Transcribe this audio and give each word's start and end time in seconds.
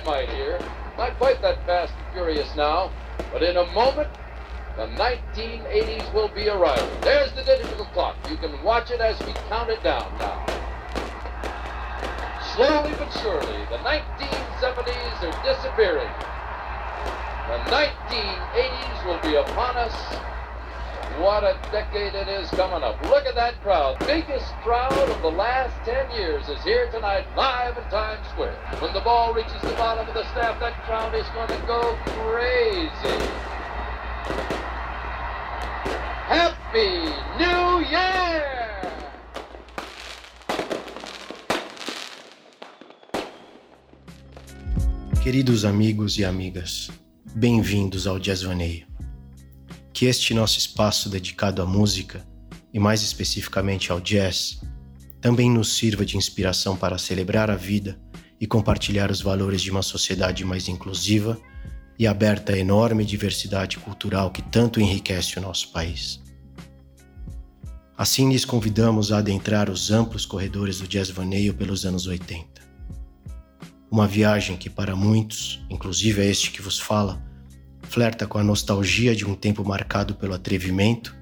dynamite 0.00 0.28
here. 0.30 0.58
Not 0.96 1.16
quite 1.18 1.40
that 1.42 1.64
fast 1.66 1.92
and 1.92 2.12
furious 2.12 2.54
now, 2.56 2.90
but 3.32 3.42
in 3.42 3.56
a 3.56 3.66
moment, 3.72 4.08
the 4.76 4.86
1980s 4.86 6.12
will 6.14 6.28
be 6.28 6.48
arriving. 6.48 7.00
There's 7.02 7.32
the 7.32 7.42
digital 7.42 7.84
clock. 7.86 8.16
You 8.30 8.36
can 8.36 8.62
watch 8.62 8.90
it 8.90 9.00
as 9.00 9.18
we 9.20 9.32
count 9.48 9.70
it 9.70 9.82
down 9.82 10.10
now. 10.18 10.46
Slowly 12.54 12.94
but 12.98 13.10
surely, 13.22 13.64
the 13.70 13.78
1970s 13.78 15.22
are 15.22 15.44
disappearing. 15.44 16.10
The 17.48 17.58
1980s 17.70 19.06
will 19.06 19.20
be 19.30 19.36
upon 19.36 19.76
us. 19.76 20.29
What 21.20 21.44
a 21.44 21.60
decade 21.70 22.14
it 22.14 22.28
is 22.28 22.48
coming 22.52 22.82
up. 22.82 22.98
Look 23.02 23.26
at 23.26 23.34
that 23.34 23.60
crowd. 23.60 23.98
Biggest 24.06 24.46
crowd 24.64 24.90
of 24.90 25.20
the 25.20 25.30
last 25.30 25.74
10 25.84 26.12
years 26.12 26.48
is 26.48 26.64
here 26.64 26.90
tonight, 26.90 27.26
live 27.36 27.76
in 27.76 27.84
Times 27.90 28.26
Square. 28.28 28.56
When 28.80 28.94
the 28.94 29.00
ball 29.00 29.34
reaches 29.34 29.60
the 29.60 29.74
bottom 29.76 30.08
of 30.08 30.14
the 30.14 30.24
staff, 30.30 30.58
that 30.60 30.72
crowd 30.84 31.14
is 31.14 31.28
going 31.34 31.48
to 31.48 31.66
go 31.66 31.94
crazy. 32.24 33.20
Happy 36.24 37.04
New 37.36 37.84
Year! 37.84 38.80
Queridos 45.22 45.66
amigos 45.66 46.18
e 46.18 46.24
amigas, 46.24 46.90
bem-vindos 47.34 48.06
ao 48.06 48.18
Jazz 48.18 48.42
Vaneio. 48.42 48.89
Que 50.00 50.06
este 50.06 50.32
nosso 50.32 50.56
espaço 50.56 51.10
dedicado 51.10 51.60
à 51.60 51.66
música, 51.66 52.26
e 52.72 52.78
mais 52.78 53.02
especificamente 53.02 53.92
ao 53.92 54.00
jazz, 54.00 54.58
também 55.20 55.50
nos 55.50 55.76
sirva 55.76 56.06
de 56.06 56.16
inspiração 56.16 56.74
para 56.74 56.96
celebrar 56.96 57.50
a 57.50 57.54
vida 57.54 58.00
e 58.40 58.46
compartilhar 58.46 59.10
os 59.10 59.20
valores 59.20 59.60
de 59.60 59.70
uma 59.70 59.82
sociedade 59.82 60.42
mais 60.42 60.68
inclusiva 60.68 61.38
e 61.98 62.06
aberta 62.06 62.54
à 62.54 62.58
enorme 62.58 63.04
diversidade 63.04 63.76
cultural 63.76 64.30
que 64.30 64.40
tanto 64.40 64.80
enriquece 64.80 65.38
o 65.38 65.42
nosso 65.42 65.70
país. 65.70 66.18
Assim 67.94 68.32
lhes 68.32 68.46
convidamos 68.46 69.12
a 69.12 69.18
adentrar 69.18 69.68
os 69.68 69.90
amplos 69.90 70.24
corredores 70.24 70.80
do 70.80 70.88
jazz 70.88 71.10
vaneio 71.10 71.52
pelos 71.52 71.84
anos 71.84 72.06
80. 72.06 72.46
Uma 73.90 74.08
viagem 74.08 74.56
que 74.56 74.70
para 74.70 74.96
muitos, 74.96 75.62
inclusive 75.68 76.22
a 76.22 76.24
este 76.24 76.52
que 76.52 76.62
vos 76.62 76.80
fala, 76.80 77.22
flerta 77.90 78.24
com 78.24 78.38
a 78.38 78.44
nostalgia 78.44 79.16
de 79.16 79.26
um 79.26 79.34
tempo 79.34 79.64
marcado 79.64 80.14
pelo 80.14 80.32
atrevimento 80.32 81.12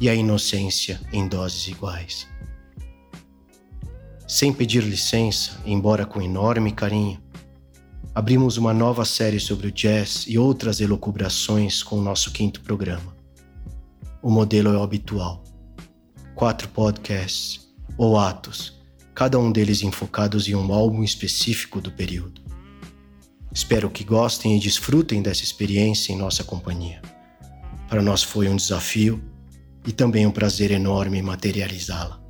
e 0.00 0.08
a 0.08 0.14
inocência 0.14 0.98
em 1.12 1.28
doses 1.28 1.68
iguais. 1.68 2.26
Sem 4.26 4.50
pedir 4.50 4.82
licença, 4.82 5.60
embora 5.66 6.06
com 6.06 6.22
enorme 6.22 6.72
carinho, 6.72 7.22
abrimos 8.14 8.56
uma 8.56 8.72
nova 8.72 9.04
série 9.04 9.38
sobre 9.38 9.66
o 9.66 9.72
jazz 9.72 10.24
e 10.26 10.38
outras 10.38 10.80
elucubrações 10.80 11.82
com 11.82 11.98
o 11.98 12.02
nosso 12.02 12.32
quinto 12.32 12.62
programa. 12.62 13.14
O 14.22 14.30
modelo 14.30 14.72
é 14.72 14.78
o 14.78 14.82
habitual: 14.82 15.44
quatro 16.34 16.66
podcasts 16.70 17.68
ou 17.98 18.18
atos, 18.18 18.80
cada 19.14 19.38
um 19.38 19.52
deles 19.52 19.82
enfocados 19.82 20.48
em 20.48 20.54
um 20.54 20.72
álbum 20.72 21.04
específico 21.04 21.78
do 21.78 21.92
período. 21.92 22.45
Espero 23.56 23.88
que 23.88 24.04
gostem 24.04 24.54
e 24.54 24.60
desfrutem 24.60 25.22
dessa 25.22 25.42
experiência 25.42 26.12
em 26.12 26.16
nossa 26.18 26.44
companhia. 26.44 27.00
Para 27.88 28.02
nós 28.02 28.22
foi 28.22 28.50
um 28.50 28.54
desafio 28.54 29.18
e 29.86 29.92
também 29.92 30.26
um 30.26 30.30
prazer 30.30 30.70
enorme 30.70 31.22
materializá-la. 31.22 32.20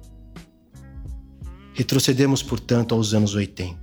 Retrocedemos, 1.74 2.44
portanto, 2.44 2.94
aos 2.94 3.12
anos 3.12 3.34
80. 3.34 3.76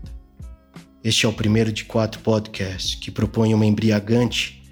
Este 1.04 1.26
é 1.26 1.30
o 1.30 1.34
primeiro 1.34 1.74
de 1.74 1.84
quatro 1.84 2.22
podcasts 2.22 2.96
que 2.96 3.12
propõem 3.12 3.54
uma 3.54 3.66
embriagante 3.66 4.64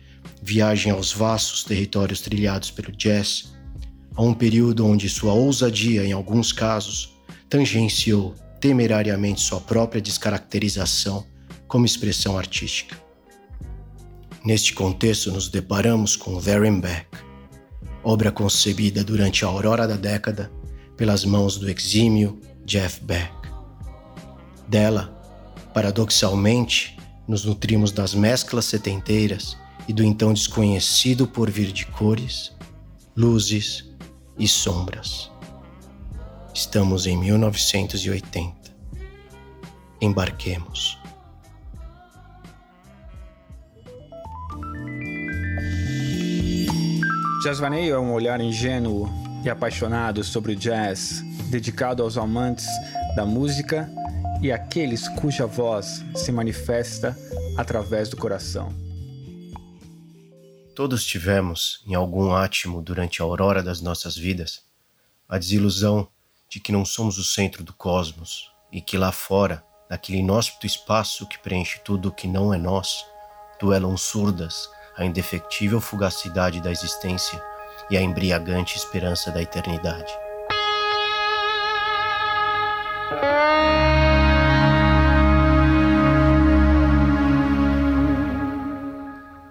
viagem 0.42 0.94
aos 0.94 1.12
vastos 1.12 1.66
territórios 1.66 2.22
trilhados 2.22 2.72
pelo 2.72 2.94
jazz, 2.94 3.52
a 4.16 4.22
um 4.22 4.34
período 4.34 4.88
onde 4.88 5.10
sua 5.10 5.34
ousadia, 5.34 6.06
em 6.06 6.14
alguns 6.14 6.54
casos, 6.54 7.18
tangenciou 7.50 8.34
temerariamente 8.62 9.42
sua 9.42 9.60
própria 9.60 10.02
descaracterização 10.02 11.30
como 11.72 11.86
expressão 11.86 12.38
artística. 12.38 12.98
Neste 14.44 14.74
contexto, 14.74 15.32
nos 15.32 15.48
deparamos 15.48 16.18
com 16.18 16.38
Very 16.38 16.70
Beck, 16.70 17.08
obra 18.04 18.30
concebida 18.30 19.06
durante 19.06 19.46
a 19.46 19.48
aurora 19.48 19.88
da 19.88 19.96
década 19.96 20.52
pelas 20.98 21.24
mãos 21.24 21.58
do 21.58 21.70
exímio 21.70 22.42
Jeff 22.66 23.02
Beck. 23.06 23.31
Dela, 24.68 25.18
paradoxalmente, 25.74 26.98
nos 27.26 27.46
nutrimos 27.46 27.94
das 27.94 28.14
mesclas 28.14 28.66
setenteiras 28.66 29.58
e 29.88 29.94
do 29.94 30.04
então 30.04 30.34
desconhecido 30.34 31.26
porvir 31.26 31.72
de 31.72 31.86
cores, 31.86 32.52
luzes 33.16 33.90
e 34.38 34.46
sombras. 34.46 35.31
Estamos 36.54 37.08
em 37.08 37.16
1980. 37.16 38.60
Embarquemos. 40.02 41.00
Jazzvaneio 47.41 47.96
é 47.96 48.00
um 48.00 48.13
olhar 48.13 48.40
ingênuo 48.40 49.09
e 49.44 49.50
apaixonado 49.50 50.24
sobre 50.24 50.52
o 50.52 50.56
jazz, 50.56 51.24
dedicado 51.50 52.03
aos 52.03 52.16
amantes 52.16 52.68
da 53.16 53.25
música 53.25 53.90
e 54.44 54.52
àqueles 54.52 55.07
cuja 55.07 55.47
voz 55.47 56.06
se 56.16 56.31
manifesta 56.31 57.18
através 57.57 58.09
do 58.09 58.16
coração. 58.16 58.72
Todos 60.75 61.03
tivemos, 61.03 61.84
em 61.88 61.96
algum 61.96 62.31
átimo 62.31 62.80
durante 62.80 63.24
a 63.24 63.25
aurora 63.25 63.63
das 63.63 63.81
nossas 63.81 64.16
vidas, 64.16 64.62
a 65.28 65.40
desilusão 65.40 66.07
de 66.47 66.59
que 66.59 66.72
não 66.72 66.85
somos 66.85 67.18
o 67.18 67.24
centro 67.24 67.63
do 67.63 67.74
cosmos 67.74 68.51
e 68.72 68.80
que 68.80 69.00
lá 69.00 69.12
fora, 69.12 69.63
naquele 69.90 70.19
inóspito 70.19 70.68
espaço 70.68 71.25
que 71.25 71.40
preenche 71.40 71.80
tudo 71.84 72.09
o 72.09 72.13
que 72.13 72.28
não 72.28 72.53
é 72.53 72.57
nós, 72.59 73.03
duelam 73.59 73.97
surdas 73.97 74.69
a 74.97 75.06
indefectível 75.06 75.79
fugacidade 75.79 76.62
da 76.62 76.72
existência 76.72 77.41
e 77.90 77.97
a 77.97 78.02
embriagante 78.02 78.78
esperança 78.78 79.31
da 79.31 79.41
eternidade. 79.41 80.12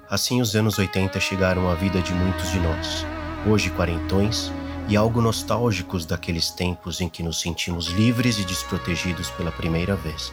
Assim, 0.08 0.40
os 0.40 0.56
anos 0.56 0.76
80 0.76 1.20
chegaram 1.20 1.70
à 1.70 1.74
vida 1.74 2.00
de 2.02 2.12
muitos 2.12 2.50
de 2.50 2.58
nós, 2.58 3.06
hoje 3.46 3.70
quarentões 3.70 4.50
e 4.88 4.96
algo 4.96 5.20
nostálgicos 5.20 6.04
daqueles 6.04 6.50
tempos 6.50 7.00
em 7.00 7.08
que 7.08 7.22
nos 7.22 7.40
sentimos 7.40 7.86
livres 7.86 8.36
e 8.38 8.44
desprotegidos 8.44 9.30
pela 9.30 9.52
primeira 9.52 9.94
vez. 9.94 10.32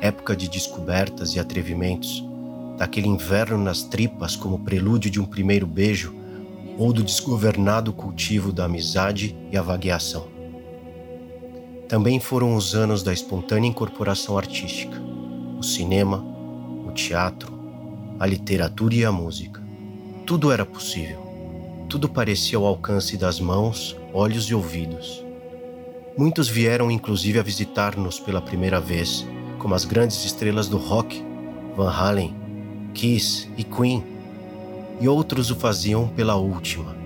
Época 0.00 0.34
de 0.34 0.48
descobertas 0.48 1.36
e 1.36 1.38
atrevimentos 1.38 2.24
daquele 2.78 3.08
inverno 3.08 3.58
nas 3.58 3.82
tripas 3.82 4.36
como 4.36 4.60
prelúdio 4.60 5.10
de 5.10 5.20
um 5.20 5.26
primeiro 5.26 5.66
beijo 5.66 6.14
ou 6.78 6.92
do 6.92 7.02
desgovernado 7.02 7.92
cultivo 7.92 8.52
da 8.52 8.66
amizade 8.66 9.36
e 9.50 9.58
a 9.58 9.62
vagueação. 9.62 10.28
Também 11.88 12.20
foram 12.20 12.54
os 12.54 12.76
anos 12.76 13.02
da 13.02 13.12
espontânea 13.12 13.68
incorporação 13.68 14.38
artística, 14.38 14.96
o 15.58 15.62
cinema, 15.62 16.24
o 16.86 16.92
teatro, 16.92 17.52
a 18.20 18.24
literatura 18.24 18.94
e 18.94 19.04
a 19.04 19.10
música. 19.10 19.60
Tudo 20.24 20.52
era 20.52 20.64
possível. 20.64 21.26
Tudo 21.88 22.08
parecia 22.08 22.58
ao 22.58 22.66
alcance 22.66 23.16
das 23.16 23.40
mãos, 23.40 23.96
olhos 24.12 24.44
e 24.44 24.54
ouvidos. 24.54 25.24
Muitos 26.16 26.48
vieram 26.48 26.90
inclusive 26.90 27.38
a 27.40 27.42
visitar-nos 27.42 28.20
pela 28.20 28.40
primeira 28.40 28.78
vez, 28.78 29.26
como 29.58 29.74
as 29.74 29.84
grandes 29.84 30.24
estrelas 30.24 30.68
do 30.68 30.76
rock, 30.76 31.24
Van 31.76 31.90
Halen, 31.90 32.37
Kiss 32.94 33.48
e 33.56 33.64
Queen, 33.64 34.04
e 35.00 35.08
outros 35.08 35.50
o 35.50 35.54
faziam 35.54 36.08
pela 36.08 36.36
última, 36.36 36.96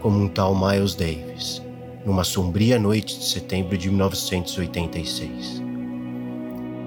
como 0.00 0.18
um 0.18 0.28
tal 0.28 0.54
Miles 0.54 0.94
Davis, 0.94 1.62
numa 2.04 2.24
sombria 2.24 2.78
noite 2.78 3.18
de 3.18 3.24
setembro 3.24 3.76
de 3.76 3.88
1986. 3.90 5.62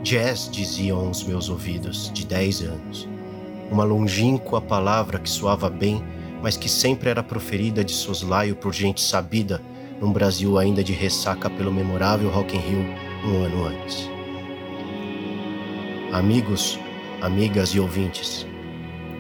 Jazz, 0.02 0.50
diziam 0.52 1.10
os 1.10 1.24
meus 1.24 1.50
ouvidos, 1.50 2.12
de 2.14 2.26
10 2.26 2.62
anos, 2.62 3.08
uma 3.70 3.84
longínqua 3.84 4.60
palavra 4.60 5.20
que 5.20 5.30
soava 5.30 5.70
bem, 5.70 6.04
mas 6.42 6.58
que 6.58 6.70
sempre 6.70 7.10
era 7.10 7.22
proferida 7.22 7.84
de 7.84 7.92
soslaio 7.92 8.56
por 8.56 8.74
gente 8.74 9.02
sabida 9.02 9.62
num 10.00 10.12
Brasil 10.12 10.58
ainda 10.58 10.84
de 10.84 10.94
ressaca 10.94 11.50
pelo 11.50 11.72
memorável 11.72 12.30
Rock 12.30 12.56
in 12.56 12.60
Rio 12.60 12.86
um 13.26 13.44
ano 13.44 13.66
antes. 13.66 14.10
Amigos, 16.14 16.80
amigas 17.22 17.70
e 17.70 17.80
ouvintes. 17.80 18.46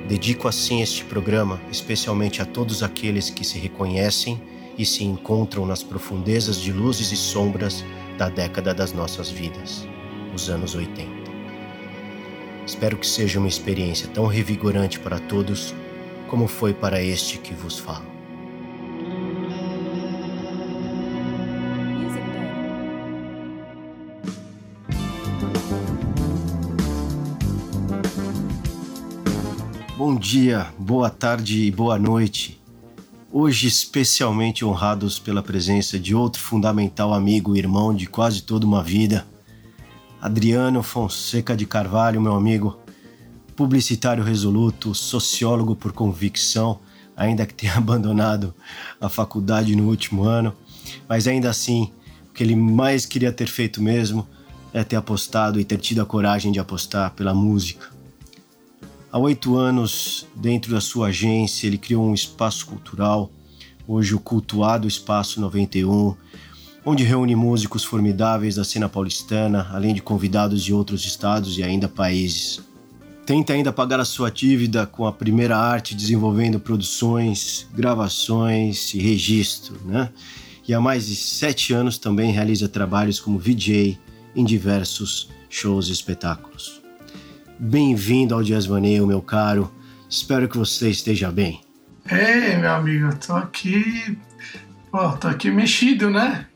Dedico 0.07 0.47
assim 0.47 0.81
este 0.81 1.03
programa 1.05 1.61
especialmente 1.71 2.41
a 2.41 2.45
todos 2.45 2.81
aqueles 2.81 3.29
que 3.29 3.45
se 3.45 3.59
reconhecem 3.59 4.41
e 4.77 4.85
se 4.85 5.03
encontram 5.03 5.65
nas 5.65 5.83
profundezas 5.83 6.59
de 6.59 6.71
luzes 6.71 7.11
e 7.11 7.17
sombras 7.17 7.83
da 8.17 8.29
década 8.29 8.73
das 8.73 8.93
nossas 8.93 9.29
vidas, 9.29 9.87
os 10.33 10.49
anos 10.49 10.73
80. 10.73 11.09
Espero 12.65 12.97
que 12.97 13.07
seja 13.07 13.39
uma 13.39 13.47
experiência 13.47 14.07
tão 14.07 14.25
revigorante 14.25 14.99
para 14.99 15.19
todos 15.19 15.73
como 16.27 16.47
foi 16.47 16.73
para 16.73 17.01
este 17.01 17.37
que 17.37 17.53
vos 17.53 17.77
falo. 17.77 18.08
Bom 30.09 30.15
dia, 30.15 30.73
boa 30.79 31.07
tarde 31.07 31.65
e 31.65 31.69
boa 31.69 31.99
noite. 31.99 32.59
Hoje 33.31 33.67
especialmente 33.67 34.65
honrados 34.65 35.19
pela 35.19 35.43
presença 35.43 35.99
de 35.99 36.15
outro 36.15 36.41
fundamental 36.41 37.13
amigo 37.13 37.55
e 37.55 37.59
irmão 37.59 37.93
de 37.93 38.07
quase 38.07 38.41
toda 38.41 38.65
uma 38.65 38.81
vida, 38.81 39.27
Adriano 40.19 40.81
Fonseca 40.81 41.55
de 41.55 41.67
Carvalho, 41.67 42.19
meu 42.19 42.33
amigo, 42.33 42.79
publicitário 43.55 44.23
resoluto, 44.23 44.95
sociólogo 44.95 45.75
por 45.75 45.93
convicção, 45.93 46.79
ainda 47.15 47.45
que 47.45 47.53
tenha 47.53 47.75
abandonado 47.77 48.51
a 48.99 49.09
faculdade 49.09 49.75
no 49.75 49.87
último 49.87 50.23
ano, 50.23 50.55
mas 51.07 51.27
ainda 51.27 51.51
assim, 51.51 51.93
o 52.31 52.33
que 52.33 52.41
ele 52.41 52.55
mais 52.55 53.05
queria 53.05 53.31
ter 53.31 53.47
feito 53.47 53.79
mesmo 53.79 54.27
é 54.73 54.83
ter 54.83 54.95
apostado 54.95 55.59
e 55.59 55.63
ter 55.63 55.77
tido 55.77 56.01
a 56.01 56.05
coragem 56.05 56.51
de 56.51 56.59
apostar 56.59 57.11
pela 57.11 57.31
música. 57.31 57.98
Há 59.11 59.17
oito 59.17 59.57
anos, 59.57 60.27
dentro 60.35 60.71
da 60.71 60.79
sua 60.79 61.07
agência, 61.07 61.65
ele 61.65 61.79
criou 61.79 62.05
um 62.05 62.13
espaço 62.13 62.67
cultural, 62.67 63.31
hoje 63.87 64.13
o 64.13 64.19
cultuado 64.19 64.87
Espaço 64.87 65.41
91, 65.41 66.15
onde 66.85 67.03
reúne 67.03 67.35
músicos 67.35 67.83
formidáveis 67.83 68.53
da 68.53 68.63
cena 68.63 68.87
paulistana, 68.87 69.67
além 69.71 69.95
de 69.95 70.01
convidados 70.03 70.63
de 70.63 70.75
outros 70.75 71.05
estados 71.05 71.57
e 71.57 71.63
ainda 71.63 71.87
países. 71.87 72.61
Tenta 73.25 73.53
ainda 73.53 73.73
pagar 73.73 73.99
a 73.99 74.05
sua 74.05 74.29
dívida 74.29 74.85
com 74.85 75.07
a 75.07 75.11
primeira 75.11 75.57
arte, 75.57 75.95
desenvolvendo 75.95 76.59
produções, 76.59 77.65
gravações 77.73 78.93
e 78.93 78.99
registro, 78.99 79.75
né? 79.85 80.11
E 80.67 80.73
há 80.73 80.79
mais 80.79 81.07
de 81.07 81.15
sete 81.15 81.73
anos 81.73 81.97
também 81.97 82.31
realiza 82.31 82.69
trabalhos 82.69 83.19
como 83.19 83.39
VJ 83.39 83.97
em 84.35 84.45
diversos 84.45 85.29
shows 85.49 85.87
e 85.87 85.93
espetáculos. 85.93 86.78
Bem-vindo 87.59 88.33
ao 88.33 88.41
Jazz 88.41 88.65
Vaneio, 88.65 89.05
meu 89.05 89.21
caro. 89.21 89.71
Espero 90.09 90.47
que 90.47 90.57
você 90.57 90.89
esteja 90.89 91.31
bem. 91.31 91.61
Ei, 92.09 92.55
meu 92.55 92.71
amigo, 92.71 93.13
tô 93.15 93.35
aqui, 93.35 94.17
pô, 94.89 95.09
tô 95.17 95.27
aqui 95.27 95.51
mexido, 95.51 96.09
né? 96.09 96.47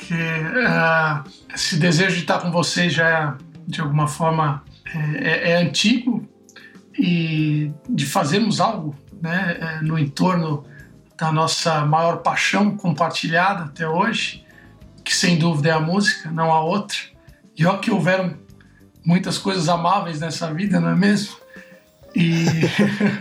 que 0.00 0.14
uh, 0.14 1.22
esse 1.54 1.76
desejo 1.76 2.16
de 2.16 2.22
estar 2.22 2.40
com 2.40 2.50
vocês 2.50 2.92
já 2.92 3.36
de 3.66 3.80
alguma 3.80 4.08
forma 4.08 4.64
é, 4.94 5.28
é, 5.28 5.50
é 5.50 5.56
antigo 5.56 6.26
e 6.98 7.70
de 7.88 8.06
fazermos 8.06 8.60
algo 8.60 8.96
né, 9.22 9.56
é, 9.60 9.82
no 9.82 9.98
entorno 9.98 10.64
da 11.16 11.30
nossa 11.30 11.84
maior 11.84 12.18
paixão 12.18 12.76
compartilhada 12.76 13.64
até 13.64 13.86
hoje, 13.86 14.44
que 15.04 15.14
sem 15.14 15.38
dúvida 15.38 15.68
é 15.68 15.72
a 15.72 15.80
música, 15.80 16.30
não 16.30 16.50
há 16.50 16.64
outra. 16.64 16.96
E 17.56 17.66
ó 17.66 17.76
que 17.76 17.90
houveram 17.90 18.34
muitas 19.04 19.38
coisas 19.38 19.68
amáveis 19.68 20.20
nessa 20.20 20.52
vida, 20.52 20.80
não 20.80 20.90
é 20.90 20.96
mesmo? 20.96 21.36
E 22.14 22.44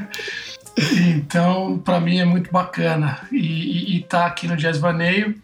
então 1.09 1.77
para 1.79 1.99
mim 1.99 2.19
é 2.19 2.25
muito 2.25 2.51
bacana 2.51 3.19
e 3.31 3.97
estar 3.97 4.21
tá 4.21 4.25
aqui 4.25 4.47
no 4.47 4.57
Jazz 4.57 4.77
Baneio 4.77 5.35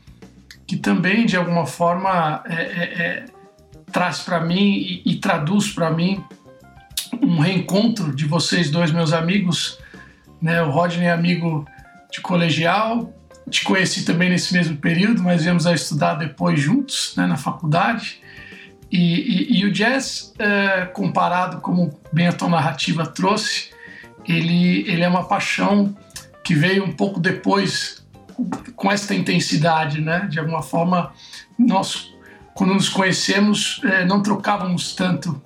que 0.67 0.77
também 0.77 1.25
de 1.25 1.37
alguma 1.37 1.65
forma 1.65 2.43
é, 2.47 2.55
é, 2.55 3.01
é 3.01 3.25
traz 3.91 4.19
para 4.19 4.41
mim 4.41 5.01
e, 5.05 5.11
e 5.11 5.15
traduz 5.15 5.71
para 5.71 5.89
mim 5.89 6.23
um 7.21 7.39
reencontro 7.39 8.13
de 8.13 8.25
vocês 8.25 8.69
dois, 8.69 8.91
meus 8.91 9.13
amigos. 9.13 9.79
Né? 10.41 10.61
O 10.61 10.69
Rodney 10.69 11.05
é 11.05 11.11
amigo 11.11 11.65
de 12.11 12.19
colegial, 12.21 13.13
te 13.49 13.63
conheci 13.63 14.03
também 14.03 14.29
nesse 14.29 14.53
mesmo 14.53 14.75
período, 14.77 15.23
mas 15.23 15.43
viemos 15.43 15.65
a 15.67 15.73
estudar 15.73 16.15
depois 16.15 16.59
juntos 16.59 17.13
né, 17.15 17.25
na 17.25 17.37
faculdade. 17.37 18.21
E, 18.91 18.97
e, 18.97 19.59
e 19.59 19.65
o 19.65 19.71
jazz, 19.71 20.33
é, 20.37 20.85
comparado 20.85 21.59
como 21.59 21.99
bem 22.13 22.27
a 22.27 22.33
tua 22.33 22.49
narrativa 22.49 23.05
trouxe, 23.05 23.69
ele, 24.27 24.89
ele 24.89 25.03
é 25.03 25.07
uma 25.07 25.23
paixão 25.23 25.95
que 26.43 26.53
veio 26.53 26.83
um 26.83 26.91
pouco 26.91 27.19
depois 27.19 28.05
com 28.75 28.91
esta 28.91 29.15
intensidade, 29.15 30.01
né? 30.01 30.27
De 30.29 30.39
alguma 30.39 30.61
forma, 30.61 31.11
nós, 31.57 32.13
quando 32.53 32.73
nos 32.73 32.89
conhecemos, 32.89 33.81
é, 33.83 34.05
não 34.05 34.21
trocávamos 34.21 34.93
tanto. 34.93 35.41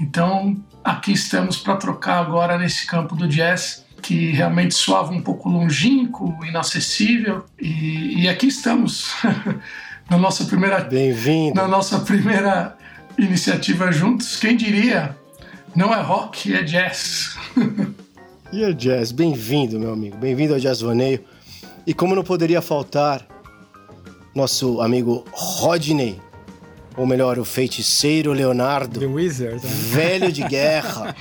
Então, 0.00 0.56
aqui 0.84 1.12
estamos 1.12 1.56
para 1.56 1.76
trocar 1.76 2.20
agora 2.20 2.58
nesse 2.58 2.86
campo 2.86 3.16
do 3.16 3.26
jazz, 3.26 3.84
que 4.02 4.30
realmente 4.30 4.74
soava 4.74 5.10
um 5.12 5.22
pouco 5.22 5.48
longínquo, 5.48 6.38
inacessível, 6.44 7.44
e, 7.60 8.22
e 8.22 8.28
aqui 8.28 8.46
estamos 8.46 9.12
na 10.08 10.16
nossa 10.16 10.44
primeira, 10.44 10.80
bem-vindo, 10.80 11.54
na 11.54 11.66
nossa 11.66 11.98
primeira 11.98 12.76
iniciativa 13.18 13.90
juntos. 13.90 14.36
Quem 14.36 14.56
diria? 14.56 15.16
Não 15.74 15.92
é 15.92 16.00
rock, 16.00 16.54
é 16.54 16.62
jazz. 16.62 17.36
e 18.52 18.62
é 18.62 18.72
jazz, 18.72 19.10
bem-vindo, 19.10 19.78
meu 19.78 19.92
amigo, 19.92 20.16
bem-vindo 20.16 20.54
ao 20.54 20.60
Jazz 20.60 20.80
Vaneio. 20.80 21.22
E 21.86 21.92
como 21.92 22.14
não 22.14 22.22
poderia 22.22 22.62
faltar, 22.62 23.26
nosso 24.34 24.80
amigo 24.80 25.24
Rodney, 25.32 26.20
ou 26.96 27.06
melhor, 27.06 27.38
o 27.38 27.44
feiticeiro 27.44 28.32
Leonardo. 28.32 29.00
The 29.00 29.06
Wizard. 29.06 29.64
Né? 29.64 29.72
Velho 29.90 30.32
de 30.32 30.42
guerra. 30.42 31.14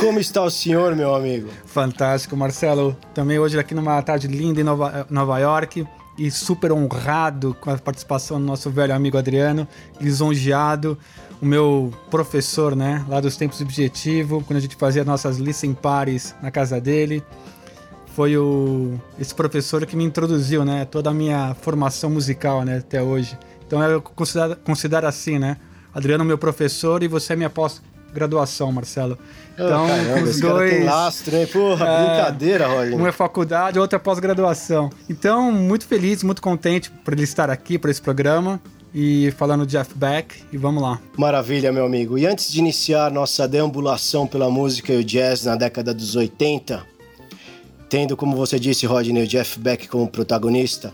Como 0.00 0.18
está 0.18 0.42
o 0.42 0.50
senhor, 0.50 0.96
meu 0.96 1.14
amigo? 1.14 1.48
Fantástico, 1.66 2.36
Marcelo. 2.36 2.96
Também 3.14 3.38
hoje 3.38 3.58
aqui 3.58 3.74
numa 3.74 4.00
tarde 4.02 4.26
linda 4.26 4.60
em 4.60 4.64
Nova, 4.64 5.06
Nova 5.10 5.38
York 5.38 5.86
e 6.18 6.30
super 6.30 6.72
honrado 6.72 7.56
com 7.60 7.70
a 7.70 7.78
participação 7.78 8.38
do 8.38 8.46
nosso 8.46 8.70
velho 8.70 8.94
amigo 8.94 9.16
Adriano, 9.16 9.66
lisonjeado, 10.00 10.98
o 11.40 11.46
meu 11.46 11.92
professor, 12.10 12.76
né, 12.76 13.04
lá 13.08 13.18
dos 13.18 13.36
tempos 13.36 13.60
objetivo, 13.60 14.44
quando 14.46 14.58
a 14.58 14.60
gente 14.60 14.76
fazia 14.76 15.04
nossas 15.04 15.38
listen 15.38 15.72
pares 15.72 16.34
na 16.42 16.50
casa 16.50 16.80
dele 16.80 17.22
foi 18.14 18.36
o 18.36 19.00
esse 19.18 19.34
professor 19.34 19.84
que 19.86 19.96
me 19.96 20.04
introduziu, 20.04 20.64
né, 20.64 20.84
toda 20.84 21.10
a 21.10 21.14
minha 21.14 21.54
formação 21.54 22.10
musical, 22.10 22.64
né, 22.64 22.78
até 22.78 23.02
hoje. 23.02 23.38
Então 23.72 23.82
eu 23.82 24.02
considero, 24.02 25.06
assim, 25.06 25.38
né, 25.38 25.56
Adriano 25.94 26.22
meu 26.26 26.36
professor 26.36 27.02
e 27.02 27.08
você 27.08 27.32
é 27.32 27.36
minha 27.36 27.48
pós-graduação, 27.48 28.70
Marcelo. 28.70 29.16
Então, 29.54 29.86
oh, 29.86 29.88
caramba, 29.88 30.28
os 30.28 30.40
dois 30.40 30.70
tem 30.70 30.84
lastro, 30.84 31.36
hein? 31.38 31.46
Porra, 31.46 31.86
é, 31.88 32.06
brincadeira, 32.06 32.66
Roger. 32.66 32.94
Um 32.94 33.06
é 33.06 33.12
faculdade, 33.12 33.78
outro 33.78 33.96
é 33.96 33.98
pós-graduação. 33.98 34.90
Então, 35.08 35.50
muito 35.50 35.86
feliz, 35.86 36.22
muito 36.22 36.42
contente 36.42 36.90
por 36.90 37.14
ele 37.14 37.22
estar 37.22 37.48
aqui 37.48 37.78
para 37.78 37.90
esse 37.90 38.02
programa 38.02 38.60
e 38.94 39.32
falando 39.38 39.64
de 39.64 39.72
Jeff 39.72 39.94
Beck 39.94 40.44
e 40.52 40.58
vamos 40.58 40.82
lá. 40.82 41.00
Maravilha, 41.16 41.72
meu 41.72 41.86
amigo. 41.86 42.18
E 42.18 42.26
antes 42.26 42.52
de 42.52 42.58
iniciar 42.58 43.10
nossa 43.10 43.48
deambulação 43.48 44.26
pela 44.26 44.50
música 44.50 44.92
e 44.92 44.98
o 44.98 45.04
jazz 45.04 45.46
na 45.46 45.56
década 45.56 45.94
dos 45.94 46.14
80, 46.14 46.84
tendo, 47.88 48.18
como 48.18 48.36
você 48.36 48.60
disse, 48.60 48.84
Rodney, 48.84 49.22
o 49.22 49.26
Jeff 49.26 49.58
Beck 49.58 49.88
como 49.88 50.06
protagonista, 50.08 50.92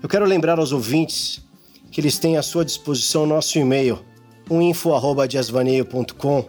eu 0.00 0.08
quero 0.08 0.24
lembrar 0.24 0.60
aos 0.60 0.70
ouvintes 0.70 1.42
que 1.92 2.00
eles 2.00 2.18
têm 2.18 2.38
à 2.38 2.42
sua 2.42 2.64
disposição 2.64 3.26
nosso 3.26 3.58
e-mail, 3.58 4.02
um 4.50 4.62
info@jazzvaneio.com 4.62 6.48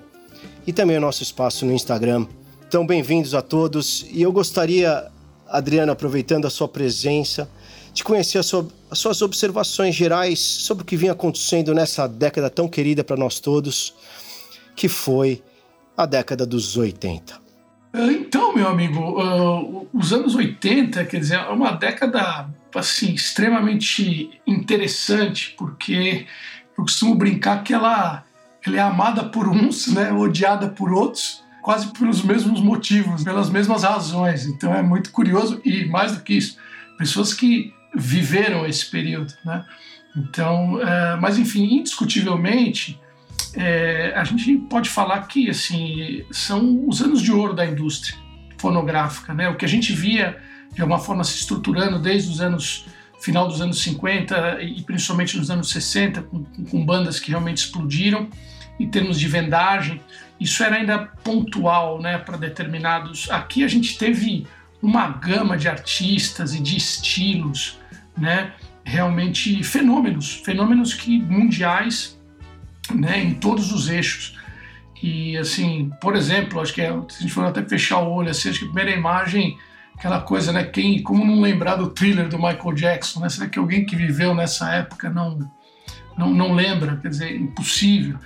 e 0.66 0.72
também 0.72 0.98
o 0.98 1.02
nosso 1.02 1.22
espaço 1.22 1.66
no 1.66 1.74
Instagram. 1.74 2.26
Então, 2.66 2.88
bem-vindos 2.88 3.36
a 3.36 3.42
todos 3.42 4.08
e 4.10 4.22
eu 4.22 4.32
gostaria, 4.32 5.12
Adriano, 5.46 5.92
aproveitando 5.92 6.48
a 6.48 6.50
sua 6.50 6.70
presença, 6.70 7.50
de 7.94 8.06
conhecer 8.06 8.42
sua, 8.42 8.66
as 8.90 8.98
suas 8.98 9.22
observações 9.22 9.94
gerais 9.94 10.40
sobre 10.40 10.84
o 10.84 10.86
que 10.86 10.96
vinha 10.96 11.12
acontecendo 11.12 11.76
nessa 11.76 12.08
década 12.08 12.50
tão 12.50 12.70
querida 12.70 13.04
para 13.04 13.18
nós 13.18 13.42
todos, 13.42 13.94
que 14.78 14.88
foi 14.88 15.44
a 15.96 16.06
década 16.06 16.46
dos 16.46 16.78
80. 16.78 17.44
Então, 17.94 18.56
meu 18.56 18.68
amigo, 18.68 19.22
uh, 19.22 19.88
os 19.94 20.14
anos 20.14 20.34
80, 20.34 21.06
quer 21.06 21.20
dizer, 21.20 21.36
é 21.36 21.50
uma 21.50 21.74
década 21.74 22.50
assim 22.80 23.13
extremamente 23.13 24.42
interessante, 24.46 25.53
porque 25.58 26.25
eu 26.77 26.84
costumo 26.84 27.15
brincar 27.15 27.63
que 27.63 27.74
ela, 27.74 28.24
ela 28.65 28.77
é 28.77 28.80
amada 28.80 29.24
por 29.24 29.48
uns, 29.48 29.88
né, 29.88 30.12
odiada 30.12 30.70
por 30.70 30.92
outros, 30.92 31.44
quase 31.62 31.88
pelos 31.94 32.24
mesmos 32.24 32.62
motivos, 32.62 33.24
pelas 33.24 33.50
mesmas 33.50 33.84
razões. 33.84 34.46
Então 34.46 34.74
é 34.74 34.82
muito 34.82 35.12
curioso 35.12 35.62
e 35.63 35.86
mais 35.86 36.15
do 36.15 36.24
que 36.24 36.34
isso, 36.34 36.58
pessoas 36.98 37.34
que 37.34 37.74
viveram 37.96 38.65
esse 38.65 38.89
período, 38.89 39.34
né? 39.46 39.63
Então, 40.15 40.75
uh, 40.75 41.20
mas 41.20 41.38
enfim, 41.38 41.80
indiscutivelmente 41.80 43.00
é, 43.56 44.13
a 44.15 44.24
gente 44.24 44.58
pode 44.70 44.89
falar 44.89 45.22
que 45.27 45.50
assim 45.50 46.25
são 46.32 46.88
os 46.88 47.01
anos 47.01 47.22
de 47.22 47.32
ouro 47.32 47.53
da 47.53 47.65
indústria 47.65 48.18
fonográfica, 48.58 49.34
né? 49.34 49.50
O 49.50 49.56
que 49.56 49.65
a 49.65 49.68
gente 49.68 49.94
via 49.94 50.38
de 50.74 50.82
alguma 50.82 51.00
forma 51.00 51.24
se 51.24 51.38
estruturando 51.38 52.00
desde 52.00 52.32
os 52.32 52.42
anos 52.42 52.86
final 53.20 53.48
dos 53.48 53.62
anos 53.62 53.82
50 53.82 54.62
e 54.62 54.82
principalmente 54.82 55.38
nos 55.38 55.50
anos 55.50 55.70
60 55.70 56.24
com, 56.24 56.44
com 56.44 56.86
bandas 56.86 57.20
que 57.20 57.30
realmente 57.30 57.60
explodiram 57.60 58.27
em 58.80 58.89
termos 58.89 59.18
de 59.20 59.27
vendagem 59.27 60.01
isso 60.44 60.62
era 60.62 60.75
ainda 60.75 61.00
pontual, 61.24 62.01
né, 62.01 62.18
para 62.18 62.36
determinados. 62.36 63.32
Aqui 63.32 63.63
a 63.63 63.68
gente 63.68 63.98
teve 63.98 64.46
uma 64.82 65.08
gama 65.08 65.58
de 65.58 65.70
artistas 65.70 66.53
e 66.53 66.60
de 66.60 66.75
estilos, 66.75 67.80
né, 68.18 68.51
realmente 68.84 69.63
fenômenos, 69.63 70.34
fenômenos 70.44 70.94
que 70.94 71.22
mundiais, 71.22 72.20
né, 72.94 73.24
em 73.24 73.36
todos 73.36 73.72
os 73.72 73.88
eixos. 73.88 74.38
E 75.01 75.38
assim, 75.38 75.92
por 76.01 76.13
exemplo, 76.13 76.60
acho 76.60 76.74
que 76.74 76.82
é, 76.82 76.89
se 76.89 77.20
a 77.20 77.22
gente 77.22 77.32
for 77.32 77.46
até 77.46 77.63
fechar 77.63 78.00
o 78.00 78.12
olho, 78.12 78.30
assim, 78.30 78.50
acho 78.50 78.60
que 78.60 78.65
a 78.65 78.68
primeira 78.70 78.92
imagem, 78.92 79.58
aquela 79.96 80.22
coisa, 80.22 80.52
né, 80.52 80.64
quem, 80.64 81.02
como 81.02 81.26
não 81.26 81.42
lembrar 81.42 81.76
do 81.76 81.90
thriller 81.90 82.28
do 82.28 82.38
Michael 82.38 82.74
Jackson, 82.74 83.20
né? 83.22 83.30
Será 83.30 83.48
que 83.48 83.60
alguém 83.60 83.86
que 83.86 83.96
viveu 83.96 84.34
nessa 84.34 84.74
época 84.74 85.10
não 85.10 85.40
não, 86.18 86.34
não 86.34 86.54
lembra? 86.54 86.98
Quer 86.98 87.10
dizer, 87.10 87.36
impossível. 87.36 88.18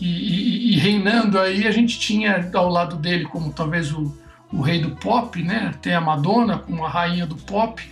E, 0.00 0.06
e, 0.06 0.72
e, 0.72 0.76
reinando 0.76 1.38
aí, 1.38 1.66
a 1.66 1.70
gente 1.70 1.98
tinha 1.98 2.48
ao 2.54 2.68
lado 2.68 2.96
dele 2.96 3.24
como 3.24 3.52
talvez 3.52 3.92
o, 3.92 4.16
o 4.52 4.60
rei 4.60 4.80
do 4.80 4.90
pop, 4.96 5.42
né? 5.42 5.74
Tem 5.82 5.94
a 5.94 6.00
Madonna 6.00 6.58
como 6.58 6.84
a 6.84 6.88
rainha 6.88 7.26
do 7.26 7.36
pop, 7.36 7.82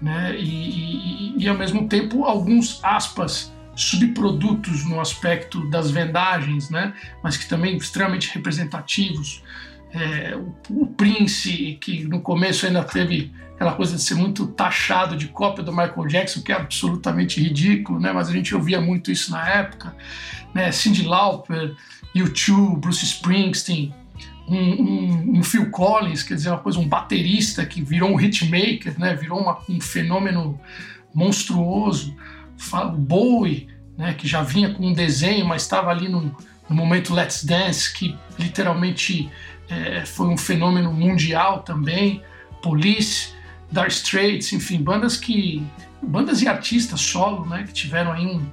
né? 0.00 0.36
E, 0.38 1.34
e, 1.36 1.48
ao 1.48 1.56
mesmo 1.56 1.88
tempo 1.88 2.24
alguns 2.24 2.82
aspas 2.82 3.52
subprodutos 3.74 4.84
no 4.84 5.00
aspecto 5.00 5.68
das 5.68 5.90
vendagens, 5.90 6.70
né? 6.70 6.92
Mas 7.22 7.36
que 7.36 7.48
também 7.48 7.76
extremamente 7.76 8.32
representativos. 8.32 9.42
É, 9.92 10.34
o, 10.36 10.54
o 10.82 10.86
Prince, 10.86 11.78
que 11.80 12.04
no 12.04 12.20
começo 12.20 12.66
ainda 12.66 12.82
teve 12.82 13.30
aquela 13.62 13.74
coisa 13.74 13.94
de 13.94 14.02
ser 14.02 14.14
muito 14.14 14.46
taxado 14.46 15.16
de 15.16 15.28
cópia 15.28 15.62
do 15.62 15.70
Michael 15.70 16.06
Jackson, 16.08 16.40
que 16.40 16.50
é 16.50 16.56
absolutamente 16.56 17.40
ridículo, 17.40 18.00
né? 18.00 18.12
Mas 18.12 18.28
a 18.28 18.32
gente 18.32 18.54
ouvia 18.54 18.80
muito 18.80 19.10
isso 19.10 19.30
na 19.30 19.48
época, 19.48 19.94
né? 20.52 20.72
Cyndi 20.72 21.04
Lauper, 21.04 21.74
U2, 22.14 22.76
Bruce 22.78 23.04
Springsteen, 23.04 23.94
um, 24.48 24.56
um, 24.56 25.38
um, 25.38 25.42
Phil 25.44 25.70
Collins, 25.70 26.22
quer 26.22 26.34
dizer, 26.34 26.50
uma 26.50 26.58
coisa, 26.58 26.78
um 26.78 26.88
baterista 26.88 27.64
que 27.64 27.80
virou 27.80 28.10
um 28.10 28.20
hitmaker, 28.20 28.98
né? 28.98 29.14
Virou 29.14 29.40
uma, 29.40 29.58
um 29.68 29.80
fenômeno 29.80 30.58
monstruoso. 31.14 32.16
O 32.72 32.96
Bowie, 32.96 33.68
né? 33.96 34.14
Que 34.14 34.26
já 34.26 34.42
vinha 34.42 34.74
com 34.74 34.88
um 34.88 34.92
desenho, 34.92 35.46
mas 35.46 35.62
estava 35.62 35.90
ali 35.90 36.08
no 36.08 36.34
momento 36.68 37.14
Let's 37.14 37.44
Dance, 37.44 37.92
que 37.92 38.16
literalmente 38.38 39.30
é, 39.72 40.04
foi 40.04 40.26
um 40.26 40.36
fenômeno 40.36 40.92
mundial 40.92 41.62
também. 41.62 42.22
Police, 42.62 43.32
Dire 43.70 43.88
Straits, 43.88 44.52
enfim, 44.52 44.82
bandas 44.82 45.16
que 45.16 45.64
bandas 46.02 46.42
e 46.42 46.48
artistas 46.48 47.00
solo, 47.00 47.46
né, 47.46 47.64
que 47.64 47.72
tiveram 47.72 48.12
aí 48.12 48.26
um, 48.26 48.50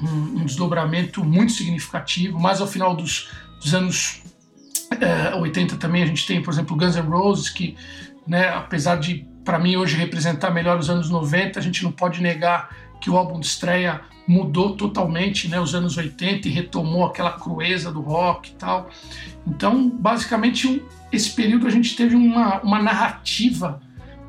um, 0.00 0.40
um 0.40 0.44
desdobramento 0.44 1.24
muito 1.24 1.52
significativo. 1.52 2.38
Mas 2.38 2.60
ao 2.60 2.66
final 2.66 2.94
dos, 2.94 3.30
dos 3.60 3.74
anos 3.74 4.22
é, 5.00 5.34
80 5.34 5.76
também 5.76 6.02
a 6.02 6.06
gente 6.06 6.26
tem, 6.26 6.42
por 6.42 6.52
exemplo, 6.52 6.76
Guns 6.76 6.96
N' 6.96 7.08
Roses, 7.08 7.48
que, 7.48 7.76
né, 8.26 8.48
apesar 8.48 8.96
de 8.96 9.26
para 9.44 9.58
mim 9.58 9.76
hoje 9.76 9.96
representar 9.96 10.50
melhor 10.50 10.78
os 10.78 10.88
anos 10.88 11.10
90, 11.10 11.58
a 11.58 11.62
gente 11.62 11.82
não 11.82 11.90
pode 11.90 12.22
negar 12.22 12.70
que 13.00 13.10
o 13.10 13.16
álbum 13.16 13.40
de 13.40 13.46
estreia 13.46 14.00
mudou 14.26 14.76
totalmente, 14.76 15.48
né, 15.48 15.60
os 15.60 15.74
anos 15.74 15.96
80 15.96 16.48
e 16.48 16.50
retomou 16.50 17.04
aquela 17.04 17.32
crueza 17.32 17.90
do 17.90 18.00
rock 18.00 18.50
e 18.50 18.54
tal. 18.54 18.88
Então, 19.46 19.88
basicamente, 19.88 20.82
esse 21.12 21.30
período 21.30 21.66
a 21.66 21.70
gente 21.70 21.96
teve 21.96 22.14
uma, 22.14 22.60
uma 22.60 22.80
narrativa 22.80 23.80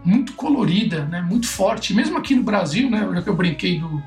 muito 0.03 0.33
colorida, 0.33 1.05
né, 1.05 1.21
muito 1.21 1.47
forte. 1.47 1.93
Mesmo 1.93 2.17
aqui 2.17 2.35
no 2.35 2.43
Brasil, 2.43 2.89
né, 2.89 3.07
já 3.13 3.21
que 3.21 3.29
eu 3.29 3.35
brinquei 3.35 3.79
do, 3.79 4.03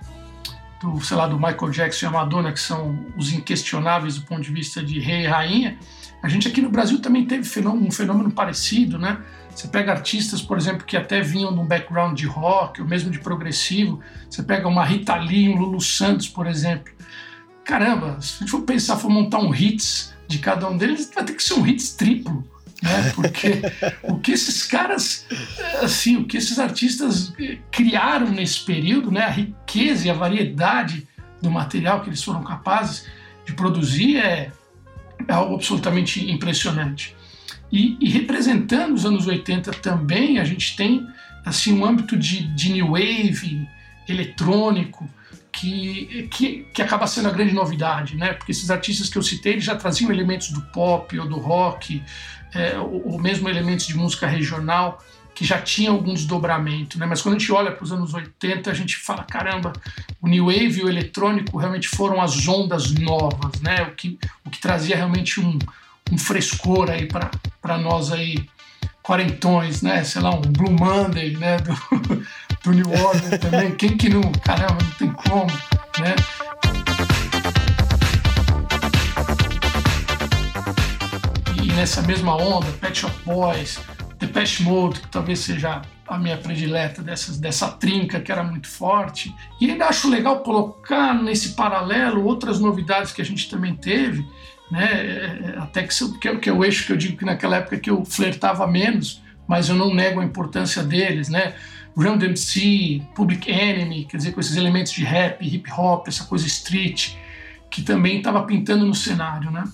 do, 0.82 1.00
sei 1.00 1.16
lá, 1.16 1.26
do 1.26 1.36
Michael 1.36 1.70
Jackson 1.70 2.06
e 2.06 2.08
a 2.08 2.12
Madonna, 2.12 2.52
que 2.52 2.60
são 2.60 2.98
os 3.16 3.32
inquestionáveis 3.32 4.18
do 4.18 4.26
ponto 4.26 4.42
de 4.42 4.52
vista 4.52 4.82
de 4.82 4.98
rei 5.00 5.24
e 5.24 5.26
rainha, 5.26 5.78
a 6.26 6.28
gente 6.28 6.48
aqui 6.48 6.60
no 6.60 6.68
Brasil 6.68 7.00
também 7.00 7.24
teve 7.24 7.42
um 7.68 7.90
fenômeno 7.90 8.30
parecido, 8.30 8.98
né? 8.98 9.18
Você 9.54 9.68
pega 9.68 9.92
artistas, 9.92 10.42
por 10.42 10.58
exemplo, 10.58 10.84
que 10.84 10.96
até 10.96 11.20
vinham 11.22 11.52
de 11.52 11.60
um 11.60 11.66
background 11.66 12.18
de 12.18 12.26
rock 12.26 12.82
ou 12.82 12.86
mesmo 12.86 13.10
de 13.10 13.18
progressivo. 13.18 14.00
Você 14.28 14.42
pega 14.42 14.68
uma 14.68 14.84
Rita 14.84 15.14
Lee, 15.14 15.48
um 15.48 15.56
Lulu 15.56 15.80
Santos, 15.80 16.28
por 16.28 16.46
exemplo. 16.46 16.92
Caramba, 17.64 18.20
se 18.20 18.34
a 18.34 18.38
gente 18.40 18.50
for 18.50 18.62
pensar, 18.62 18.96
for 18.96 19.08
montar 19.08 19.38
um 19.38 19.54
hits 19.54 20.14
de 20.28 20.38
cada 20.38 20.68
um 20.68 20.76
deles, 20.76 21.10
vai 21.14 21.24
ter 21.24 21.32
que 21.32 21.42
ser 21.42 21.54
um 21.54 21.66
hits 21.66 21.92
triplo 21.92 22.44
né? 22.82 23.12
Porque 23.14 23.62
o 24.02 24.18
que 24.18 24.32
esses 24.32 24.64
caras, 24.64 25.26
assim, 25.82 26.16
o 26.16 26.24
que 26.24 26.36
esses 26.36 26.58
artistas 26.58 27.32
criaram 27.70 28.28
nesse 28.28 28.60
período, 28.64 29.10
né? 29.10 29.22
A 29.22 29.30
riqueza 29.30 30.06
e 30.06 30.10
a 30.10 30.14
variedade 30.14 31.06
do 31.40 31.50
material 31.50 32.02
que 32.02 32.08
eles 32.08 32.22
foram 32.22 32.42
capazes 32.42 33.06
de 33.44 33.52
produzir 33.52 34.18
é, 34.18 34.50
é 35.26 35.32
algo 35.32 35.54
absolutamente 35.54 36.30
impressionante. 36.30 37.14
E, 37.70 37.96
e, 38.00 38.08
representando 38.08 38.94
os 38.94 39.04
anos 39.04 39.26
80 39.26 39.72
também, 39.72 40.38
a 40.38 40.44
gente 40.44 40.76
tem 40.76 41.06
assim 41.44 41.76
um 41.78 41.84
âmbito 41.84 42.16
de, 42.16 42.46
de 42.54 42.72
new 42.72 42.92
wave, 42.92 43.68
eletrônico, 44.08 45.08
que, 45.50 46.28
que, 46.30 46.68
que, 46.72 46.82
acaba 46.82 47.06
sendo 47.06 47.28
a 47.28 47.32
grande 47.32 47.54
novidade, 47.54 48.16
né? 48.16 48.34
Porque 48.34 48.52
esses 48.52 48.70
artistas 48.70 49.08
que 49.08 49.16
eu 49.16 49.22
citei 49.22 49.58
já 49.58 49.74
traziam 49.74 50.10
elementos 50.12 50.50
do 50.50 50.60
pop 50.60 51.18
ou 51.18 51.26
do 51.26 51.38
rock, 51.38 52.02
é, 52.54 52.78
ou, 52.78 53.12
ou, 53.12 53.18
mesmo 53.18 53.48
elementos 53.48 53.86
de 53.86 53.96
música 53.96 54.26
regional 54.26 55.02
que 55.36 55.44
já 55.44 55.60
tinha 55.60 55.90
algum 55.90 56.14
desdobramento, 56.14 56.98
né? 56.98 57.04
Mas 57.04 57.20
quando 57.20 57.36
a 57.36 57.38
gente 57.38 57.52
olha 57.52 57.70
para 57.70 57.84
os 57.84 57.92
anos 57.92 58.14
80, 58.14 58.70
a 58.70 58.74
gente 58.74 58.96
fala, 58.96 59.22
caramba, 59.22 59.70
o 60.18 60.26
new 60.26 60.46
wave 60.46 60.80
e 60.80 60.82
o 60.82 60.88
eletrônico 60.88 61.58
realmente 61.58 61.88
foram 61.88 62.22
as 62.22 62.48
ondas 62.48 62.90
novas, 62.92 63.60
né? 63.60 63.82
O 63.82 63.94
que, 63.94 64.18
o 64.46 64.48
que 64.48 64.58
trazia 64.58 64.96
realmente 64.96 65.38
um, 65.38 65.58
um 66.10 66.16
frescor 66.16 66.90
aí 66.90 67.06
para 67.06 67.76
nós 67.76 68.10
aí 68.10 68.48
quarentões, 69.02 69.82
né? 69.82 70.02
Sei 70.04 70.22
lá, 70.22 70.30
um 70.34 70.40
Blue 70.40 70.72
Monday, 70.72 71.36
né? 71.36 71.58
Do, 71.58 71.74
do 72.64 72.72
New 72.72 73.04
Order 73.04 73.38
também. 73.38 73.76
Quem 73.76 73.94
que 73.94 74.08
não, 74.08 74.22
caramba, 74.42 74.78
não 74.82 74.90
tem 74.92 75.12
como, 75.12 75.52
né? 76.00 76.14
nessa 81.76 82.00
mesma 82.00 82.34
onda, 82.34 82.66
Pet 82.80 82.98
Shop 83.00 83.14
Boys, 83.22 83.78
Depeche 84.18 84.62
Mode, 84.62 85.00
que 85.00 85.08
talvez 85.08 85.40
seja 85.40 85.82
a 86.06 86.18
minha 86.18 86.36
predileta 86.36 87.02
dessas, 87.02 87.38
dessa 87.38 87.68
trinca 87.68 88.20
que 88.20 88.30
era 88.30 88.42
muito 88.42 88.68
forte. 88.68 89.34
E 89.60 89.70
ainda 89.70 89.86
acho 89.86 90.08
legal 90.08 90.40
colocar 90.40 91.14
nesse 91.14 91.50
paralelo 91.50 92.24
outras 92.24 92.60
novidades 92.60 93.12
que 93.12 93.20
a 93.20 93.24
gente 93.24 93.50
também 93.50 93.74
teve, 93.74 94.26
né? 94.70 94.84
É, 94.92 95.54
é, 95.54 95.58
até 95.58 95.82
que, 95.82 96.28
é, 96.28 96.36
que 96.36 96.48
é 96.48 96.52
o 96.52 96.64
eixo 96.64 96.86
que 96.86 96.92
eu 96.92 96.96
digo 96.96 97.16
que 97.16 97.24
naquela 97.24 97.56
época 97.56 97.78
que 97.78 97.90
eu 97.90 98.04
flertava 98.04 98.66
menos, 98.66 99.22
mas 99.46 99.68
eu 99.68 99.74
não 99.74 99.94
nego 99.94 100.20
a 100.20 100.24
importância 100.24 100.82
deles, 100.82 101.28
né? 101.28 101.54
Run 101.96 102.18
DMC, 102.18 103.02
Public 103.14 103.50
Enemy, 103.50 104.04
quer 104.04 104.18
dizer, 104.18 104.32
com 104.32 104.40
esses 104.40 104.56
elementos 104.56 104.92
de 104.92 105.02
rap, 105.02 105.42
hip 105.42 105.70
hop, 105.72 106.06
essa 106.08 106.24
coisa 106.24 106.46
street, 106.46 107.14
que 107.70 107.82
também 107.82 108.18
estava 108.18 108.42
pintando 108.44 108.84
no 108.84 108.94
cenário, 108.94 109.50
né? 109.50 109.64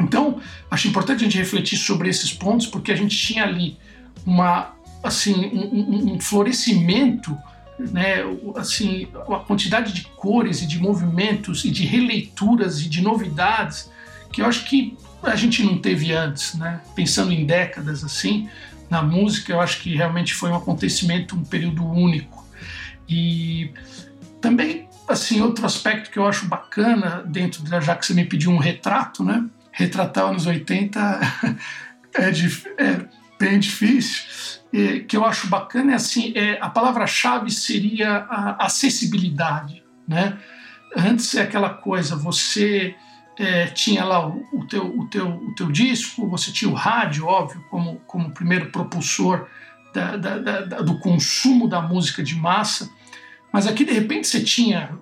Então, 0.00 0.40
acho 0.70 0.88
importante 0.88 1.20
a 1.20 1.24
gente 1.24 1.38
refletir 1.38 1.76
sobre 1.76 2.08
esses 2.08 2.32
pontos, 2.32 2.66
porque 2.66 2.92
a 2.92 2.96
gente 2.96 3.16
tinha 3.16 3.44
ali 3.44 3.76
uma, 4.24 4.72
assim, 5.02 5.34
um, 5.34 6.14
um 6.14 6.20
florescimento, 6.20 7.36
né, 7.78 8.22
assim, 8.56 9.08
a 9.14 9.38
quantidade 9.40 9.92
de 9.92 10.02
cores 10.16 10.62
e 10.62 10.66
de 10.66 10.78
movimentos 10.78 11.64
e 11.64 11.70
de 11.70 11.84
releituras 11.84 12.80
e 12.80 12.88
de 12.88 13.00
novidades 13.00 13.90
que 14.32 14.42
eu 14.42 14.46
acho 14.46 14.64
que 14.66 14.96
a 15.22 15.34
gente 15.34 15.62
não 15.62 15.78
teve 15.78 16.12
antes, 16.12 16.54
né? 16.54 16.80
Pensando 16.94 17.32
em 17.32 17.44
décadas 17.44 18.04
assim, 18.04 18.48
na 18.88 19.02
música, 19.02 19.52
eu 19.52 19.60
acho 19.60 19.80
que 19.80 19.94
realmente 19.94 20.34
foi 20.34 20.50
um 20.50 20.56
acontecimento, 20.56 21.36
um 21.36 21.44
período 21.44 21.84
único. 21.84 22.46
E 23.08 23.72
também, 24.40 24.88
assim, 25.08 25.40
outro 25.40 25.66
aspecto 25.66 26.10
que 26.10 26.18
eu 26.18 26.26
acho 26.26 26.46
bacana 26.46 27.22
dentro 27.26 27.62
da, 27.62 27.80
já 27.80 27.96
que 27.96 28.06
você 28.06 28.14
me 28.14 28.24
pediu 28.24 28.50
um 28.50 28.58
retrato, 28.58 29.24
né? 29.24 29.44
Retratar 29.78 30.24
anos 30.24 30.44
80 30.44 30.98
é, 32.14 32.84
é 32.84 33.06
bem 33.38 33.60
difícil. 33.60 34.58
E, 34.72 35.00
que 35.00 35.16
eu 35.16 35.24
acho 35.24 35.46
bacana 35.46 35.92
é 35.92 35.94
assim, 35.94 36.32
é, 36.34 36.58
a 36.60 36.68
palavra-chave 36.68 37.50
seria 37.52 38.26
a 38.28 38.66
acessibilidade, 38.66 39.82
né? 40.06 40.36
Antes 40.96 41.32
é 41.36 41.42
aquela 41.42 41.70
coisa, 41.70 42.16
você 42.16 42.96
é, 43.38 43.66
tinha 43.66 44.04
lá 44.04 44.26
o, 44.26 44.44
o, 44.52 44.66
teu, 44.66 44.84
o, 44.84 45.06
teu, 45.06 45.28
o 45.28 45.54
teu 45.54 45.70
disco, 45.70 46.28
você 46.28 46.50
tinha 46.50 46.70
o 46.70 46.74
rádio, 46.74 47.26
óbvio, 47.26 47.64
como, 47.70 48.00
como 48.00 48.34
primeiro 48.34 48.70
propulsor 48.72 49.46
da, 49.94 50.16
da, 50.16 50.38
da, 50.38 50.60
do 50.80 50.98
consumo 50.98 51.68
da 51.68 51.80
música 51.80 52.22
de 52.22 52.34
massa, 52.34 52.90
mas 53.52 53.66
aqui 53.66 53.84
de 53.84 53.92
repente 53.92 54.26
você 54.26 54.42
tinha 54.42 54.98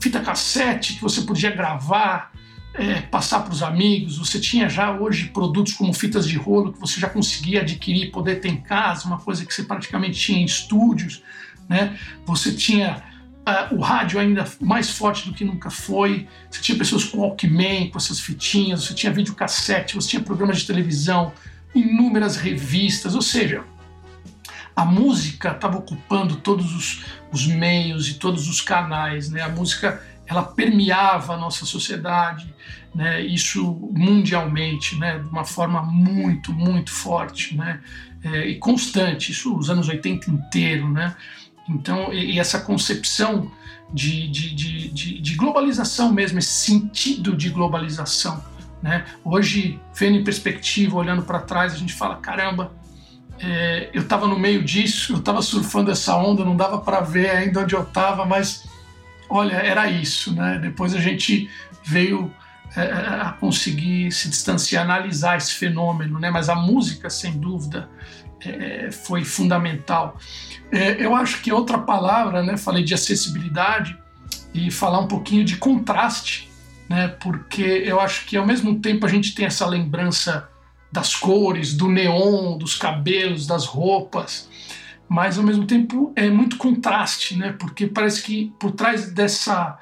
fita 0.00 0.20
cassete 0.20 0.94
que 0.94 1.02
você 1.02 1.22
podia 1.22 1.50
gravar, 1.50 2.32
é, 2.78 3.00
passar 3.00 3.40
para 3.40 3.52
os 3.52 3.62
amigos. 3.62 4.18
Você 4.18 4.38
tinha 4.38 4.68
já 4.68 4.92
hoje 4.92 5.26
produtos 5.28 5.72
como 5.72 5.92
fitas 5.92 6.28
de 6.28 6.36
rolo 6.36 6.72
que 6.72 6.80
você 6.80 7.00
já 7.00 7.08
conseguia 7.08 7.62
adquirir, 7.62 8.10
poder 8.10 8.36
ter 8.36 8.48
em 8.48 8.60
casa, 8.60 9.06
uma 9.06 9.18
coisa 9.18 9.44
que 9.44 9.52
você 9.52 9.62
praticamente 9.62 10.18
tinha 10.18 10.38
em 10.38 10.44
estúdios. 10.44 11.22
Né? 11.68 11.98
Você 12.26 12.52
tinha 12.52 13.02
uh, 13.46 13.74
o 13.74 13.80
rádio 13.80 14.20
ainda 14.20 14.44
mais 14.60 14.90
forte 14.90 15.26
do 15.26 15.34
que 15.34 15.44
nunca 15.44 15.70
foi. 15.70 16.28
Você 16.50 16.60
tinha 16.60 16.76
pessoas 16.76 17.04
com 17.04 17.18
Walkman, 17.18 17.90
com 17.90 17.98
essas 17.98 18.20
fitinhas, 18.20 18.84
você 18.84 18.94
tinha 18.94 19.12
videocassete, 19.12 19.94
você 19.94 20.10
tinha 20.10 20.22
programas 20.22 20.58
de 20.58 20.66
televisão, 20.66 21.32
inúmeras 21.74 22.36
revistas, 22.36 23.14
ou 23.14 23.22
seja, 23.22 23.64
a 24.74 24.84
música 24.84 25.52
estava 25.52 25.78
ocupando 25.78 26.36
todos 26.36 26.74
os, 26.74 27.04
os, 27.32 27.46
meios 27.46 28.10
e 28.10 28.14
todos 28.14 28.46
os 28.46 28.60
canais, 28.60 29.30
né? 29.30 29.40
A 29.40 29.48
música 29.48 30.02
ela 30.26 30.42
permeava 30.42 31.34
a 31.34 31.36
nossa 31.36 31.64
sociedade, 31.64 32.52
né? 32.94 33.20
Isso 33.20 33.64
mundialmente, 33.92 34.96
né? 34.96 35.18
De 35.18 35.28
uma 35.28 35.44
forma 35.44 35.82
muito, 35.82 36.52
muito 36.52 36.90
forte, 36.90 37.56
né? 37.56 37.80
É, 38.24 38.46
e 38.46 38.58
constante, 38.58 39.32
isso 39.32 39.56
os 39.56 39.70
anos 39.70 39.88
80 39.88 40.30
inteiro, 40.30 40.90
né? 40.90 41.14
Então, 41.68 42.12
e, 42.12 42.34
e 42.34 42.38
essa 42.38 42.60
concepção 42.60 43.50
de, 43.92 44.28
de, 44.28 44.54
de, 44.54 44.88
de, 44.88 45.20
de 45.20 45.34
globalização 45.34 46.12
mesmo, 46.12 46.38
esse 46.38 46.50
sentido 46.50 47.36
de 47.36 47.50
globalização, 47.50 48.42
né? 48.82 49.04
Hoje, 49.24 49.80
vendo 49.94 50.16
em 50.16 50.24
perspectiva, 50.24 50.96
olhando 50.96 51.22
para 51.22 51.40
trás, 51.40 51.72
a 51.72 51.76
gente 51.76 51.92
fala: 51.92 52.16
caramba, 52.16 52.72
é, 53.38 53.90
eu 53.92 54.02
estava 54.02 54.26
no 54.26 54.38
meio 54.38 54.64
disso, 54.64 55.12
eu 55.12 55.18
estava 55.18 55.42
surfando 55.42 55.90
essa 55.90 56.16
onda, 56.16 56.44
não 56.44 56.56
dava 56.56 56.78
para 56.78 57.00
ver 57.00 57.30
ainda 57.30 57.60
onde 57.60 57.74
eu 57.74 57.82
estava, 57.82 58.24
mas 58.24 58.65
olha, 59.28 59.54
era 59.54 59.90
isso, 59.90 60.34
né? 60.34 60.58
Depois 60.58 60.94
a 60.94 61.00
gente 61.00 61.50
veio 61.84 62.32
é, 62.76 62.80
é, 62.80 62.92
a 63.22 63.36
conseguir 63.40 64.12
se 64.12 64.28
distanciar, 64.28 64.84
analisar 64.84 65.38
esse 65.38 65.54
fenômeno, 65.54 66.18
né? 66.18 66.30
Mas 66.30 66.48
a 66.48 66.54
música, 66.54 67.08
sem 67.08 67.32
dúvida, 67.32 67.88
é, 68.40 68.90
foi 68.90 69.24
fundamental. 69.24 70.18
É, 70.70 71.02
eu 71.02 71.14
acho 71.14 71.40
que 71.40 71.52
outra 71.52 71.78
palavra, 71.78 72.42
né? 72.42 72.56
Falei 72.56 72.84
de 72.84 72.92
acessibilidade 72.92 73.96
e 74.52 74.70
falar 74.70 75.00
um 75.00 75.08
pouquinho 75.08 75.44
de 75.44 75.56
contraste, 75.56 76.50
né? 76.88 77.08
Porque 77.08 77.62
eu 77.62 78.00
acho 78.00 78.26
que 78.26 78.36
ao 78.36 78.46
mesmo 78.46 78.78
tempo 78.80 79.06
a 79.06 79.08
gente 79.08 79.34
tem 79.34 79.46
essa 79.46 79.66
lembrança 79.66 80.48
das 80.92 81.14
cores, 81.14 81.74
do 81.74 81.88
neon, 81.88 82.58
dos 82.58 82.74
cabelos, 82.74 83.46
das 83.46 83.64
roupas, 83.64 84.48
mas 85.08 85.38
ao 85.38 85.44
mesmo 85.44 85.66
tempo 85.66 86.12
é 86.16 86.28
muito 86.28 86.56
contraste, 86.56 87.36
né? 87.36 87.54
Porque 87.58 87.86
parece 87.86 88.22
que 88.22 88.52
por 88.58 88.72
trás 88.72 89.10
dessa 89.10 89.78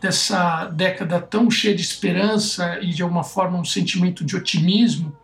dessa 0.00 0.66
década 0.66 1.18
tão 1.18 1.50
cheia 1.50 1.74
de 1.74 1.80
esperança 1.80 2.78
e 2.82 2.90
de 2.90 3.02
alguma 3.02 3.24
forma 3.24 3.58
um 3.58 3.64
sentimento 3.64 4.22
de 4.22 4.36
otimismo, 4.36 5.16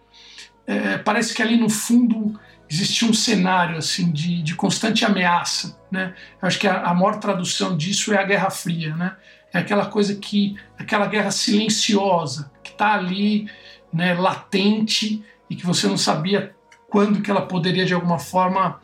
é, 0.66 0.96
parece 0.96 1.34
que 1.34 1.42
ali 1.42 1.58
no 1.58 1.68
fundo 1.68 2.40
existia 2.68 3.06
um 3.06 3.12
cenário 3.12 3.76
assim 3.76 4.10
de, 4.10 4.40
de 4.42 4.54
constante 4.54 5.04
ameaça, 5.04 5.78
né? 5.90 6.14
Eu 6.40 6.48
acho 6.48 6.58
que 6.58 6.66
a, 6.66 6.82
a 6.82 6.94
maior 6.94 7.18
tradução 7.18 7.76
disso 7.76 8.14
é 8.14 8.18
a 8.18 8.22
Guerra 8.22 8.48
Fria, 8.48 8.96
né? 8.96 9.16
É 9.52 9.58
aquela 9.58 9.86
coisa 9.86 10.14
que 10.14 10.56
aquela 10.78 11.06
guerra 11.06 11.30
silenciosa 11.30 12.50
que 12.62 12.70
está 12.70 12.94
ali 12.94 13.50
né, 13.92 14.14
latente 14.14 15.22
e 15.48 15.56
que 15.56 15.66
você 15.66 15.88
não 15.88 15.98
sabia 15.98 16.54
quando 16.88 17.20
que 17.20 17.30
ela 17.30 17.42
poderia 17.42 17.84
de 17.84 17.92
alguma 17.92 18.18
forma 18.18 18.80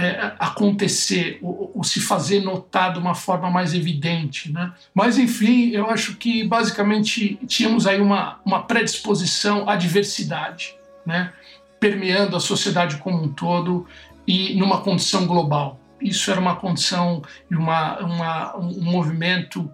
é, 0.00 0.34
acontecer 0.38 1.38
ou, 1.42 1.72
ou, 1.74 1.84
se 1.84 2.00
fazer 2.00 2.40
notar 2.40 2.92
de 2.92 2.98
uma 2.98 3.14
forma 3.14 3.50
mais 3.50 3.74
evidente, 3.74 4.50
né? 4.50 4.72
Mas 4.94 5.18
enfim, 5.18 5.70
eu 5.70 5.90
acho 5.90 6.16
que 6.16 6.42
basicamente 6.44 7.38
tínhamos 7.46 7.86
aí 7.86 8.00
uma, 8.00 8.40
uma 8.44 8.62
predisposição 8.62 9.68
à 9.68 9.76
diversidade, 9.76 10.74
né? 11.04 11.32
Permeando 11.78 12.34
a 12.34 12.40
sociedade 12.40 12.96
como 12.96 13.22
um 13.22 13.28
todo 13.28 13.86
e 14.26 14.54
numa 14.54 14.80
condição 14.80 15.26
global. 15.26 15.78
Isso 16.00 16.30
era 16.30 16.40
uma 16.40 16.56
condição 16.56 17.20
e 17.50 17.54
uma, 17.54 17.98
uma, 17.98 18.56
um 18.56 18.82
movimento 18.82 19.70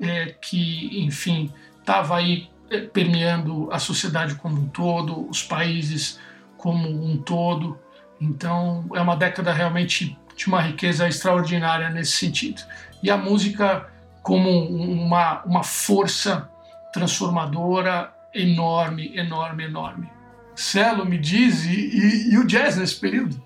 é, 0.00 0.34
que, 0.40 1.04
enfim, 1.04 1.52
estava 1.78 2.16
aí 2.16 2.50
é, 2.68 2.80
permeando 2.80 3.68
a 3.70 3.78
sociedade 3.78 4.34
como 4.34 4.60
um 4.60 4.66
todo, 4.66 5.28
os 5.28 5.40
países 5.40 6.18
como 6.56 6.88
um 6.88 7.16
todo. 7.16 7.78
Então, 8.20 8.84
é 8.94 9.00
uma 9.00 9.16
década 9.16 9.52
realmente 9.52 10.18
de 10.36 10.46
uma 10.46 10.60
riqueza 10.60 11.08
extraordinária 11.08 11.90
nesse 11.90 12.12
sentido. 12.12 12.62
E 13.02 13.10
a 13.10 13.16
música 13.16 13.88
como 14.22 14.50
uma, 14.50 15.42
uma 15.44 15.62
força 15.62 16.48
transformadora 16.92 18.12
enorme, 18.34 19.16
enorme, 19.16 19.64
enorme. 19.64 20.10
Celo 20.54 21.04
me 21.06 21.18
diz, 21.18 21.64
e, 21.64 21.70
e, 21.70 22.32
e 22.32 22.38
o 22.38 22.46
jazz 22.46 22.76
nesse 22.76 22.96
período? 22.96 23.40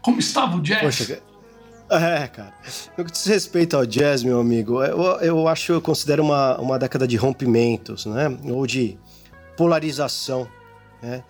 Como 0.00 0.18
estava 0.18 0.56
o 0.56 0.60
jazz? 0.60 0.82
Poxa, 0.82 1.22
é, 1.90 2.26
cara. 2.26 2.52
No 2.96 3.04
que 3.04 3.12
diz 3.12 3.24
respeito 3.26 3.76
ao 3.76 3.84
jazz, 3.84 4.22
meu 4.22 4.40
amigo, 4.40 4.82
eu, 4.82 5.00
eu 5.20 5.48
acho, 5.48 5.72
eu 5.72 5.80
considero 5.80 6.22
uma, 6.22 6.58
uma 6.58 6.78
década 6.78 7.06
de 7.06 7.16
rompimentos, 7.16 8.06
né? 8.06 8.34
Ou 8.44 8.66
de 8.66 8.98
polarização, 9.56 10.48
né? 11.02 11.22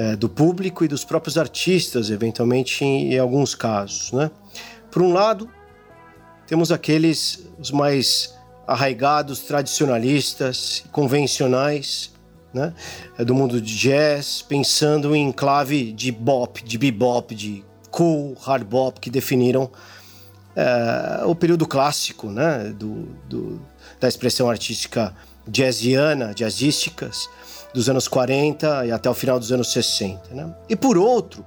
É, 0.00 0.16
do 0.16 0.30
público 0.30 0.82
e 0.82 0.88
dos 0.88 1.04
próprios 1.04 1.36
artistas, 1.36 2.08
eventualmente, 2.08 2.82
em, 2.82 3.12
em 3.12 3.18
alguns 3.18 3.54
casos, 3.54 4.10
né? 4.12 4.30
Por 4.90 5.02
um 5.02 5.12
lado, 5.12 5.46
temos 6.46 6.72
aqueles, 6.72 7.46
os 7.58 7.70
mais 7.70 8.34
arraigados, 8.66 9.40
tradicionalistas, 9.40 10.84
convencionais, 10.90 12.12
né? 12.50 12.72
É 13.18 13.26
do 13.26 13.34
mundo 13.34 13.60
de 13.60 13.76
jazz, 13.76 14.40
pensando 14.40 15.14
em 15.14 15.30
clave 15.30 15.92
de 15.92 16.10
bop, 16.10 16.64
de 16.64 16.78
bebop, 16.78 17.34
de 17.34 17.62
cool, 17.90 18.34
hard 18.40 18.64
bop, 18.64 18.98
que 18.98 19.10
definiram 19.10 19.70
é, 20.56 21.24
o 21.26 21.34
período 21.34 21.66
clássico 21.66 22.28
né, 22.30 22.74
do, 22.74 23.06
do, 23.28 23.60
da 24.00 24.08
expressão 24.08 24.48
artística 24.48 25.14
jazziana, 25.46 26.32
jazzísticas, 26.34 27.28
dos 27.72 27.88
anos 27.88 28.08
40 28.08 28.86
e 28.86 28.92
até 28.92 29.08
o 29.08 29.14
final 29.14 29.38
dos 29.38 29.52
anos 29.52 29.72
60. 29.72 30.34
Né? 30.34 30.54
E 30.68 30.76
por 30.76 30.98
outro, 30.98 31.44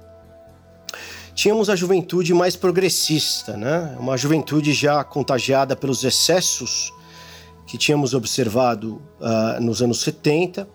tínhamos 1.34 1.68
a 1.68 1.76
juventude 1.76 2.32
mais 2.32 2.56
progressista, 2.56 3.56
né? 3.56 3.96
uma 3.98 4.16
juventude 4.16 4.72
já 4.72 5.02
contagiada 5.04 5.76
pelos 5.76 6.04
excessos 6.04 6.92
que 7.66 7.78
tínhamos 7.78 8.14
observado 8.14 9.02
uh, 9.20 9.60
nos 9.60 9.82
anos 9.82 10.00
70 10.00 10.68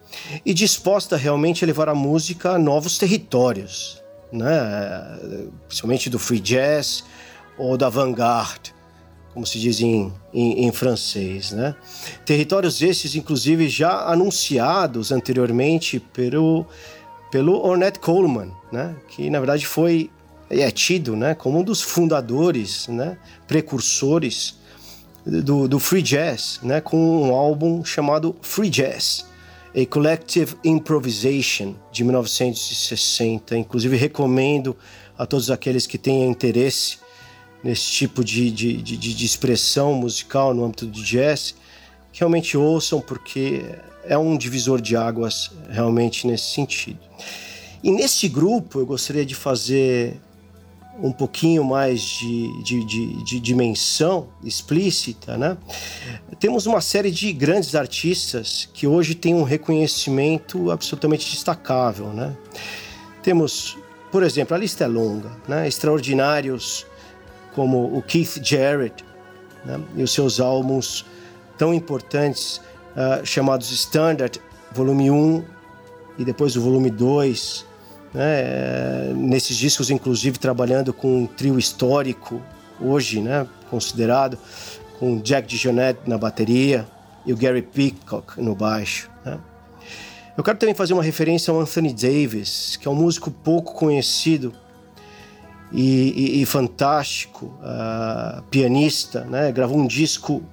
e 0.46 0.54
disposta 0.54 1.16
realmente 1.16 1.64
a 1.64 1.68
levar 1.68 1.88
a 1.88 1.96
música 1.96 2.52
a 2.52 2.60
novos 2.60 2.98
territórios, 2.98 4.02
né? 4.32 4.50
principalmente 5.68 6.10
do 6.10 6.18
free 6.18 6.40
jazz, 6.40 7.04
ou 7.58 7.78
da 7.78 7.90
vanguard, 7.90 8.72
como 9.34 9.46
se 9.46 9.60
diz 9.60 9.80
em, 9.80 10.12
em, 10.34 10.66
em, 10.66 10.72
francês. 10.72 11.52
Né? 11.52 11.76
Territórios 12.26 12.82
esses, 12.82 13.16
inclusive, 13.16 13.70
já 13.70 14.06
anunciados 14.06 15.12
anteriormente 15.12 16.00
pelo, 16.00 16.66
pelo 17.32 17.54
Ornette 17.66 18.00
Coleman, 18.00 18.52
né? 18.72 18.96
que 19.10 19.30
na 19.30 19.40
verdade 19.40 19.66
foi 19.66 20.10
é 20.50 20.72
tido 20.72 21.16
né? 21.16 21.36
como 21.36 21.60
um 21.60 21.64
dos 21.64 21.82
fundadores, 21.82 22.88
né? 22.88 23.18
precursores 23.48 24.58
do, 25.26 25.68
do 25.68 25.80
free 25.80 26.02
jazz, 26.02 26.60
né? 26.64 26.82
com 26.82 26.98
um 26.98 27.34
álbum 27.34 27.84
chamado 27.86 28.36
Free 28.42 28.70
Jazz. 28.70 29.28
A 29.76 29.86
Collective 29.86 30.56
Improvisation 30.64 31.76
de 31.92 32.04
1960. 32.04 33.56
Inclusive, 33.56 33.96
recomendo 33.96 34.76
a 35.16 35.28
todos 35.28 35.52
aqueles 35.52 35.86
que 35.86 36.00
tenham 36.00 36.32
interesse 36.32 36.98
nesse 37.64 37.92
tipo 37.92 38.24
de, 38.24 38.50
de, 38.52 38.82
de, 38.82 38.98
de 38.98 39.26
expressão 39.26 39.94
musical 39.94 40.54
no 40.54 40.64
âmbito 40.64 40.86
do 40.86 41.04
jazz, 41.04 41.56
que 42.12 42.20
realmente 42.20 42.58
ouçam, 42.58 43.02
porque 43.02 43.64
é 44.04 44.18
um 44.18 44.38
divisor 44.38 44.82
de 44.82 44.96
águas 44.96 45.52
realmente 45.70 46.26
nesse 46.26 46.54
sentido. 46.54 47.00
E 47.84 47.92
neste 47.92 48.28
grupo 48.28 48.80
eu 48.80 48.86
gostaria 48.86 49.26
de 49.26 49.36
fazer 49.36 50.20
um 51.02 51.12
pouquinho 51.12 51.64
mais 51.64 52.02
de, 52.02 52.64
de, 52.64 52.86
de, 52.86 53.24
de, 53.24 53.40
dimensão 53.40 54.28
explícita, 54.44 55.38
né? 55.38 55.58
Temos 56.40 56.66
uma 56.66 56.82
série 56.82 57.10
de 57.10 57.32
grandes 57.32 57.74
artistas 57.74 58.68
que 58.74 58.86
hoje 58.86 59.16
têm 59.16 59.34
um 59.34 59.44
reconhecimento 59.44 60.70
absolutamente 60.72 61.32
destacável, 61.32 62.08
né? 62.08 62.36
Temos, 63.24 63.78
por 64.12 64.24
exemplo, 64.24 64.56
a 64.56 64.60
lista 64.60 64.84
é 64.84 64.88
longa, 64.88 65.32
né? 65.48 65.68
Extraordinários 65.68 66.86
como 67.54 67.98
o 67.98 68.02
Keith 68.02 68.40
Jarrett 68.44 69.04
né, 69.66 69.80
e 69.96 70.04
os 70.04 70.14
seus 70.14 70.40
álbuns 70.40 71.06
tão 71.58 71.74
importantes 71.74 72.62
uh, 72.96 73.26
chamados 73.26 73.72
Standard, 73.72 74.40
volume 74.72 75.12
1 75.12 75.44
e 76.18 76.26
depois 76.26 76.56
o 76.56 76.62
volume 76.62 76.90
2. 76.90 77.66
Né, 78.14 79.14
nesses 79.16 79.56
discos, 79.56 79.92
inclusive, 79.92 80.40
trabalhando 80.40 80.92
com 80.92 81.24
um 81.24 81.28
trio 81.28 81.60
histórico, 81.60 82.42
hoje 82.82 83.22
né, 83.22 83.48
considerado, 83.70 84.38
com 85.00 85.20
Jack 85.20 85.48
DeJohnette 85.48 86.02
na 86.08 86.18
bateria 86.18 86.88
e 87.26 87.32
o 87.32 87.38
Gary 87.38 87.62
Peacock 87.62 88.42
no 88.42 88.56
baixo. 88.56 89.10
Né. 89.24 89.38
Eu 90.36 90.44
quero 90.44 90.58
também 90.58 90.74
fazer 90.74 90.94
uma 90.94 91.04
referência 91.04 91.52
ao 91.52 91.60
Anthony 91.60 91.94
Davis, 91.94 92.78
que 92.78 92.88
é 92.88 92.92
um 92.92 92.96
músico 92.96 93.30
pouco 93.30 93.74
conhecido 93.74 94.54
e, 95.72 96.38
e, 96.38 96.42
e 96.42 96.46
fantástico 96.46 97.46
uh, 97.62 98.42
pianista, 98.44 99.24
né? 99.26 99.52
Gravou 99.52 99.78
um 99.78 99.88
disco, 99.88 100.44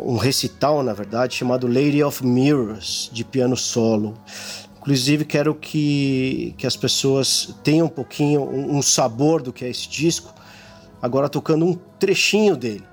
um 0.00 0.16
recital, 0.16 0.82
na 0.82 0.92
verdade, 0.92 1.34
chamado 1.34 1.66
Lady 1.66 2.02
of 2.02 2.24
Mirrors, 2.26 3.10
de 3.12 3.24
piano 3.24 3.56
solo. 3.56 4.14
Inclusive, 4.80 5.24
quero 5.24 5.54
que, 5.54 6.54
que 6.56 6.66
as 6.66 6.76
pessoas 6.76 7.54
tenham 7.62 7.86
um 7.86 7.90
pouquinho, 7.90 8.42
um, 8.42 8.78
um 8.78 8.82
sabor 8.82 9.42
do 9.42 9.52
que 9.52 9.64
é 9.64 9.68
esse 9.68 9.88
disco, 9.88 10.32
agora 11.00 11.28
tocando 11.28 11.64
um 11.64 11.74
trechinho 11.98 12.56
dele. 12.56 12.84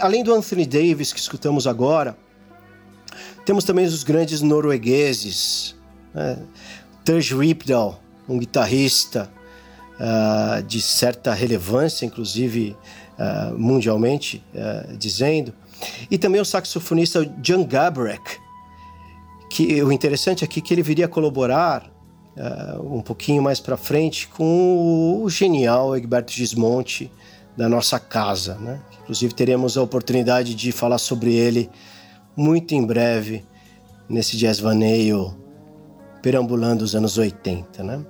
Além 0.00 0.22
do 0.22 0.34
Anthony 0.34 0.66
Davis 0.66 1.12
que 1.12 1.20
escutamos 1.20 1.66
agora, 1.66 2.16
temos 3.44 3.64
também 3.64 3.84
os 3.84 4.04
grandes 4.04 4.40
noruegueses, 4.40 5.74
né? 6.14 6.38
Terje 7.04 7.34
Ripdahl, 7.34 8.00
um 8.28 8.38
guitarrista 8.38 9.28
uh, 9.98 10.62
de 10.62 10.80
certa 10.80 11.32
relevância, 11.32 12.06
inclusive 12.06 12.76
uh, 13.18 13.58
mundialmente 13.58 14.44
uh, 14.54 14.96
dizendo, 14.96 15.52
e 16.08 16.16
também 16.16 16.40
o 16.40 16.44
saxofonista 16.44 17.28
Jan 17.42 17.64
Gabrek, 17.64 18.38
que 19.50 19.82
o 19.82 19.90
interessante 19.90 20.44
aqui 20.44 20.60
é 20.60 20.62
que 20.62 20.72
ele 20.72 20.82
viria 20.82 21.06
a 21.06 21.08
colaborar 21.08 21.90
um 22.82 23.02
pouquinho 23.02 23.42
mais 23.42 23.60
para 23.60 23.76
frente 23.76 24.26
com 24.26 25.20
o 25.22 25.28
genial 25.28 25.94
Egberto 25.94 26.32
Gismonti 26.32 27.12
da 27.56 27.68
nossa 27.68 27.98
casa, 27.98 28.54
né? 28.56 28.80
Inclusive 29.02 29.34
teremos 29.34 29.76
a 29.76 29.82
oportunidade 29.82 30.54
de 30.54 30.72
falar 30.72 30.98
sobre 30.98 31.34
ele 31.34 31.70
muito 32.36 32.74
em 32.74 32.84
breve 32.84 33.44
nesse 34.08 34.36
jazz 34.36 34.58
vaneio 34.58 35.36
perambulando 36.22 36.84
os 36.84 36.94
anos 36.94 37.18
80, 37.18 37.82
né? 37.82 38.04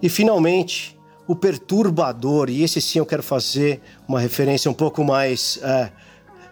E 0.00 0.08
finalmente 0.08 0.96
o 1.26 1.34
perturbador, 1.34 2.48
e 2.48 2.62
esse 2.62 2.80
sim 2.80 3.00
eu 3.00 3.06
quero 3.06 3.22
fazer 3.22 3.80
uma 4.06 4.20
referência 4.20 4.70
um 4.70 4.74
pouco 4.74 5.02
mais 5.04 5.58
é, 5.62 5.90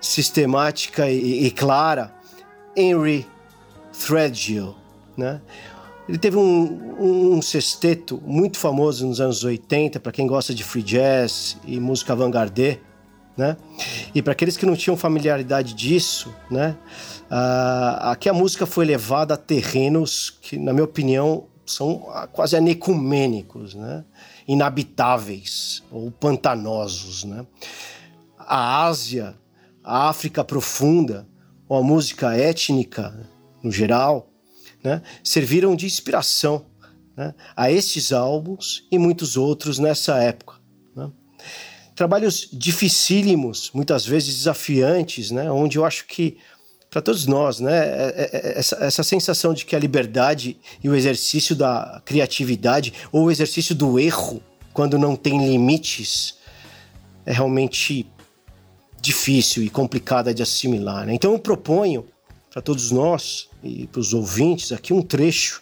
sistemática 0.01 1.09
e, 1.09 1.47
e, 1.47 1.51
clara, 1.51 2.13
Henry 2.77 3.25
Threadgill, 3.93 4.75
né? 5.17 5.41
Ele 6.09 6.19
teve 6.19 6.37
um, 6.37 7.35
um 7.37 7.43
sexteto 7.43 8.23
muito 8.27 8.59
famoso 8.59 9.07
nos 9.07 9.21
anos 9.21 9.43
80, 9.43 9.99
para 10.01 10.13
quem 10.13 10.27
gosta 10.27 10.55
de 10.55 10.63
free 10.63 10.83
jazz 10.83 11.57
e 11.67 11.81
música 11.81 12.13
avant-garde, 12.13 12.79
né? 13.37 13.57
E 14.15 14.21
para 14.21 14.33
aqueles 14.33 14.57
que 14.57 14.67
não 14.67 14.77
tinham 14.77 14.97
familiaridade 14.97 15.73
disso, 15.73 16.33
né? 16.51 16.77
Uh, 17.31 18.11
aqui 18.11 18.29
a 18.29 18.35
música 18.35 18.67
foi 18.67 18.85
levada 18.85 19.33
a 19.35 19.37
terrenos 19.37 20.39
que, 20.43 20.59
na 20.59 20.75
minha 20.75 20.85
opinião, 20.85 21.47
são 21.65 22.07
quase 22.33 22.55
anecumênicos, 22.55 23.75
né? 23.75 24.05
Inabitáveis 24.47 25.83
ou 25.91 26.11
pantanosos, 26.11 27.25
né? 27.25 27.47
A 28.39 28.85
Ásia, 28.85 29.35
a 29.83 30.11
África 30.11 30.45
profunda, 30.45 31.27
ou 31.67 31.79
a 31.79 31.83
música 31.83 32.37
étnica 32.37 33.27
no 33.63 33.73
geral, 33.73 34.29
né? 34.85 35.03
serviram 35.25 35.75
de 35.75 35.87
inspiração 35.87 36.67
né? 37.17 37.35
a 37.57 37.71
estes 37.73 38.13
álbuns 38.13 38.87
e 38.93 38.99
muitos 38.99 39.37
outros 39.37 39.79
nessa 39.79 40.19
época. 40.19 40.57
Né? 40.95 41.11
trabalhos 41.95 42.49
dificílimos, 42.53 43.71
muitas 43.73 44.05
vezes 44.05 44.37
desafiantes, 44.37 45.31
né? 45.31 45.51
Onde 45.51 45.79
eu 45.79 45.85
acho 45.85 46.07
que 46.07 46.39
para 46.91 47.03
todos 47.03 47.27
nós, 47.27 47.59
né, 47.59 47.77
é, 47.77 48.15
é, 48.17 48.31
é, 48.33 48.59
essa, 48.59 48.77
essa 48.77 49.03
sensação 49.03 49.53
de 49.53 49.65
que 49.65 49.75
a 49.75 49.79
liberdade 49.81 50.57
e 50.83 50.89
o 50.89 50.95
exercício 50.95 51.57
da 51.57 52.01
criatividade 52.05 52.93
ou 53.11 53.25
o 53.25 53.31
exercício 53.33 53.75
do 53.75 53.99
erro, 53.99 54.41
quando 54.73 54.97
não 54.97 55.17
tem 55.17 55.45
limites, 55.45 56.39
é 57.27 57.33
realmente 57.33 58.07
difícil 59.01 59.65
e 59.65 59.71
complicada 59.71 60.33
de 60.33 60.41
assimilar. 60.41 61.05
Né? 61.05 61.15
Então 61.15 61.33
eu 61.33 61.39
proponho 61.41 62.07
para 62.55 62.63
todos 62.63 62.93
nós 62.93 63.49
e 63.65 63.89
para 63.89 63.99
os 63.99 64.15
ouvintes 64.15 64.71
aqui 64.71 64.93
um 64.93 65.03
trecho 65.03 65.61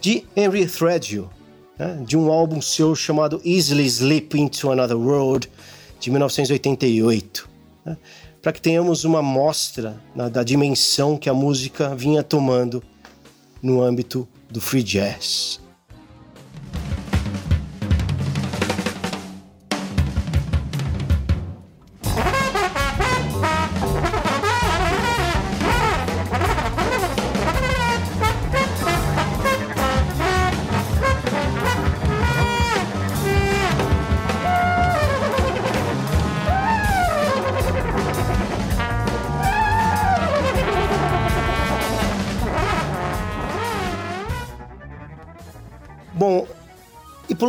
de 0.00 0.24
Henry 0.34 0.66
Threadgill, 0.66 1.30
né, 1.78 2.02
de 2.04 2.16
um 2.16 2.28
álbum 2.28 2.60
seu 2.60 2.96
chamado 2.96 3.40
Easily 3.44 3.86
Slip 3.86 4.36
Into 4.36 4.68
Another 4.72 4.96
World, 4.96 5.48
de 6.00 6.10
1988, 6.10 7.48
né, 7.84 7.96
para 8.42 8.52
que 8.52 8.60
tenhamos 8.60 9.04
uma 9.04 9.22
mostra 9.22 10.02
né, 10.12 10.28
da 10.28 10.42
dimensão 10.42 11.16
que 11.16 11.30
a 11.30 11.34
música 11.34 11.94
vinha 11.94 12.24
tomando 12.24 12.82
no 13.62 13.80
âmbito 13.80 14.26
do 14.50 14.60
free 14.60 14.82
jazz. 14.82 15.60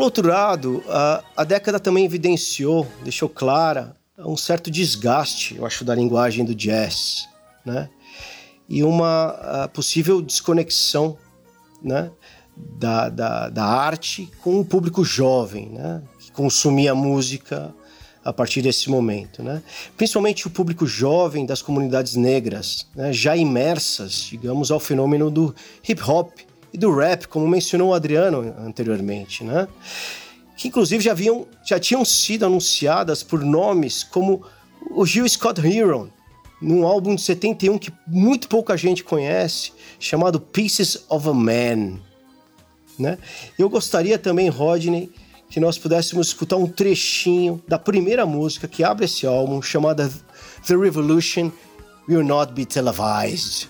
Outro 0.10 0.28
lado, 0.28 0.84
a, 0.90 1.24
a 1.38 1.44
década 1.44 1.80
também 1.80 2.04
evidenciou, 2.04 2.88
deixou 3.04 3.30
clara, 3.30 3.96
um 4.18 4.36
certo 4.36 4.70
desgaste, 4.70 5.56
eu 5.56 5.66
acho, 5.66 5.86
da 5.86 5.96
linguagem 5.96 6.44
do 6.44 6.54
jazz, 6.54 7.30
né? 7.66 7.90
E 8.68 8.84
uma 8.84 9.70
possível 9.74 10.22
desconexão, 10.22 11.18
né? 11.82 12.12
Da, 12.58 13.08
da, 13.08 13.50
da 13.50 13.64
arte 13.64 14.30
com 14.42 14.60
o 14.60 14.66
público 14.66 15.06
jovem, 15.06 15.70
né? 15.70 16.02
Que 16.20 16.32
consumia 16.32 16.94
música 16.94 17.74
a 18.26 18.34
partir 18.34 18.62
desse 18.62 18.90
momento, 18.90 19.42
né? 19.42 19.62
Principalmente 19.96 20.46
o 20.48 20.50
público 20.50 20.86
jovem 20.86 21.46
das 21.46 21.62
comunidades 21.62 22.16
negras, 22.16 22.88
né? 22.96 23.14
já 23.14 23.38
imersas, 23.38 24.28
digamos, 24.30 24.72
ao 24.72 24.80
fenômeno 24.80 25.32
do 25.32 25.56
hip 25.88 26.02
hop 26.04 26.32
e 26.74 26.78
do 26.78 26.96
rap, 26.96 27.28
como 27.28 27.48
mencionou 27.48 27.90
o 27.90 27.94
Adriano 27.94 28.54
anteriormente, 28.60 29.44
né? 29.44 29.68
Que 30.58 30.68
inclusive 30.68 31.04
já, 31.04 31.12
haviam, 31.12 31.48
já 31.66 31.80
tinham 31.80 32.04
sido 32.04 32.46
anunciadas 32.46 33.24
por 33.24 33.44
nomes 33.44 34.04
como 34.04 34.44
o 34.92 35.06
Gil 35.06 35.28
Scott 35.28 35.66
Heron, 35.66 36.10
num 36.62 36.86
álbum 36.86 37.16
de 37.16 37.22
71 37.22 37.78
que 37.78 37.92
muito 38.06 38.48
pouca 38.48 38.76
gente 38.76 39.04
conhece, 39.04 39.72
chamado 40.00 40.40
Pieces 40.40 41.06
of 41.10 41.28
a 41.30 41.34
Man. 41.34 42.00
Né? 42.98 43.18
Eu 43.58 43.70
gostaria 43.70 44.18
também, 44.18 44.50
Rodney, 44.50 45.10
que 45.50 45.60
nós 45.60 45.78
pudéssemos 45.78 46.28
escutar 46.28 46.58
um 46.58 46.68
trechinho 46.68 47.64
da 47.68 47.80
primeira 47.80 48.26
música 48.26 48.68
que 48.68 48.84
abre 48.84 49.06
esse 49.06 49.26
álbum, 49.26 49.62
chamada 49.62 50.10
The 50.68 50.76
Revolution 50.76 51.52
Will 52.08 52.24
Not 52.24 52.54
Be 52.54 52.66
Televised. 52.66 53.70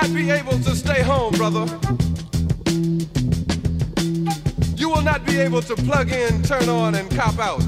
Not 0.00 0.14
be 0.14 0.30
able 0.30 0.58
to 0.58 0.74
stay 0.74 1.02
home, 1.02 1.32
brother. 1.34 1.66
You 4.76 4.88
will 4.88 5.02
not 5.02 5.26
be 5.26 5.38
able 5.38 5.60
to 5.62 5.74
plug 5.76 6.10
in, 6.10 6.42
turn 6.42 6.68
on, 6.70 6.94
and 6.94 7.10
cop 7.14 7.38
out. 7.38 7.60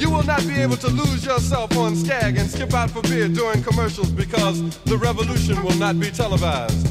You 0.00 0.10
will 0.10 0.22
not 0.22 0.46
be 0.46 0.54
able 0.62 0.78
to 0.78 0.88
lose 0.88 1.22
yourself 1.24 1.76
on 1.76 1.96
Skag 1.96 2.38
and 2.38 2.48
skip 2.48 2.72
out 2.72 2.90
for 2.90 3.02
beer 3.02 3.28
during 3.28 3.62
commercials 3.62 4.10
because 4.10 4.58
the 4.84 4.96
revolution 4.96 5.62
will 5.62 5.76
not 5.76 6.00
be 6.00 6.10
televised. 6.10 6.88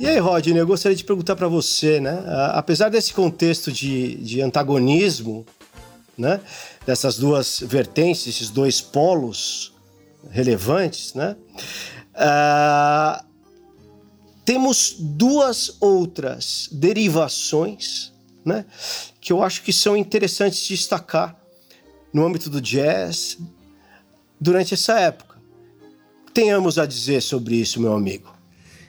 E 0.00 0.06
aí, 0.08 0.18
Rodney, 0.18 0.58
eu 0.58 0.66
gostaria 0.66 0.96
de 0.96 1.04
perguntar 1.04 1.36
para 1.36 1.46
você, 1.46 2.00
né? 2.00 2.24
Apesar 2.52 2.88
desse 2.88 3.12
contexto 3.12 3.70
de, 3.70 4.16
de 4.16 4.42
antagonismo, 4.42 5.46
né? 6.18 6.40
Dessas 6.84 7.16
duas 7.16 7.60
vertentes, 7.60 8.26
esses 8.26 8.50
dois 8.50 8.80
polos 8.80 9.72
relevantes, 10.32 11.14
né? 11.14 11.36
Uh, 12.14 13.24
temos 14.44 14.96
duas 14.98 15.76
outras 15.80 16.68
derivações, 16.70 18.12
né? 18.44 18.64
Que 19.20 19.32
eu 19.32 19.42
acho 19.42 19.62
que 19.62 19.72
são 19.72 19.96
interessantes 19.96 20.60
de 20.60 20.74
destacar 20.74 21.36
no 22.12 22.24
âmbito 22.24 22.50
do 22.50 22.60
jazz 22.60 23.38
durante 24.40 24.74
essa 24.74 24.98
época. 25.00 25.36
Tenhamos 26.32 26.78
a 26.78 26.86
dizer 26.86 27.22
sobre 27.22 27.56
isso, 27.56 27.80
meu 27.80 27.94
amigo. 27.94 28.32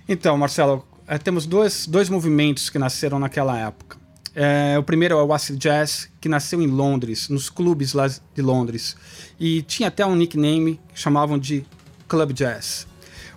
Então, 0.07 0.37
Marcelo, 0.37 0.85
é, 1.07 1.17
temos 1.17 1.45
dois, 1.45 1.87
dois 1.87 2.09
movimentos 2.09 2.69
que 2.69 2.77
nasceram 2.77 3.17
naquela 3.17 3.57
época. 3.57 3.97
É, 4.35 4.77
o 4.77 4.83
primeiro 4.83 5.17
é 5.17 5.23
o 5.23 5.33
acid 5.33 5.57
jazz, 5.57 6.09
que 6.19 6.27
nasceu 6.27 6.61
em 6.61 6.67
Londres, 6.67 7.29
nos 7.29 7.49
clubes 7.49 7.93
lá 7.93 8.07
de 8.07 8.41
Londres. 8.41 8.95
E 9.39 9.61
tinha 9.61 9.87
até 9.87 10.05
um 10.05 10.15
nickname 10.15 10.79
que 10.93 10.99
chamavam 10.99 11.39
de 11.39 11.65
Club 12.07 12.33
Jazz. 12.33 12.85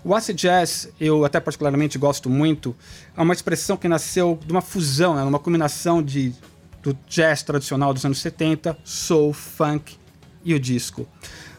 O 0.08 0.14
acid 0.14 0.38
jazz, 0.38 0.88
eu 0.98 1.22
até 1.22 1.38
particularmente 1.38 1.98
gosto 1.98 2.30
muito, 2.30 2.74
é 3.14 3.20
uma 3.20 3.34
expressão 3.34 3.76
que 3.76 3.86
nasceu 3.86 4.40
de 4.42 4.50
uma 4.50 4.62
fusão, 4.62 5.14
né, 5.14 5.22
uma 5.22 5.38
combinação 5.38 6.02
de, 6.02 6.32
do 6.82 6.96
jazz 7.06 7.42
tradicional 7.42 7.92
dos 7.92 8.06
anos 8.06 8.18
70, 8.20 8.74
soul, 8.82 9.34
funk 9.34 9.98
e 10.42 10.54
o 10.54 10.58
disco. 10.58 11.06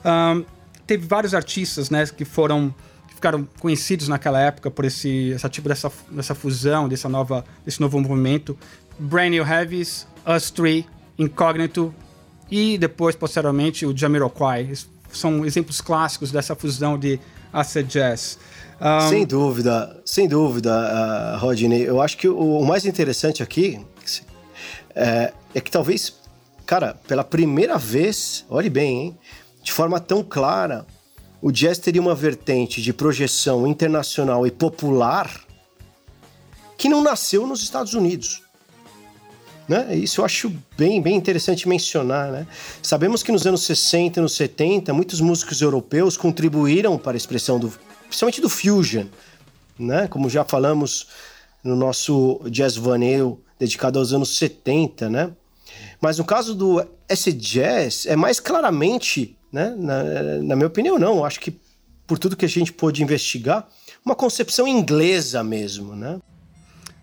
Um, 0.03 0.43
teve 0.87 1.05
vários 1.05 1.35
artistas 1.35 1.91
né, 1.91 2.07
que 2.07 2.25
foram 2.25 2.73
ficaram 3.13 3.47
conhecidos 3.59 4.07
naquela 4.07 4.41
época 4.41 4.71
por 4.71 4.83
esse 4.83 5.31
essa 5.31 5.47
tipo 5.47 5.69
dessa, 5.69 5.91
dessa 6.09 6.33
fusão, 6.33 6.89
dessa 6.89 7.07
nova, 7.07 7.45
desse 7.63 7.79
novo 7.79 7.99
movimento. 7.99 8.57
Brand 8.97 9.29
New 9.29 9.45
Heavies, 9.45 10.07
Us 10.25 10.49
Three, 10.49 10.87
Incognito 11.19 11.93
e 12.49 12.79
depois, 12.79 13.15
posteriormente, 13.15 13.85
o 13.85 13.95
Jamiroquai. 13.95 14.73
São 15.11 15.45
exemplos 15.45 15.81
clássicos 15.81 16.31
dessa 16.31 16.55
fusão 16.55 16.97
de 16.97 17.19
acid 17.51 17.87
jazz. 17.87 18.37
Um... 18.81 19.09
Sem 19.09 19.25
dúvida, 19.25 20.01
sem 20.05 20.27
dúvida, 20.27 20.71
uh, 20.71 21.39
Rodney. 21.39 21.83
Eu 21.83 22.01
acho 22.01 22.17
que 22.17 22.27
o, 22.27 22.59
o 22.59 22.65
mais 22.65 22.85
interessante 22.85 23.43
aqui 23.43 23.85
é, 24.95 25.33
é, 25.53 25.61
que 25.61 25.69
talvez, 25.69 26.13
cara, 26.65 26.95
pela 27.07 27.23
primeira 27.23 27.77
vez, 27.77 28.45
olhe 28.49 28.69
bem, 28.69 29.01
hein, 29.01 29.17
de 29.61 29.71
forma 29.71 29.99
tão 29.99 30.23
clara, 30.23 30.85
o 31.41 31.51
jazz 31.51 31.77
teria 31.77 32.01
uma 32.01 32.15
vertente 32.15 32.81
de 32.81 32.91
projeção 32.91 33.67
internacional 33.67 34.45
e 34.45 34.51
popular 34.51 35.29
que 36.77 36.89
não 36.89 37.03
nasceu 37.03 37.45
nos 37.45 37.61
Estados 37.61 37.93
Unidos. 37.93 38.41
Né? 39.69 39.95
Isso 39.95 40.19
eu 40.19 40.25
acho 40.25 40.51
bem, 40.77 41.01
bem 41.01 41.15
interessante 41.15 41.69
mencionar. 41.69 42.31
Né? 42.31 42.47
Sabemos 42.81 43.23
que 43.23 43.31
nos 43.31 43.45
anos 43.45 43.63
60 43.63 44.19
e 44.19 44.21
nos 44.21 44.33
70, 44.33 44.93
muitos 44.93 45.21
músicos 45.21 45.61
europeus 45.61 46.17
contribuíram 46.17 46.97
para 46.97 47.15
a 47.15 47.17
expressão 47.17 47.59
do, 47.59 47.71
principalmente 48.07 48.41
do 48.41 48.49
fusion, 48.49 49.05
né? 49.77 50.07
como 50.07 50.29
já 50.29 50.43
falamos 50.43 51.07
no 51.63 51.75
nosso 51.75 52.41
Jazz 52.49 52.75
Vanille 52.75 53.37
dedicado 53.59 53.99
aos 53.99 54.11
anos 54.11 54.37
70. 54.37 55.09
Né? 55.09 55.31
Mas 56.01 56.17
no 56.17 56.25
caso 56.25 56.55
do 56.55 56.83
esse 57.07 57.31
jazz, 57.31 58.05
é 58.05 58.15
mais 58.15 58.39
claramente 58.39 59.37
né? 59.51 59.75
Na, 59.77 60.03
na 60.43 60.55
minha 60.55 60.67
opinião, 60.67 60.97
não. 60.97 61.25
Acho 61.25 61.39
que 61.39 61.59
por 62.05 62.17
tudo 62.17 62.37
que 62.37 62.45
a 62.45 62.49
gente 62.49 62.71
pôde 62.73 63.03
investigar, 63.03 63.67
uma 64.05 64.15
concepção 64.15 64.67
inglesa 64.67 65.43
mesmo, 65.43 65.95
né? 65.95 66.19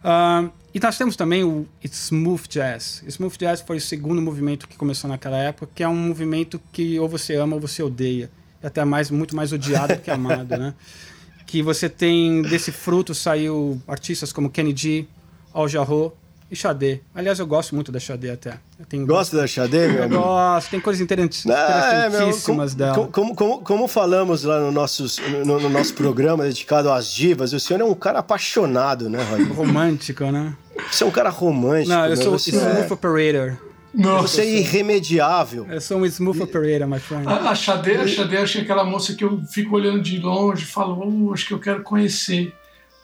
Uh, 0.03 0.51
e 0.77 0.79
nós 0.79 0.99
temos 0.99 1.17
também 1.17 1.43
o 1.43 1.67
Smooth 1.83 2.51
Jazz. 2.51 3.03
Smooth 3.09 3.39
Jazz 3.39 3.63
foi 3.63 3.79
o 3.79 3.81
segundo 3.81 4.21
movimento 4.21 4.69
que 4.69 4.77
começou 4.77 5.09
naquela 5.09 5.39
época, 5.39 5.71
que 5.75 5.83
é 5.83 5.89
um 5.89 5.97
movimento 5.97 6.61
que 6.71 7.01
ou 7.01 7.09
você 7.09 7.35
ama 7.35 7.55
ou 7.55 7.61
você 7.63 7.83
odeia. 7.83 8.31
É 8.63 8.67
até 8.67 8.85
mais, 8.85 9.11
muito 9.11 9.35
mais 9.35 9.55
odiado 9.55 9.95
do 9.95 10.03
que 10.03 10.11
amado, 10.11 10.55
né? 10.59 10.75
Que 11.47 11.63
você 11.63 11.89
tem, 11.89 12.43
desse 12.43 12.71
fruto 12.71 13.15
saiu 13.15 13.81
artistas 13.89 14.35
como 14.35 14.51
Kenny 14.51 14.77
G, 14.77 15.07
Al 15.55 15.67
Jarreau, 15.67 16.15
e 16.51 16.55
Xadê. 16.55 17.01
Aliás, 17.15 17.39
eu 17.39 17.47
gosto 17.47 17.75
muito 17.75 17.91
da 17.91 17.99
Xadê 17.99 18.31
até. 18.31 18.59
Gosta 19.07 19.37
da 19.37 19.47
Xadê, 19.47 19.89
meu 19.89 20.05
amigo? 20.05 20.23
Gosto, 20.23 20.71
tem 20.71 20.81
coisas 20.81 21.01
interessantíssimas 21.01 22.73
ah, 22.73 22.75
é, 22.75 22.77
dela. 22.77 23.09
Como, 23.09 23.35
como, 23.35 23.61
como, 23.61 23.89
falamos 23.89 24.45
lá 24.45 24.61
no, 24.61 24.71
nossos, 24.71 25.19
no, 25.45 25.59
no, 25.59 25.71
nosso 25.71 25.95
programa 25.95 26.45
dedicado 26.45 26.91
às 26.91 27.11
divas, 27.11 27.53
o 27.53 27.59
senhor 27.59 27.81
é 27.81 27.85
um 27.85 27.95
cara 27.95 28.19
apaixonado, 28.19 29.09
né, 29.09 29.23
Roy? 29.25 29.45
Romântico, 29.45 30.25
né? 30.27 30.55
Você 30.91 31.05
é 31.05 31.07
um 31.07 31.11
cara 31.11 31.31
romântico. 31.31 31.89
Não, 31.89 32.05
eu 32.05 32.11
né? 32.11 32.17
sou 32.17 32.35
o 32.35 32.37
smooth 32.37 32.81
é... 32.81 32.93
operator. 32.93 33.57
Nossa. 33.95 34.29
Você 34.29 34.43
é 34.43 34.59
irremediável. 34.59 35.67
Eu 35.71 35.81
sou 35.81 35.99
um 35.99 36.07
smooth 36.07 36.43
operator, 36.43 36.87
my 36.87 36.99
friend. 36.99 37.27
A, 37.27 37.51
a 37.51 37.55
Xadê, 37.55 37.97
a 37.97 38.07
Xadê, 38.07 38.39
acho 38.39 38.53
que 38.55 38.59
é 38.59 38.63
aquela 38.63 38.85
moça 38.85 39.15
que 39.15 39.25
eu 39.25 39.41
fico 39.51 39.75
olhando 39.75 40.03
de 40.03 40.19
longe 40.19 40.65
e 40.65 40.67
falo, 40.67 41.03
oh, 41.03 41.33
acho 41.33 41.47
que 41.47 41.55
eu 41.55 41.59
quero 41.59 41.83
conhecer. 41.83 42.53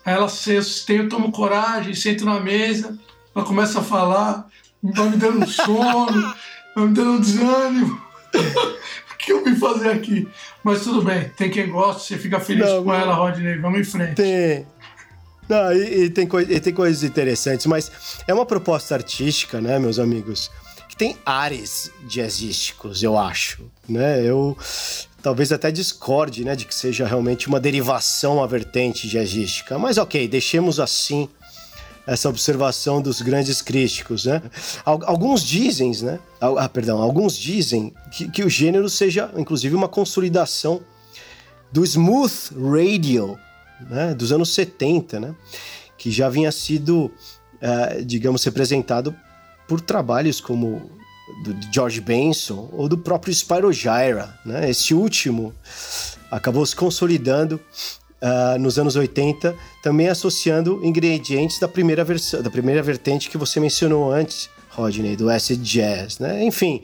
Aí 0.05 0.15
ela, 0.15 0.27
eu 0.47 0.63
tenho, 0.87 1.03
eu 1.05 1.09
tomo 1.09 1.33
coragem, 1.33 1.95
sento 1.95 2.25
na 2.25 2.41
mesa 2.41 2.99
ela 3.35 3.45
começa 3.45 3.81
a 3.81 3.83
falar, 3.83 4.47
vai 4.83 5.09
me 5.11 5.17
dando 5.17 5.47
sono, 5.49 6.35
vai 6.77 6.87
me 6.87 6.95
dando 6.95 7.21
desânimo. 7.21 8.01
o 8.35 9.17
que 9.19 9.33
eu 9.33 9.45
vim 9.45 9.57
fazer 9.57 9.91
aqui? 9.91 10.29
Mas 10.63 10.83
tudo 10.83 11.03
bem, 11.03 11.31
tem 11.37 11.51
quem 11.51 11.71
gosta, 11.71 12.03
você 12.03 12.19
fica 12.19 12.39
feliz 12.39 12.67
Não, 12.67 12.85
com 12.85 12.95
ela, 12.95 13.15
Rodney, 13.15 13.59
vamos 13.59 13.81
em 13.81 13.85
frente. 13.85 14.17
Tem. 14.17 14.67
Não, 15.49 15.73
e, 15.73 16.05
e, 16.05 16.11
tem 16.11 16.29
e 16.49 16.61
tem 16.61 16.73
coisas 16.73 17.03
interessantes, 17.03 17.67
mas 17.67 17.91
é 18.27 18.33
uma 18.33 18.47
proposta 18.47 18.95
artística, 18.95 19.61
né, 19.61 19.79
meus 19.79 19.99
amigos, 19.99 20.51
que 20.89 20.97
tem 20.97 21.17
ares 21.25 21.91
jazzísticos, 22.07 23.03
eu 23.03 23.19
acho, 23.19 23.71
né? 23.89 24.23
Eu 24.25 24.57
talvez 25.23 25.53
até 25.53 25.71
discorde, 25.71 26.45
né, 26.45 26.57
de 26.57 26.65
que 26.67 26.75
seja 26.75 27.07
realmente 27.07 27.49
uma 27.49 27.61
derivação 27.61 28.43
à 28.43 28.47
vertente 28.47 29.09
jazzística, 29.09 29.79
mas 29.79 29.97
ok, 29.97 30.27
deixemos 30.27 30.81
assim 30.81 31.29
essa 32.07 32.29
observação 32.29 33.01
dos 33.01 33.21
grandes 33.23 33.63
críticos, 33.63 34.25
né? 34.25 34.43
Alguns 34.85 35.45
dizem, 35.45 35.93
né? 36.03 36.19
Ah, 36.41 36.69
perdão, 36.69 37.01
alguns 37.01 37.37
dizem 37.37 37.95
que, 38.11 38.29
que 38.29 38.43
o 38.43 38.49
gênero 38.49 38.89
seja, 38.89 39.31
inclusive, 39.37 39.75
uma 39.75 39.89
consolidação 39.89 40.83
do 41.71 41.85
smooth 41.85 42.33
radio, 42.55 43.39
né? 43.89 44.15
Dos 44.15 44.33
anos 44.33 44.55
70, 44.55 45.21
né? 45.21 45.35
Que 45.97 46.11
já 46.11 46.29
vinha 46.29 46.51
sido, 46.51 47.07
uh, 47.07 48.05
digamos, 48.05 48.43
representado 48.45 49.15
por 49.69 49.81
trabalhos 49.81 50.41
como 50.41 50.91
do 51.45 51.57
George 51.73 52.01
Benson 52.01 52.69
ou 52.73 52.89
do 52.89 52.99
próprio 52.99 53.33
Spyro 53.33 53.73
Gyra, 53.73 54.39
né? 54.45 54.69
Esse 54.69 54.95
último 54.95 55.55
acabou 56.31 56.65
se 56.67 56.75
consolidando 56.75 57.61
uh, 58.23 58.59
nos 58.59 58.79
anos 58.79 58.97
80, 58.97 59.55
também 59.83 60.09
associando 60.09 60.81
ingredientes 60.85 61.59
da 61.59 61.69
primeira 61.69 62.05
versão, 62.05 62.43
da 62.43 62.51
primeira 62.51 62.83
vertente 62.83 63.29
que 63.29 63.37
você 63.37 63.59
mencionou 63.59 64.11
antes, 64.11 64.49
Rodney, 64.71 65.17
do 65.17 65.29
acid 65.29 65.63
jazz, 65.63 66.19
né? 66.19 66.45
Enfim, 66.45 66.83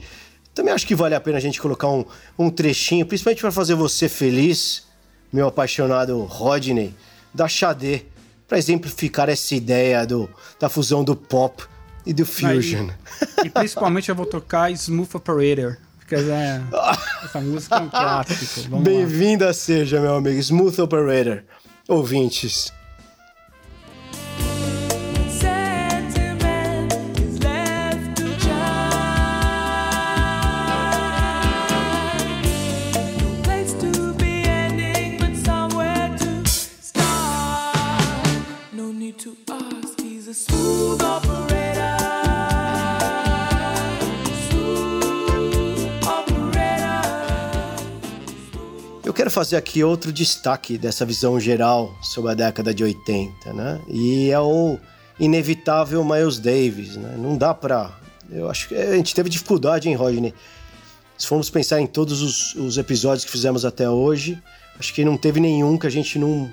também 0.54 0.74
acho 0.74 0.86
que 0.86 0.94
vale 0.94 1.14
a 1.14 1.20
pena 1.20 1.38
a 1.38 1.40
gente 1.40 1.60
colocar 1.60 1.88
um, 1.88 2.04
um 2.38 2.50
trechinho, 2.50 3.06
principalmente 3.06 3.40
para 3.40 3.52
fazer 3.52 3.74
você 3.74 4.08
feliz, 4.08 4.87
meu 5.32 5.48
apaixonado 5.48 6.20
Rodney, 6.22 6.94
da 7.32 7.48
Xadê, 7.48 8.02
para 8.46 8.58
exemplificar 8.58 9.28
essa 9.28 9.54
ideia 9.54 10.06
do, 10.06 10.28
da 10.58 10.68
fusão 10.68 11.04
do 11.04 11.14
pop 11.14 11.62
e 12.06 12.12
do 12.12 12.24
fusion. 12.24 12.88
Aí, 13.38 13.46
e 13.46 13.50
principalmente 13.50 14.08
eu 14.08 14.14
vou 14.14 14.24
tocar 14.24 14.70
Smooth 14.72 15.16
Operator, 15.16 15.76
porque 15.98 16.14
é, 16.14 16.62
essa 17.22 17.40
música 17.40 17.76
é 17.76 17.80
um 17.80 17.88
clássico. 17.90 18.78
Bem-vinda 18.78 19.52
seja, 19.52 20.00
meu 20.00 20.14
amigo. 20.14 20.38
Smooth 20.38 20.80
Operator. 20.80 21.42
Ouvintes. 21.86 22.72
Quero 49.18 49.30
fazer 49.32 49.56
aqui 49.56 49.82
outro 49.82 50.12
destaque 50.12 50.78
dessa 50.78 51.04
visão 51.04 51.40
geral 51.40 51.92
sobre 52.00 52.30
a 52.30 52.34
década 52.34 52.72
de 52.72 52.84
80, 52.84 53.52
né? 53.52 53.80
E 53.88 54.30
é 54.30 54.38
o 54.38 54.78
inevitável 55.18 56.04
Miles 56.04 56.38
Davis, 56.38 56.96
né? 56.96 57.16
Não 57.18 57.36
dá 57.36 57.52
pra. 57.52 57.98
Eu 58.30 58.48
acho 58.48 58.68
que 58.68 58.76
a 58.76 58.94
gente 58.94 59.14
teve 59.14 59.28
dificuldade, 59.28 59.88
hein, 59.88 59.96
Rodney? 59.96 60.32
Se 61.18 61.26
formos 61.26 61.50
pensar 61.50 61.80
em 61.80 61.86
todos 61.86 62.22
os, 62.22 62.54
os 62.54 62.78
episódios 62.78 63.24
que 63.24 63.30
fizemos 63.30 63.64
até 63.64 63.90
hoje, 63.90 64.40
acho 64.78 64.94
que 64.94 65.04
não 65.04 65.16
teve 65.16 65.40
nenhum 65.40 65.76
que 65.76 65.88
a 65.88 65.90
gente 65.90 66.16
não 66.16 66.48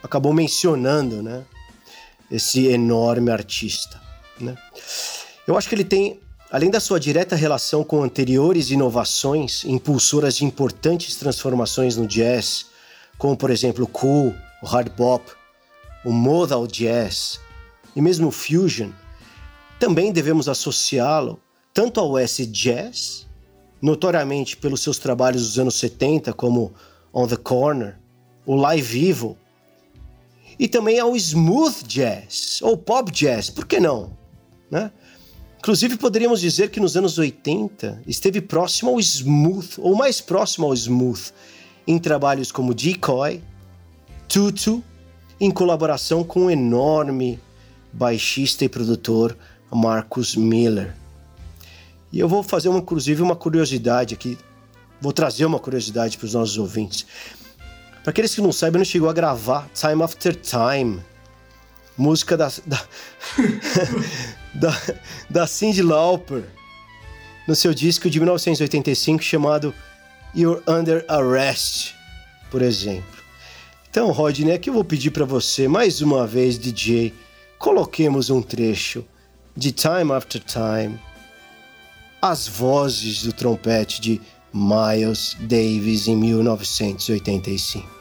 acabou 0.00 0.32
mencionando, 0.32 1.22
né? 1.22 1.42
Esse 2.30 2.66
enorme 2.66 3.30
artista. 3.30 4.00
Né? 4.40 4.56
Eu 5.46 5.56
acho 5.56 5.68
que 5.68 5.74
ele 5.74 5.84
tem, 5.84 6.20
além 6.50 6.70
da 6.70 6.80
sua 6.80 6.98
direta 6.98 7.36
relação 7.36 7.84
com 7.84 8.02
anteriores 8.02 8.70
inovações, 8.70 9.64
impulsoras 9.64 10.36
de 10.36 10.44
importantes 10.44 11.16
transformações 11.16 11.96
no 11.96 12.06
jazz, 12.06 12.66
como 13.18 13.36
por 13.36 13.50
exemplo 13.50 13.84
o 13.84 13.88
cool, 13.88 14.34
o 14.62 14.66
hard 14.66 14.90
bop, 14.96 15.24
o 16.04 16.12
modal 16.12 16.66
jazz 16.66 17.40
e 17.94 18.00
mesmo 18.00 18.28
o 18.28 18.32
fusion, 18.32 18.90
também 19.78 20.12
devemos 20.12 20.48
associá-lo 20.48 21.40
tanto 21.72 22.00
ao 22.00 22.18
S 22.18 22.46
Jazz, 22.46 23.26
notoriamente 23.82 24.56
pelos 24.56 24.80
seus 24.80 24.98
trabalhos 24.98 25.42
dos 25.42 25.58
anos 25.58 25.78
70, 25.78 26.32
como 26.32 26.72
On 27.12 27.26
the 27.26 27.36
Corner, 27.36 27.98
o 28.46 28.56
Live 28.56 29.10
Evil, 29.10 29.36
e 30.58 30.68
também 30.68 30.98
ao 30.98 31.14
Smooth 31.16 31.84
Jazz, 31.84 32.60
ou 32.62 32.76
Pop 32.76 33.10
Jazz, 33.10 33.50
por 33.50 33.66
que 33.66 33.78
não? 33.78 34.16
Né? 34.70 34.90
Inclusive, 35.58 35.96
poderíamos 35.96 36.40
dizer 36.40 36.70
que 36.70 36.78
nos 36.78 36.96
anos 36.96 37.18
80 37.18 38.02
esteve 38.06 38.40
próximo 38.40 38.90
ao 38.90 39.00
smooth, 39.00 39.68
ou 39.78 39.96
mais 39.96 40.20
próximo 40.20 40.66
ao 40.66 40.74
smooth, 40.74 41.32
em 41.86 41.98
trabalhos 41.98 42.52
como 42.52 42.72
Decoy, 42.72 43.42
Tutu, 44.28 44.82
em 45.40 45.50
colaboração 45.50 46.22
com 46.24 46.46
o 46.46 46.50
enorme 46.50 47.40
baixista 47.92 48.64
e 48.64 48.68
produtor 48.68 49.36
Marcus 49.70 50.36
Miller. 50.36 50.94
E 52.12 52.18
eu 52.18 52.28
vou 52.28 52.42
fazer, 52.42 52.68
uma, 52.68 52.78
inclusive, 52.78 53.20
uma 53.20 53.36
curiosidade 53.36 54.14
aqui. 54.14 54.38
Vou 55.00 55.12
trazer 55.12 55.44
uma 55.44 55.58
curiosidade 55.58 56.16
para 56.16 56.26
os 56.26 56.34
nossos 56.34 56.56
ouvintes. 56.56 57.06
Para 58.06 58.12
aqueles 58.12 58.36
que 58.36 58.40
não 58.40 58.52
sabem, 58.52 58.78
ele 58.78 58.84
chegou 58.84 59.10
a 59.10 59.12
gravar 59.12 59.68
Time 59.74 60.00
After 60.00 60.36
Time, 60.36 61.00
música 61.98 62.36
da, 62.36 62.52
da, 62.64 62.80
da, 64.54 64.82
da 65.28 65.44
Cyndi 65.48 65.82
Lauper, 65.82 66.44
no 67.48 67.56
seu 67.56 67.74
disco 67.74 68.08
de 68.08 68.20
1985 68.20 69.24
chamado 69.24 69.74
You're 70.36 70.62
Under 70.68 71.04
Arrest, 71.08 71.96
por 72.48 72.62
exemplo. 72.62 73.18
Então, 73.90 74.12
Rodney, 74.12 74.52
aqui 74.52 74.70
eu 74.70 74.74
vou 74.74 74.84
pedir 74.84 75.10
para 75.10 75.24
você, 75.24 75.66
mais 75.66 76.00
uma 76.00 76.28
vez, 76.28 76.56
DJ, 76.56 77.12
coloquemos 77.58 78.30
um 78.30 78.40
trecho 78.40 79.04
de 79.56 79.72
Time 79.72 80.12
After 80.12 80.40
Time, 80.40 80.96
as 82.22 82.46
vozes 82.46 83.24
do 83.24 83.32
trompete 83.32 84.00
de 84.00 84.20
Miles 84.54 85.36
Davis 85.40 86.06
em 86.06 86.14
1985. 86.14 87.95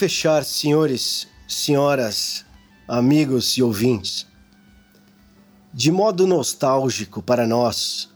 Fechar, 0.00 0.46
senhores, 0.46 1.28
senhoras, 1.46 2.46
amigos 2.88 3.58
e 3.58 3.62
ouvintes, 3.62 4.26
de 5.74 5.92
modo 5.92 6.26
nostálgico 6.26 7.20
para 7.20 7.46
nós, 7.46 8.08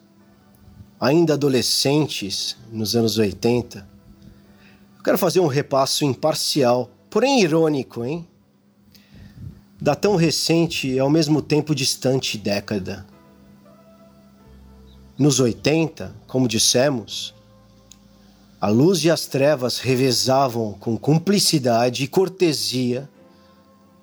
ainda 0.98 1.34
adolescentes 1.34 2.56
nos 2.72 2.96
anos 2.96 3.18
80, 3.18 3.86
eu 4.96 5.02
quero 5.04 5.18
fazer 5.18 5.40
um 5.40 5.46
repasso 5.46 6.06
imparcial, 6.06 6.90
porém 7.10 7.42
irônico, 7.42 8.02
hein? 8.02 8.26
Da 9.78 9.94
tão 9.94 10.16
recente 10.16 10.88
e 10.88 10.98
ao 10.98 11.10
mesmo 11.10 11.42
tempo 11.42 11.74
distante 11.74 12.38
década. 12.38 13.04
Nos 15.18 15.38
80, 15.38 16.16
como 16.26 16.48
dissemos, 16.48 17.34
a 18.64 18.68
luz 18.68 19.04
e 19.04 19.10
as 19.10 19.26
trevas 19.26 19.78
revezavam 19.78 20.72
com 20.80 20.96
cumplicidade 20.96 22.02
e 22.02 22.08
cortesia 22.08 23.06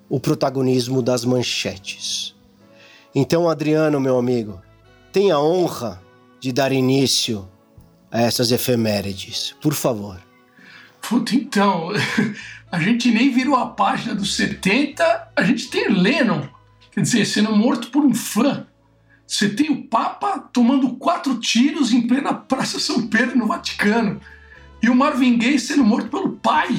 o 0.08 0.20
protagonismo 0.20 1.02
das 1.02 1.24
manchetes. 1.24 2.32
Então, 3.12 3.48
Adriano, 3.48 3.98
meu 3.98 4.16
amigo, 4.16 4.62
tenha 5.12 5.34
a 5.34 5.42
honra 5.42 6.00
de 6.38 6.52
dar 6.52 6.70
início 6.70 7.48
a 8.08 8.20
essas 8.20 8.52
efemérides, 8.52 9.52
por 9.60 9.74
favor. 9.74 10.22
Puta, 11.00 11.34
então, 11.34 11.88
a 12.70 12.78
gente 12.78 13.10
nem 13.10 13.34
virou 13.34 13.56
a 13.56 13.66
página 13.66 14.14
dos 14.14 14.36
70, 14.36 15.32
a 15.34 15.42
gente 15.42 15.70
tem 15.70 15.88
Lennon, 15.88 16.46
quer 16.92 17.00
dizer, 17.00 17.26
sendo 17.26 17.56
morto 17.56 17.90
por 17.90 18.04
um 18.04 18.14
fã. 18.14 18.64
Você 19.26 19.48
tem 19.48 19.72
o 19.72 19.82
Papa 19.88 20.38
tomando 20.52 20.94
quatro 20.94 21.40
tiros 21.40 21.92
em 21.92 22.06
plena 22.06 22.32
Praça 22.32 22.78
São 22.78 23.08
Pedro, 23.08 23.36
no 23.36 23.48
Vaticano 23.48 24.20
e 24.82 24.90
o 24.90 24.94
Marvin 24.94 25.38
Gaye 25.38 25.58
sendo 25.58 25.84
morto 25.84 26.08
pelo 26.08 26.30
pai. 26.30 26.76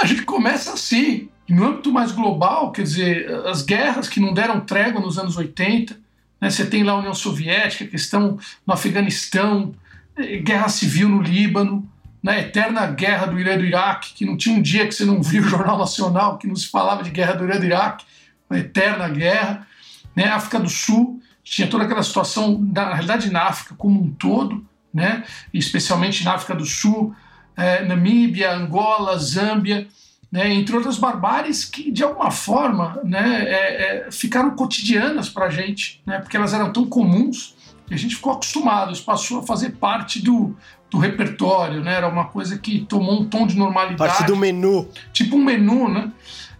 A 0.00 0.06
gente 0.06 0.22
começa 0.22 0.72
assim. 0.72 1.28
No 1.48 1.66
âmbito 1.66 1.90
mais 1.90 2.12
global, 2.12 2.72
quer 2.72 2.82
dizer, 2.82 3.30
as 3.46 3.62
guerras 3.62 4.06
que 4.06 4.20
não 4.20 4.34
deram 4.34 4.60
trégua 4.60 5.00
nos 5.00 5.18
anos 5.18 5.34
80, 5.34 5.98
né? 6.38 6.50
você 6.50 6.66
tem 6.66 6.82
lá 6.82 6.92
a 6.92 6.98
União 6.98 7.14
Soviética, 7.14 7.86
questão 7.86 8.38
no 8.66 8.74
Afeganistão, 8.74 9.74
eh, 10.18 10.36
guerra 10.38 10.68
civil 10.68 11.08
no 11.08 11.22
Líbano, 11.22 11.90
né? 12.22 12.40
eterna 12.40 12.86
guerra 12.88 13.26
do 13.26 13.40
Irã 13.40 13.54
e 13.54 13.58
do 13.58 13.64
Iraque, 13.64 14.12
que 14.12 14.26
não 14.26 14.36
tinha 14.36 14.54
um 14.54 14.60
dia 14.60 14.86
que 14.86 14.94
você 14.94 15.06
não 15.06 15.22
viu 15.22 15.42
o 15.42 15.48
Jornal 15.48 15.78
Nacional 15.78 16.36
que 16.36 16.46
não 16.46 16.54
se 16.54 16.68
falava 16.68 17.02
de 17.02 17.08
guerra 17.08 17.32
do 17.32 17.44
Irã 17.44 17.56
e 17.56 17.60
do 17.60 17.64
Iraque, 17.64 18.04
uma 18.50 18.58
eterna 18.58 19.08
guerra. 19.08 19.66
Né? 20.14 20.28
África 20.28 20.60
do 20.60 20.68
Sul, 20.68 21.18
tinha 21.42 21.66
toda 21.66 21.84
aquela 21.84 22.02
situação, 22.02 22.58
na 22.60 22.92
realidade 22.92 23.30
na 23.30 23.44
África 23.44 23.74
como 23.74 24.02
um 24.02 24.10
todo, 24.10 24.67
né? 24.92 25.24
especialmente 25.52 26.24
na 26.24 26.34
África 26.34 26.54
do 26.54 26.64
Sul, 26.64 27.14
é, 27.56 27.84
Namíbia, 27.84 28.54
Angola, 28.54 29.18
Zâmbia, 29.18 29.86
né? 30.30 30.52
entre 30.52 30.76
outras 30.76 30.98
barbáries 30.98 31.64
que, 31.64 31.90
de 31.90 32.02
alguma 32.02 32.30
forma, 32.30 33.00
né, 33.04 33.44
é, 33.46 34.06
é, 34.06 34.10
ficaram 34.10 34.50
cotidianas 34.54 35.28
para 35.28 35.46
a 35.46 35.50
gente, 35.50 36.02
né? 36.06 36.18
porque 36.18 36.36
elas 36.36 36.54
eram 36.54 36.72
tão 36.72 36.86
comuns 36.86 37.56
que 37.86 37.94
a 37.94 37.96
gente 37.96 38.16
ficou 38.16 38.32
acostumado, 38.32 38.92
isso 38.92 39.04
passou 39.04 39.40
a 39.40 39.42
fazer 39.42 39.70
parte 39.70 40.20
do, 40.20 40.54
do 40.90 40.98
repertório, 40.98 41.82
né? 41.82 41.94
era 41.94 42.08
uma 42.08 42.26
coisa 42.26 42.58
que 42.58 42.80
tomou 42.80 43.22
um 43.22 43.24
tom 43.24 43.46
de 43.46 43.56
normalidade. 43.56 44.12
Parte 44.12 44.26
do 44.26 44.36
menu. 44.36 44.88
Tipo 45.12 45.36
um 45.36 45.44
menu, 45.44 45.88
né? 45.88 46.12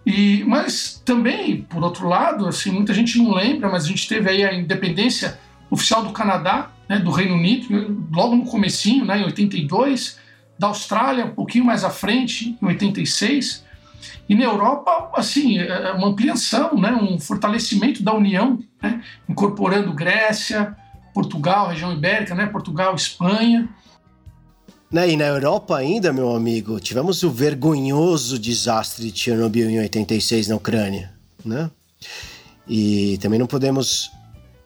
E, 0.06 0.42
mas 0.44 1.02
também, 1.04 1.62
por 1.62 1.84
outro 1.84 2.08
lado, 2.08 2.48
assim, 2.48 2.70
muita 2.70 2.94
gente 2.94 3.18
não 3.18 3.30
lembra, 3.34 3.68
mas 3.68 3.84
a 3.84 3.88
gente 3.88 4.08
teve 4.08 4.30
aí 4.30 4.42
a 4.42 4.54
independência 4.54 5.38
oficial 5.70 6.02
do 6.02 6.12
Canadá, 6.12 6.70
né, 6.88 6.98
do 6.98 7.10
Reino 7.10 7.34
Unido, 7.34 8.08
logo 8.12 8.34
no 8.34 8.44
comecinho, 8.44 9.04
né, 9.04 9.20
em 9.20 9.24
82, 9.24 10.18
da 10.58 10.68
Austrália 10.68 11.26
um 11.26 11.34
pouquinho 11.34 11.64
mais 11.64 11.84
à 11.84 11.90
frente, 11.90 12.56
em 12.60 12.66
86, 12.66 13.64
e 14.28 14.34
na 14.34 14.44
Europa, 14.44 15.10
assim, 15.14 15.58
é, 15.58 15.66
é 15.66 15.92
uma 15.92 16.08
ampliação, 16.08 16.78
né, 16.78 16.92
um 16.92 17.18
fortalecimento 17.18 18.02
da 18.02 18.14
União, 18.14 18.58
né, 18.82 19.02
incorporando 19.28 19.92
Grécia, 19.92 20.76
Portugal, 21.14 21.68
região 21.68 21.92
ibérica, 21.92 22.34
né, 22.34 22.46
Portugal, 22.46 22.94
Espanha. 22.94 23.68
Né, 24.90 25.10
e 25.10 25.16
na 25.16 25.24
Europa 25.24 25.76
ainda, 25.76 26.12
meu 26.12 26.34
amigo, 26.34 26.80
tivemos 26.80 27.22
o 27.22 27.30
vergonhoso 27.30 28.38
desastre 28.38 29.10
de 29.10 29.18
Chernobyl 29.18 29.68
em 29.68 29.80
86 29.80 30.48
na 30.48 30.56
Ucrânia, 30.56 31.12
né? 31.44 31.70
E 32.66 33.18
também 33.18 33.38
não 33.38 33.46
podemos 33.46 34.10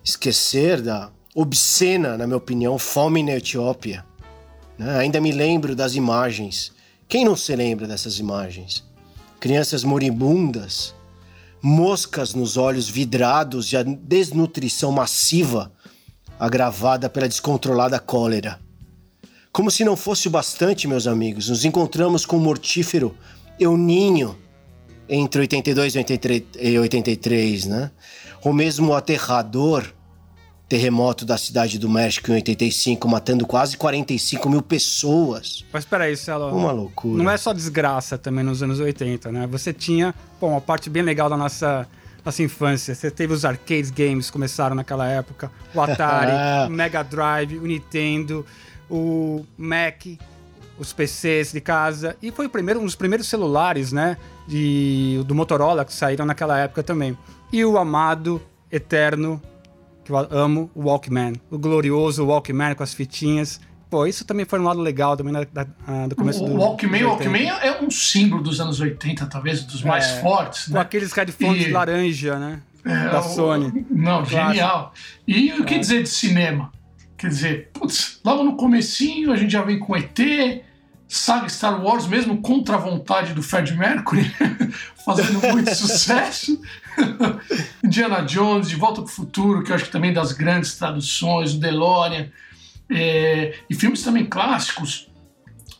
esquecer 0.04 0.80
da 0.80 1.10
obscena, 1.34 2.16
na 2.16 2.26
minha 2.26 2.36
opinião, 2.36 2.78
fome 2.78 3.22
na 3.22 3.32
Etiópia. 3.32 4.04
Né? 4.78 4.98
Ainda 4.98 5.20
me 5.20 5.32
lembro 5.32 5.74
das 5.74 5.94
imagens. 5.94 6.72
Quem 7.08 7.24
não 7.24 7.36
se 7.36 7.54
lembra 7.54 7.86
dessas 7.86 8.18
imagens? 8.18 8.84
Crianças 9.40 9.84
moribundas, 9.84 10.94
moscas 11.60 12.34
nos 12.34 12.56
olhos 12.56 12.88
vidrados 12.88 13.72
e 13.72 13.76
a 13.76 13.82
desnutrição 13.82 14.92
massiva 14.92 15.72
agravada 16.38 17.08
pela 17.08 17.28
descontrolada 17.28 17.98
cólera. 17.98 18.60
Como 19.52 19.70
se 19.70 19.84
não 19.84 19.96
fosse 19.96 20.28
o 20.28 20.30
bastante, 20.30 20.88
meus 20.88 21.06
amigos, 21.06 21.48
nos 21.48 21.64
encontramos 21.64 22.24
com 22.24 22.36
o 22.36 22.40
mortífero 22.40 23.16
Euninho 23.60 24.38
entre 25.08 25.42
82 25.42 25.94
e 25.94 26.78
83, 26.78 27.66
né? 27.66 27.90
ou 28.42 28.52
mesmo 28.52 28.88
o 28.88 28.94
aterrador 28.94 29.92
terremoto 30.72 31.26
da 31.26 31.36
cidade 31.36 31.78
do 31.78 31.86
México 31.86 32.30
em 32.30 32.34
85, 32.36 33.06
matando 33.06 33.46
quase 33.46 33.76
45 33.76 34.48
mil 34.48 34.62
pessoas. 34.62 35.66
Mas 35.70 35.84
peraí, 35.84 36.16
Celo. 36.16 36.48
Uma 36.48 36.72
loucura. 36.72 37.22
Não 37.22 37.30
é 37.30 37.36
só 37.36 37.52
desgraça 37.52 38.16
também 38.16 38.42
nos 38.42 38.62
anos 38.62 38.80
80, 38.80 39.30
né? 39.30 39.46
Você 39.48 39.70
tinha, 39.70 40.14
bom, 40.40 40.52
uma 40.52 40.62
parte 40.62 40.88
bem 40.88 41.02
legal 41.02 41.28
da 41.28 41.36
nossa 41.36 41.86
nossa 42.24 42.42
infância. 42.42 42.94
Você 42.94 43.10
teve 43.10 43.34
os 43.34 43.44
arcade 43.44 43.92
games 43.92 44.28
que 44.28 44.32
começaram 44.32 44.74
naquela 44.74 45.06
época, 45.06 45.52
o 45.74 45.80
Atari, 45.82 46.32
o 46.66 46.74
Mega 46.74 47.02
Drive, 47.02 47.58
o 47.58 47.66
Nintendo, 47.66 48.46
o 48.88 49.44
Mac, 49.58 50.06
os 50.78 50.90
PCs 50.94 51.52
de 51.52 51.60
casa 51.60 52.16
e 52.22 52.30
foi 52.30 52.46
o 52.46 52.48
primeiro, 52.48 52.80
um 52.80 52.86
dos 52.86 52.96
primeiros 52.96 53.28
celulares, 53.28 53.92
né, 53.92 54.16
de, 54.48 55.22
do 55.26 55.34
Motorola 55.34 55.84
que 55.84 55.92
saíram 55.92 56.24
naquela 56.24 56.58
época 56.58 56.82
também. 56.82 57.14
E 57.52 57.62
o 57.62 57.76
amado, 57.76 58.40
eterno, 58.70 59.38
que 60.04 60.10
eu 60.12 60.16
amo, 60.30 60.70
o 60.74 60.84
Walkman, 60.88 61.34
o 61.50 61.58
glorioso 61.58 62.26
Walkman 62.26 62.74
com 62.74 62.82
as 62.82 62.92
fitinhas. 62.94 63.60
Pô, 63.90 64.06
isso 64.06 64.24
também 64.24 64.46
foi 64.46 64.58
um 64.58 64.64
lado 64.64 64.80
legal 64.80 65.16
também 65.16 65.32
da, 65.34 65.44
da, 65.44 65.66
ah, 65.86 66.06
do 66.08 66.16
começo 66.16 66.42
o, 66.42 66.48
do 66.48 66.54
O 66.54 66.58
Walkman, 66.58 67.04
Walkman 67.04 67.48
é 67.50 67.80
um 67.82 67.90
símbolo 67.90 68.42
dos 68.42 68.58
anos 68.60 68.80
80, 68.80 69.26
talvez, 69.26 69.62
dos 69.64 69.82
mais 69.82 70.04
É, 70.06 70.20
fortes, 70.22 70.68
Com 70.68 70.74
né? 70.74 70.80
aqueles 70.80 71.12
headphones 71.12 71.66
E- 71.66 71.70
laranja, 71.70 72.38
né? 72.38 72.60
É, 72.84 73.08
da 73.10 73.20
o- 73.20 73.22
Sony. 73.22 73.86
Não, 73.90 74.24
genial. 74.24 74.92
E 75.28 75.52
o 75.52 75.64
que 75.64 75.78
dizer 75.78 76.02
de 76.02 76.08
cinema? 76.08 76.72
Quer 77.18 77.28
dizer, 77.28 77.70
putz, 77.72 78.18
logo 78.24 78.42
no 78.42 78.56
comecinho 78.56 79.30
a 79.30 79.36
gente 79.36 79.52
já 79.52 79.62
vem 79.62 79.78
com 79.78 79.94
ET, 79.96 80.18
saga 81.06 81.48
Star 81.48 81.84
Wars, 81.84 82.06
mesmo 82.06 82.40
contra 82.40 82.74
a 82.76 82.78
vontade 82.78 83.34
do 83.34 83.42
Fred 83.42 83.76
Mercury, 83.76 84.24
fazendo 85.04 85.38
muito 85.52 85.72
sucesso. 85.76 86.58
Indiana 87.84 88.22
Jones, 88.22 88.68
De 88.68 88.76
Volta 88.76 89.02
para 89.02 89.08
o 89.10 89.12
Futuro, 89.12 89.62
que 89.62 89.70
eu 89.70 89.76
acho 89.76 89.84
que 89.86 89.90
também 89.90 90.12
das 90.12 90.32
grandes 90.32 90.76
traduções, 90.76 91.54
o 91.54 91.58
DeLorean. 91.60 92.28
É, 92.90 93.54
e 93.70 93.74
filmes 93.74 94.02
também 94.02 94.26
clássicos, 94.26 95.08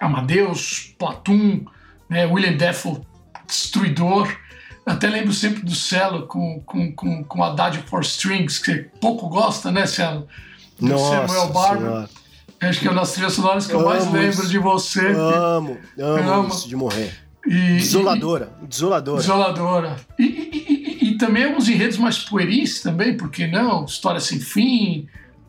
Amadeus, 0.01 0.95
Platum, 0.99 1.65
né, 2.09 2.27
William 2.27 2.57
Dafoe, 2.57 3.01
Destruidor. 3.47 4.35
Até 4.85 5.09
lembro 5.09 5.33
sempre 5.33 5.63
do 5.63 5.75
Celo 5.75 6.27
com, 6.27 6.61
com, 6.67 6.93
com, 6.93 7.23
com 7.25 7.45
Haddad 7.45 7.79
for 7.87 8.03
Strings, 8.03 8.59
que 8.59 8.73
você 8.73 8.79
pouco 9.01 9.29
gosta, 9.29 9.71
né, 9.71 9.87
Celo? 9.87 10.27
Do 10.79 10.89
Nossa 10.89 11.27
Samuel 11.29 11.53
Barber. 11.53 12.09
Acho 12.61 12.81
que 12.81 12.87
é 12.89 12.91
uma 12.91 13.01
das 13.01 13.13
trilhas 13.13 13.33
sonoras 13.33 13.67
que 13.67 13.75
eu 13.75 13.85
mais 13.85 14.05
Amo 14.05 14.13
lembro 14.13 14.31
isso. 14.41 14.49
de 14.49 14.59
você. 14.59 15.07
Amo, 15.09 15.79
amo 15.99 16.33
Amo. 16.33 16.49
isso 16.49 16.69
de 16.69 16.77
morrer. 16.77 17.13
E- 17.47 17.77
Desoladora, 17.77 18.53
desoladora. 18.63 19.21
Desoladora. 19.21 19.97
E- 20.19 20.25
e 20.25 20.72
também 21.25 21.45
alguns 21.45 21.69
enredos 21.69 21.99
mais 21.99 22.19
pueris 22.19 22.83
também, 22.83 23.17
por 23.17 23.31
que 23.31 23.47
não? 23.47 23.85
História 23.85 24.19
Sem 24.21 24.41
Fim, 24.41 25.07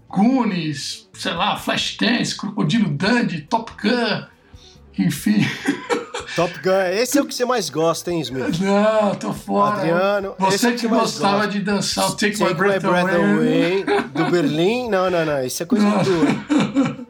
Goonies, 0.07 1.09
sei 1.13 1.33
lá, 1.33 1.57
Flashdance, 1.57 2.37
Crocodilo 2.37 2.89
Dundee, 2.89 3.41
Top 3.41 3.71
Gun, 3.81 4.23
enfim. 4.99 5.43
Top 6.35 6.53
Gun, 6.63 6.81
esse 6.93 7.17
é 7.17 7.21
o 7.21 7.25
que 7.25 7.33
você 7.33 7.43
mais 7.45 7.69
gosta, 7.69 8.11
hein, 8.11 8.21
Smith? 8.21 8.59
Não, 8.59 9.15
tô 9.15 9.33
fora. 9.33 9.77
Adriano, 9.77 10.35
é 10.39 10.43
Você 10.45 10.67
o 10.67 10.71
que 10.71 10.77
que 10.81 10.87
gostava 10.87 11.37
gosta. 11.45 11.51
de 11.51 11.59
dançar 11.59 12.09
o 12.09 12.15
Take, 12.15 12.37
Take 12.37 12.53
My 12.53 12.53
Breath, 12.53 12.85
Away. 12.85 13.83
do 14.13 14.25
Berlim. 14.31 14.89
Não, 14.93 15.09
não, 15.09 15.25
não, 15.25 15.43
isso 15.43 15.63
é 15.63 15.65
coisa. 15.65 15.85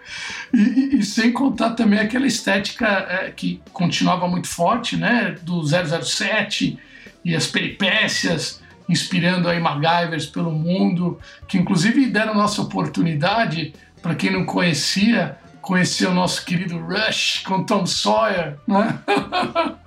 E, 0.54 0.58
e- 0.60 1.00
e 1.00 1.04
sem 1.04 1.32
contar 1.32 1.72
também 1.72 1.98
aquela 2.00 2.28
estética 2.28 2.86
é, 2.86 3.32
que 3.36 3.60
continuava 3.72 4.28
muito 4.28 4.48
forte, 4.48 4.96
né? 4.96 5.36
Do 5.42 5.64
007 5.66 6.78
e 7.24 7.36
as 7.36 7.48
peripécias, 7.48 8.62
inspirando 8.88 9.48
aí 9.48 9.60
MacGyvers 9.60 10.26
pelo 10.26 10.52
mundo, 10.52 11.20
que 11.48 11.58
inclusive 11.58 12.08
deram 12.08 12.34
nossa 12.34 12.62
oportunidade, 12.62 13.74
para 14.02 14.16
quem 14.16 14.32
não 14.32 14.46
conhecia, 14.46 15.38
conhecer 15.62 16.08
o 16.08 16.14
nosso 16.14 16.44
querido 16.46 16.78
Rush 16.78 17.44
com 17.46 17.64
Tom 17.64 17.86
Sawyer, 17.86 18.58
né? 18.68 19.00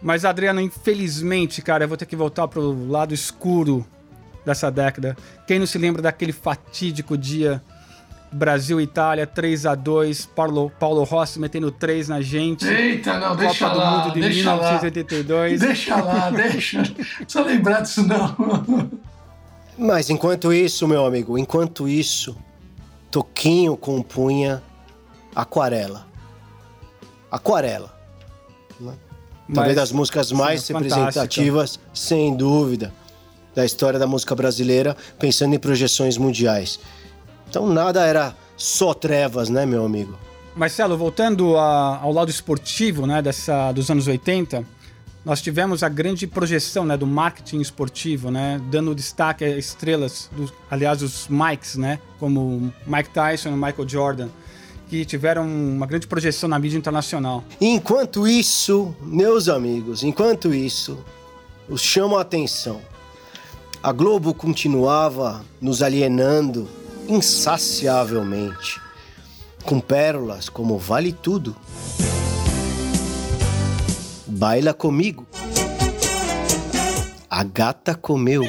Mas, 0.00 0.24
Adriano, 0.24 0.60
infelizmente, 0.60 1.60
cara, 1.60 1.84
eu 1.84 1.88
vou 1.88 1.96
ter 1.96 2.06
que 2.06 2.14
voltar 2.14 2.46
pro 2.46 2.88
lado 2.88 3.12
escuro 3.12 3.84
dessa 4.46 4.70
década. 4.70 5.16
Quem 5.46 5.58
não 5.58 5.66
se 5.66 5.76
lembra 5.76 6.00
daquele 6.00 6.32
fatídico 6.32 7.18
dia 7.18 7.60
Brasil 8.30 8.80
e 8.80 8.84
Itália 8.84 9.26
3 9.26 9.66
a 9.66 9.74
2 9.74 10.26
Paulo, 10.26 10.70
Paulo 10.78 11.02
Rossi 11.04 11.38
metendo 11.38 11.70
3 11.70 12.08
na 12.08 12.20
gente. 12.20 12.66
Eita, 12.66 13.18
não, 13.18 13.34
deixa 13.34 13.64
Copa 13.66 13.74
do 13.74 13.78
lá, 13.78 13.90
Mundo 13.90 14.14
de 14.14 14.20
deixa 14.20 14.54
lá. 14.54 14.56
1982. 14.56 15.60
Deixa 15.60 15.96
lá, 15.96 16.30
deixa. 16.30 16.78
Não 16.82 16.94
precisa 16.94 17.42
lembrar 17.44 17.80
disso, 17.80 18.06
não. 18.06 18.90
Mas 19.78 20.10
enquanto 20.10 20.52
isso, 20.52 20.86
meu 20.88 21.06
amigo, 21.06 21.38
enquanto 21.38 21.88
isso, 21.88 22.36
Toquinho 23.10 23.76
compunha 23.76 24.62
Aquarela. 25.34 26.06
Aquarela. 27.30 27.94
né? 28.80 28.94
Talvez 29.54 29.76
das 29.76 29.92
músicas 29.92 30.32
mais 30.32 30.62
sim, 30.62 30.72
é 30.72 30.76
fantástica. 30.76 30.98
representativas, 30.98 31.80
sem 31.94 32.36
dúvida, 32.36 32.92
da 33.54 33.64
história 33.64 33.98
da 33.98 34.06
música 34.06 34.34
brasileira, 34.34 34.96
pensando 35.18 35.54
em 35.54 35.58
projeções 35.58 36.18
mundiais. 36.18 36.80
Então 37.48 37.66
nada 37.66 38.04
era 38.04 38.34
só 38.56 38.92
trevas, 38.94 39.48
né, 39.48 39.64
meu 39.64 39.84
amigo? 39.84 40.14
Marcelo, 40.56 40.96
voltando 40.96 41.56
a- 41.56 41.98
ao 42.02 42.12
lado 42.12 42.30
esportivo, 42.30 43.06
né, 43.06 43.22
dessa, 43.22 43.70
dos 43.72 43.88
anos 43.90 44.08
80, 44.08 44.64
nós 45.24 45.40
tivemos 45.40 45.82
a 45.82 45.88
grande 45.88 46.26
projeção, 46.26 46.84
né, 46.84 46.96
do 46.96 47.06
marketing 47.06 47.60
esportivo, 47.60 48.30
né, 48.30 48.60
dando 48.70 48.94
destaque 48.94 49.44
a 49.44 49.56
estrelas, 49.56 50.28
dos, 50.32 50.52
aliás, 50.70 51.02
os 51.02 51.28
Mikes, 51.28 51.76
né, 51.76 52.00
como 52.18 52.72
Mike 52.86 53.10
Tyson 53.10 53.50
e 53.50 53.52
Michael 53.52 53.88
Jordan, 53.88 54.28
que 54.88 55.04
tiveram 55.04 55.46
uma 55.46 55.86
grande 55.86 56.06
projeção 56.06 56.48
na 56.48 56.58
mídia 56.58 56.78
internacional. 56.78 57.44
Enquanto 57.60 58.26
isso, 58.26 58.94
meus 59.02 59.48
amigos, 59.48 60.02
enquanto 60.02 60.52
isso, 60.52 60.98
os 61.68 61.80
chamo 61.82 62.16
a 62.16 62.22
atenção. 62.22 62.80
A 63.82 63.92
Globo 63.92 64.34
continuava 64.34 65.44
nos 65.60 65.82
alienando 65.82 66.66
insaciavelmente, 67.08 68.80
com 69.64 69.80
pérolas 69.80 70.48
como 70.48 70.78
Vale 70.78 71.12
Tudo, 71.12 71.56
Baila 74.26 74.74
Comigo, 74.74 75.26
A 77.30 77.42
Gata 77.42 77.94
Comeu, 77.94 78.44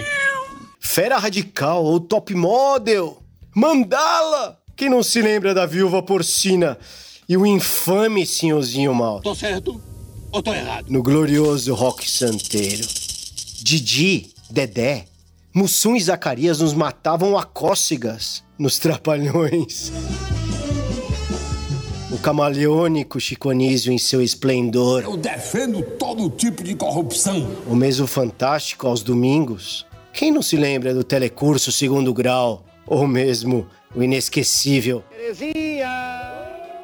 Fera 0.80 1.18
Radical 1.18 1.84
ou 1.84 2.00
Top 2.00 2.34
Model, 2.36 3.24
Mandala! 3.56 4.60
Quem 4.76 4.90
não 4.90 5.04
se 5.04 5.22
lembra 5.22 5.54
da 5.54 5.66
viúva 5.66 6.02
porcina 6.02 6.78
e 7.28 7.36
o 7.36 7.46
infame 7.46 8.26
senhorzinho 8.26 8.94
mal? 8.94 9.20
Tô 9.22 9.36
certo 9.36 9.82
ou 10.32 10.44
tô 10.44 10.54
errado? 10.54 10.86
no 10.90 11.02
glorioso 11.02 11.74
rock 11.74 12.10
santeiro. 12.10 12.88
Didi, 13.62 14.34
Dedé, 14.50 15.06
Mussum 15.54 15.96
e 15.96 16.02
Zacarias 16.02 16.60
nos 16.60 16.74
matavam 16.74 17.38
a 17.38 17.44
cócegas 17.44 18.44
nos 18.58 18.78
trapalhões. 18.78 19.92
O 22.12 22.18
camaleônico 22.18 23.20
Chico 23.20 23.50
Anísio 23.50 23.92
em 23.92 23.98
seu 23.98 24.22
esplendor, 24.22 25.04
Eu 25.04 25.18
defendo 25.18 25.82
todo 25.82 26.30
tipo 26.30 26.64
de 26.64 26.76
corrupção. 26.76 27.50
o 27.68 27.76
mesmo 27.76 28.06
fantástico 28.06 28.88
aos 28.88 29.02
domingos. 29.02 29.86
Quem 30.14 30.32
não 30.32 30.42
se 30.42 30.56
lembra 30.58 30.94
do 30.94 31.04
telecurso 31.04 31.72
segundo 31.72 32.14
grau, 32.14 32.66
ou 32.86 33.08
mesmo 33.08 33.68
o 33.96 34.04
inesquecível 34.04 35.04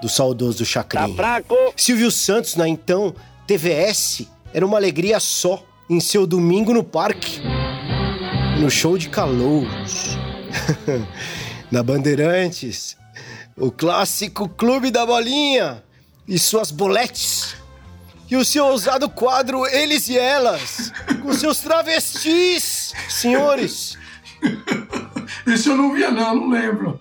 do 0.01 0.07
saudoso 0.09 0.65
Chacrinha. 0.65 1.43
Silvio 1.75 2.09
Santos 2.11 2.55
na 2.55 2.67
então 2.67 3.13
TVS 3.45 4.23
era 4.53 4.65
uma 4.65 4.77
alegria 4.77 5.19
só 5.19 5.63
em 5.89 5.99
seu 5.99 6.25
domingo 6.25 6.73
no 6.73 6.83
parque. 6.83 7.41
No 8.65 8.71
show 8.71 8.97
de 8.97 9.09
calouros. 9.09 10.17
na 11.69 11.83
Bandeirantes, 11.83 12.97
o 13.55 13.69
clássico 13.69 14.49
Clube 14.49 14.89
da 14.89 15.05
Bolinha 15.05 15.83
e 16.27 16.39
suas 16.39 16.71
boletes. 16.71 17.55
E 18.27 18.35
o 18.35 18.43
seu 18.43 18.65
ousado 18.65 19.07
quadro 19.07 19.67
Eles 19.67 20.09
e 20.09 20.17
Elas, 20.17 20.91
com 21.21 21.31
seus 21.31 21.59
travestis, 21.59 22.91
senhores. 23.07 23.99
Esse 25.45 25.69
eu 25.69 25.77
não 25.77 25.93
via, 25.93 26.09
não, 26.09 26.33
não 26.33 26.49
lembro. 26.49 26.99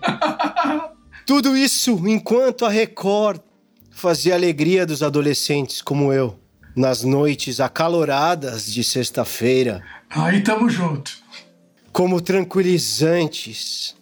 Tudo 1.25 1.57
isso 1.57 1.99
enquanto 2.07 2.63
a 2.63 2.69
Record 2.69 3.41
fazia 3.89 4.33
a 4.33 4.37
alegria 4.37 4.85
dos 4.85 5.01
adolescentes 5.01 5.81
como 5.81 6.13
eu, 6.13 6.39
nas 6.75 7.01
noites 7.01 7.59
acaloradas 7.59 8.71
de 8.71 8.83
sexta-feira, 8.83 9.83
Aí 10.15 10.41
tamo 10.41 10.69
junto. 10.69 11.24
Como 11.95 12.19
tranquilizantes. 12.19 13.95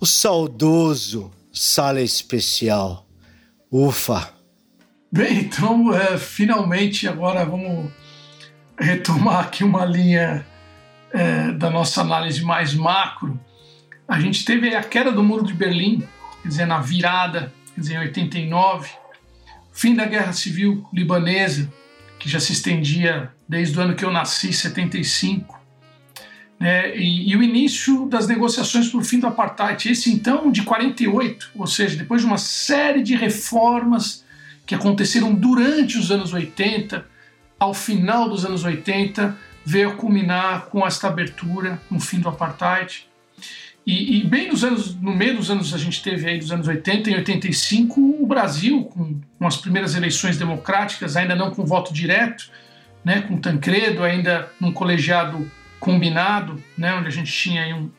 O 0.00 0.04
saudoso 0.04 1.30
sala 1.52 2.00
especial. 2.00 3.06
Ufa! 3.70 4.34
Bem, 5.12 5.42
então, 5.42 5.94
é, 5.94 6.18
finalmente, 6.18 7.06
agora 7.06 7.44
vamos 7.44 7.92
retomar 8.76 9.44
aqui 9.44 9.62
uma 9.62 9.84
linha 9.84 10.44
é, 11.12 11.52
da 11.52 11.70
nossa 11.70 12.00
análise 12.00 12.42
mais 12.42 12.74
macro. 12.74 13.38
A 14.08 14.18
gente 14.18 14.44
teve 14.44 14.74
a 14.74 14.82
queda 14.82 15.12
do 15.12 15.22
Muro 15.22 15.44
de 15.44 15.54
Berlim, 15.54 16.02
quer 16.42 16.48
dizer, 16.48 16.66
na 16.66 16.80
virada, 16.80 17.52
quer 17.76 17.80
dizer, 17.80 17.94
em 17.94 17.98
89, 17.98 18.90
fim 19.70 19.94
da 19.94 20.04
Guerra 20.04 20.32
Civil 20.32 20.84
Libanesa, 20.92 21.72
que 22.18 22.28
já 22.28 22.40
se 22.40 22.52
estendia 22.52 23.32
desde 23.48 23.78
o 23.78 23.82
ano 23.82 23.94
que 23.94 24.04
eu 24.04 24.10
nasci, 24.10 24.52
75, 24.52 25.59
né, 26.60 26.94
e, 26.94 27.30
e, 27.30 27.36
o 27.36 27.42
início 27.42 28.04
das 28.04 28.28
negociações 28.28 28.88
para 28.88 29.00
o 29.00 29.04
fim 29.04 29.18
do 29.18 29.26
apartheid. 29.26 29.90
Esse 29.90 30.12
então 30.12 30.52
de 30.52 30.62
48, 30.62 31.52
ou 31.54 31.66
seja, 31.66 31.96
depois 31.96 32.20
de 32.20 32.26
uma 32.26 32.36
série 32.36 33.02
de 33.02 33.16
reformas 33.16 34.22
que 34.66 34.74
aconteceram 34.74 35.34
durante 35.34 35.96
os 35.96 36.10
anos 36.10 36.34
80, 36.34 37.06
ao 37.58 37.72
final 37.72 38.28
dos 38.28 38.44
anos 38.44 38.62
80, 38.62 39.34
veio 39.64 39.96
culminar 39.96 40.66
com 40.66 40.86
esta 40.86 41.08
abertura 41.08 41.80
no 41.90 41.98
fim 41.98 42.20
do 42.20 42.28
apartheid. 42.28 43.08
E, 43.86 44.18
e, 44.18 44.24
bem 44.24 44.48
nos 44.48 44.62
anos, 44.62 44.94
no 44.94 45.16
meio 45.16 45.38
dos 45.38 45.50
anos 45.50 45.72
a 45.72 45.78
gente 45.78 46.02
teve 46.02 46.28
aí 46.28 46.38
dos 46.38 46.52
anos 46.52 46.68
80 46.68 47.10
e 47.10 47.14
85 47.14 47.98
o 48.20 48.26
Brasil 48.26 48.84
com, 48.84 49.18
com 49.38 49.46
as 49.46 49.56
primeiras 49.56 49.94
eleições 49.94 50.36
democráticas, 50.36 51.16
ainda 51.16 51.34
não 51.34 51.50
com 51.50 51.64
voto 51.64 51.92
direto, 51.92 52.50
né, 53.02 53.22
com 53.22 53.38
Tancredo 53.38 54.02
ainda 54.02 54.50
num 54.60 54.72
colegiado 54.72 55.50
combinado, 55.80 56.62
né, 56.76 56.94
onde 56.94 57.08
a 57.08 57.10
gente 57.10 57.32
tinha 57.32 57.74
um, 57.74 57.90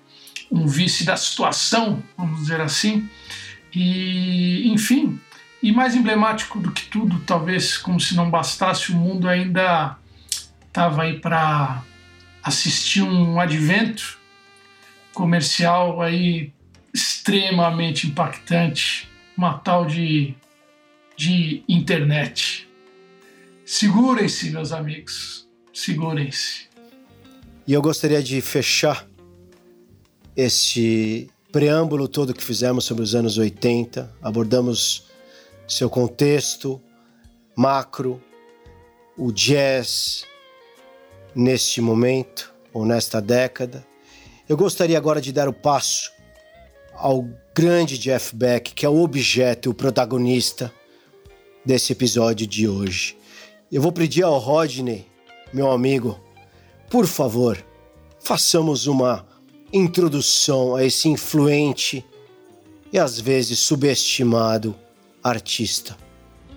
um 0.52 0.68
vice 0.68 1.04
da 1.04 1.18
situação, 1.18 2.02
vamos 2.16 2.42
dizer 2.42 2.62
assim. 2.62 3.10
E, 3.74 4.72
enfim, 4.72 5.20
e 5.62 5.72
mais 5.72 5.96
emblemático 5.96 6.60
do 6.60 6.72
que 6.72 6.86
tudo, 6.86 7.20
talvez 7.20 7.78
como 7.78 8.00
se 8.00 8.16
não 8.16 8.30
bastasse, 8.30 8.92
o 8.92 8.96
mundo 8.96 9.28
ainda 9.28 9.98
estava 10.68 11.04
aí 11.04 11.20
para 11.20 11.84
assistir 12.44 13.02
um 13.02 13.40
advento 13.40 14.20
comercial 15.14 16.02
aí 16.02 16.54
extremamente 16.94 18.08
impactante, 18.08 19.10
uma 19.38 19.58
tal 19.58 19.86
de, 19.86 20.36
de 21.16 21.64
internet. 21.68 22.68
Segurem-se, 23.66 24.52
meus 24.52 24.72
amigos, 24.72 25.48
segurem-se. 25.74 26.71
E 27.68 27.74
eu 27.74 27.82
gostaria 27.82 28.24
de 28.24 28.42
fechar 28.42 29.08
este 30.36 31.30
preâmbulo 31.52 32.08
todo 32.08 32.34
que 32.34 32.44
fizemos 32.44 32.86
sobre 32.86 33.04
os 33.04 33.14
anos 33.14 33.38
80. 33.38 34.12
Abordamos 34.22 35.06
seu 35.68 35.90
contexto 35.90 36.82
macro, 37.56 38.22
o 39.18 39.32
jazz 39.32 40.26
neste 41.36 41.82
momento 41.82 42.52
ou 42.74 42.86
nesta 42.86 43.22
década. 43.22 43.86
Eu 44.50 44.58
gostaria 44.58 44.98
agora 44.98 45.22
de 45.22 45.32
dar 45.32 45.48
o 45.48 45.54
passo 45.54 46.12
ao 46.94 47.28
grande 47.56 47.98
Jeff 47.98 48.36
Beck, 48.36 48.74
que 48.74 48.86
é 48.86 48.90
o 48.90 49.02
objeto, 49.02 49.70
o 49.70 49.74
protagonista 49.74 50.74
desse 51.64 51.94
episódio 51.94 52.48
de 52.48 52.68
hoje. 52.68 53.16
Eu 53.72 53.82
vou 53.82 53.92
pedir 53.92 54.24
ao 54.24 54.40
Rodney, 54.40 55.06
meu 55.54 55.70
amigo, 55.70 56.20
por 56.92 57.08
favor, 57.08 57.58
façamos 58.20 58.86
uma 58.86 59.26
introdução 59.72 60.76
a 60.76 60.84
esse 60.84 61.08
influente 61.08 62.06
e 62.92 63.00
às 63.00 63.18
vezes 63.18 63.60
subestimado 63.60 64.76
artista. 65.24 65.96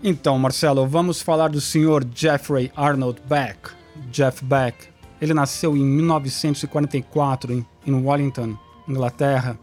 Então, 0.03 0.37
Marcelo, 0.37 0.89
vamos 0.89 1.23
falar 1.23 1.49
do 1.49 1.61
senhor 1.61 2.05
Jeffrey 2.13 2.73
Arnold 2.75 3.23
Beck. 3.29 3.71
Jeff 4.11 4.45
Beck. 4.45 4.89
Ele 5.21 5.33
nasceu 5.33 5.77
em 5.77 5.85
1944 5.85 7.65
em, 7.87 7.95
Wellington, 7.95 8.59
Inglaterra, 8.89 9.57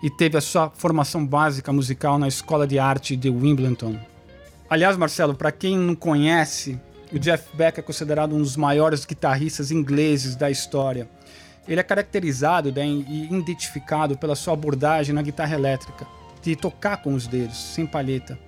e 0.00 0.08
teve 0.08 0.38
a 0.38 0.40
sua 0.40 0.70
formação 0.70 1.26
básica 1.26 1.72
musical 1.72 2.20
na 2.20 2.28
Escola 2.28 2.68
de 2.68 2.78
Arte 2.78 3.16
de 3.16 3.28
Wimbledon. 3.28 3.98
Aliás, 4.70 4.96
Marcelo, 4.96 5.34
para 5.34 5.50
quem 5.50 5.76
não 5.76 5.96
conhece, 5.96 6.80
o 7.14 7.18
Jeff 7.18 7.54
Beck 7.56 7.78
é 7.78 7.82
considerado 7.82 8.34
um 8.34 8.42
dos 8.42 8.56
maiores 8.56 9.04
guitarristas 9.04 9.70
ingleses 9.70 10.34
da 10.34 10.50
história. 10.50 11.08
Ele 11.66 11.80
é 11.80 11.82
caracterizado 11.82 12.72
né, 12.72 12.84
e 12.86 13.24
identificado 13.24 14.18
pela 14.18 14.34
sua 14.34 14.54
abordagem 14.54 15.14
na 15.14 15.22
guitarra 15.22 15.54
elétrica, 15.54 16.06
de 16.42 16.56
tocar 16.56 16.98
com 16.98 17.14
os 17.14 17.26
dedos, 17.26 17.56
sem 17.56 17.86
palheta. 17.86 18.38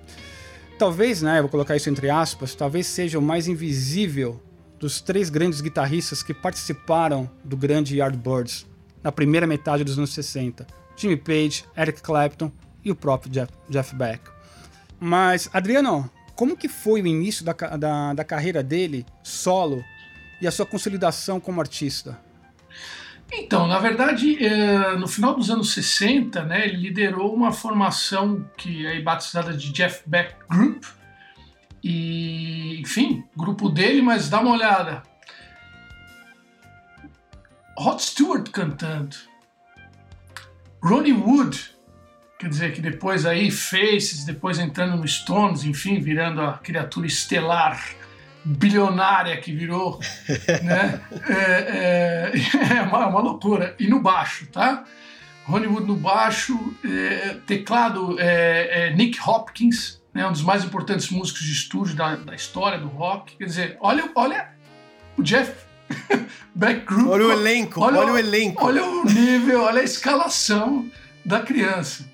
Talvez, 0.77 1.21
né, 1.21 1.41
vou 1.41 1.49
colocar 1.49 1.75
isso 1.75 1.89
entre 1.89 2.09
aspas, 2.09 2.53
talvez 2.53 2.85
seja 2.87 3.17
o 3.17 3.21
mais 3.21 3.47
invisível 3.47 4.41
dos 4.77 5.01
três 5.01 5.29
grandes 5.29 5.61
guitarristas 5.61 6.21
que 6.21 6.33
participaram 6.33 7.29
do 7.43 7.57
grande 7.57 7.97
Yardbirds 7.97 8.67
na 9.01 9.11
primeira 9.11 9.47
metade 9.47 9.83
dos 9.83 9.97
anos 9.97 10.13
60: 10.13 10.67
Jimmy 10.95 11.17
Page, 11.17 11.65
Eric 11.75 12.01
Clapton 12.01 12.51
e 12.83 12.91
o 12.91 12.95
próprio 12.95 13.31
Jeff, 13.31 13.51
Jeff 13.69 13.95
Beck. 13.95 14.21
Mas, 14.99 15.49
Adriano, 15.53 16.09
como 16.37 16.55
que 16.55 16.69
foi 16.69 17.01
o 17.01 17.07
início 17.07 17.43
da, 17.43 17.53
da, 17.53 18.13
da 18.13 18.23
carreira 18.23 18.61
dele 18.61 19.05
solo 19.23 19.83
e 20.39 20.47
a 20.47 20.51
sua 20.51 20.67
consolidação 20.67 21.39
como 21.39 21.59
artista? 21.59 22.17
Então, 23.33 23.67
na 23.67 23.79
verdade, 23.79 24.41
é, 24.45 24.95
no 24.95 25.07
final 25.07 25.33
dos 25.33 25.49
anos 25.49 25.73
60, 25.73 26.43
né, 26.43 26.65
ele 26.67 26.77
liderou 26.77 27.33
uma 27.33 27.51
formação 27.51 28.47
que 28.55 28.85
é 28.85 29.01
batizada 29.01 29.51
de 29.51 29.73
Jeff 29.73 30.03
Beck 30.05 30.35
Group. 30.47 30.85
E, 31.83 32.79
enfim, 32.79 33.23
grupo 33.35 33.67
dele, 33.67 34.01
mas 34.01 34.29
dá 34.29 34.39
uma 34.39 34.51
olhada. 34.51 35.01
Rod 37.77 37.99
Stewart 37.99 38.49
cantando. 38.51 39.15
Ronnie 40.81 41.13
Wood, 41.13 41.76
quer 42.37 42.49
dizer, 42.49 42.73
que 42.73 42.81
depois 42.81 43.25
aí 43.25 43.49
Faces, 43.49 44.23
depois 44.23 44.59
entrando 44.59 44.97
no 44.97 45.07
Stones, 45.07 45.63
enfim, 45.63 45.99
virando 45.99 46.41
a 46.41 46.53
criatura 46.53 47.07
estelar 47.07 47.81
bilionária 48.45 49.35
que 49.37 49.51
virou, 49.51 49.99
né? 50.63 51.01
É, 51.27 52.31
é, 52.31 52.77
é, 52.77 52.81
uma, 52.83 53.07
uma, 53.07 53.19
loucura. 53.19 53.75
E 53.79 53.87
no 53.87 53.99
baixo, 53.99 54.47
tá? 54.47 54.85
Hollywood 55.45 55.87
no 55.87 55.95
baixo, 55.95 56.57
é, 56.85 57.37
teclado 57.45 58.17
é, 58.19 58.87
é, 58.87 58.93
Nick 58.93 59.17
Hopkins, 59.25 60.01
né? 60.13 60.27
um 60.27 60.31
dos 60.31 60.41
mais 60.41 60.63
importantes 60.63 61.09
músicos 61.09 61.41
de 61.41 61.51
estúdio 61.51 61.95
da, 61.95 62.15
da 62.15 62.35
história 62.35 62.77
do 62.77 62.87
rock. 62.87 63.35
Quer 63.37 63.45
dizer, 63.45 63.77
olha, 63.79 64.09
olha 64.13 64.49
o 65.17 65.23
Jeff 65.23 65.53
Beck 66.53 66.85
Group. 66.85 67.09
Olha 67.09 67.27
o 67.27 67.31
elenco, 67.31 67.81
olha, 67.81 67.99
olha 67.99 68.13
o 68.13 68.17
elenco. 68.17 68.63
Olha 68.63 68.83
o 68.83 69.05
nível, 69.05 69.61
olha 69.61 69.81
a 69.81 69.85
escalação 69.85 70.89
da 71.25 71.39
criança. 71.39 72.05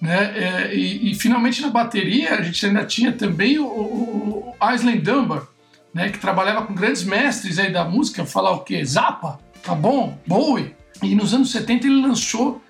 Né? 0.00 0.32
É, 0.36 0.74
e, 0.74 1.10
e, 1.10 1.14
finalmente 1.14 1.62
na 1.62 1.70
bateria 1.70 2.34
a 2.34 2.42
gente 2.42 2.64
ainda 2.66 2.84
tinha 2.84 3.12
também 3.12 3.58
o, 3.58 3.66
o, 3.66 4.54
o 4.60 4.74
Island 4.74 4.98
Dunbar, 4.98 5.46
né, 5.94 6.10
que 6.10 6.18
trabalhava 6.18 6.66
com 6.66 6.74
grandes 6.74 7.02
mestres 7.02 7.58
aí 7.58 7.72
da 7.72 7.84
música, 7.84 8.26
falar 8.26 8.50
o 8.52 8.60
quê? 8.60 8.84
Zappa, 8.84 9.38
tá 9.62 9.74
bom? 9.74 10.18
Bowie. 10.26 10.76
E 11.02 11.14
nos 11.14 11.32
anos 11.32 11.50
70 11.50 11.86
ele 11.86 12.02
lançou 12.02 12.62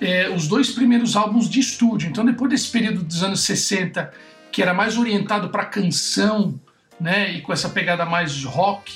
é, 0.00 0.28
os 0.30 0.48
dois 0.48 0.70
primeiros 0.70 1.14
álbuns 1.14 1.48
de 1.48 1.60
estúdio. 1.60 2.08
Então, 2.08 2.24
depois 2.24 2.50
desse 2.50 2.70
período 2.70 3.02
dos 3.02 3.22
anos 3.22 3.40
60, 3.40 4.10
que 4.50 4.62
era 4.62 4.72
mais 4.72 4.96
orientado 4.96 5.50
para 5.50 5.64
canção, 5.66 6.58
né, 6.98 7.32
e 7.34 7.42
com 7.42 7.52
essa 7.52 7.68
pegada 7.68 8.06
mais 8.06 8.44
rock, 8.44 8.94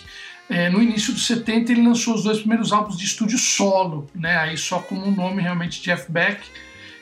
é, 0.49 0.69
no 0.69 0.83
início 0.83 1.13
dos 1.13 1.27
70 1.27 1.73
ele 1.73 1.83
lançou 1.83 2.15
os 2.15 2.23
dois 2.23 2.39
primeiros 2.39 2.73
álbuns 2.73 2.97
de 2.97 3.05
estúdio 3.05 3.39
solo, 3.39 4.07
né, 4.15 4.37
aí 4.37 4.57
só 4.57 4.79
com 4.79 4.95
o 4.95 5.11
nome 5.11 5.43
realmente 5.43 5.83
Jeff 5.83 6.11
Beck 6.11 6.41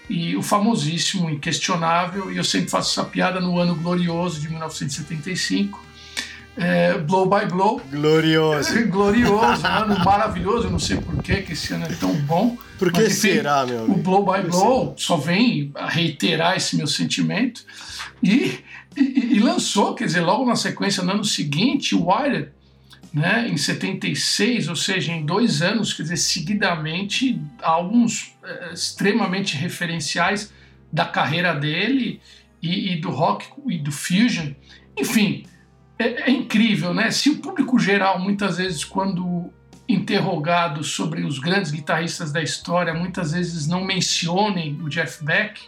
e 0.08 0.36
o 0.36 0.42
famosíssimo, 0.42 1.30
inquestionável, 1.30 2.30
e 2.32 2.36
eu 2.36 2.44
sempre 2.44 2.68
faço 2.68 2.98
essa 2.98 3.08
piada 3.08 3.40
no 3.40 3.58
ano 3.58 3.74
glorioso 3.74 4.40
de 4.40 4.48
1975, 4.48 5.92
é, 6.56 6.98
Blow 6.98 7.26
by 7.26 7.46
Blow. 7.46 7.80
Glorioso. 7.90 8.78
É, 8.78 8.82
glorioso, 8.84 9.66
ano 9.66 10.04
maravilhoso. 10.04 10.66
Eu 10.66 10.70
não 10.70 10.78
sei 10.78 10.98
por 10.98 11.22
que 11.22 11.32
esse 11.32 11.72
ano 11.72 11.86
é 11.86 11.94
tão 11.94 12.14
bom. 12.14 12.56
Por 12.78 12.92
que 12.92 13.08
será, 13.10 13.64
meu 13.64 13.84
amigo? 13.84 13.92
O 13.92 13.96
Blow 14.02 14.24
by 14.24 14.48
Blow 14.48 14.94
só 14.96 15.16
vem 15.16 15.70
a 15.74 15.88
reiterar 15.88 16.56
esse 16.56 16.76
meu 16.76 16.86
sentimento. 16.86 17.64
E, 18.22 18.58
e, 18.96 19.36
e, 19.36 19.38
lançou, 19.40 19.94
quer 19.94 20.04
dizer, 20.04 20.20
logo 20.20 20.44
na 20.44 20.56
sequência, 20.56 21.02
no 21.02 21.12
ano 21.12 21.24
seguinte, 21.24 21.94
o 21.94 22.08
Wired, 22.08 22.48
né, 23.14 23.48
em 23.48 23.56
76, 23.56 24.68
ou 24.68 24.76
seja, 24.76 25.12
em 25.12 25.24
dois 25.24 25.62
anos, 25.62 25.94
quer 25.94 26.02
dizer, 26.02 26.18
seguidamente, 26.18 27.40
álbuns 27.62 28.31
é, 28.31 28.31
extremamente 28.72 29.56
referenciais 29.56 30.52
da 30.92 31.04
carreira 31.04 31.54
dele 31.54 32.20
e, 32.60 32.92
e 32.92 33.00
do 33.00 33.10
rock 33.10 33.46
e 33.68 33.78
do 33.78 33.90
fusion. 33.90 34.52
Enfim, 34.96 35.44
é, 35.98 36.28
é 36.28 36.30
incrível, 36.30 36.92
né? 36.92 37.10
Se 37.10 37.30
o 37.30 37.38
público 37.38 37.78
geral, 37.78 38.18
muitas 38.18 38.58
vezes, 38.58 38.84
quando 38.84 39.52
interrogado 39.88 40.82
sobre 40.82 41.24
os 41.24 41.38
grandes 41.38 41.70
guitarristas 41.70 42.32
da 42.32 42.42
história, 42.42 42.94
muitas 42.94 43.32
vezes 43.32 43.66
não 43.66 43.84
mencionem 43.84 44.80
o 44.82 44.88
Jeff 44.88 45.24
Beck, 45.24 45.60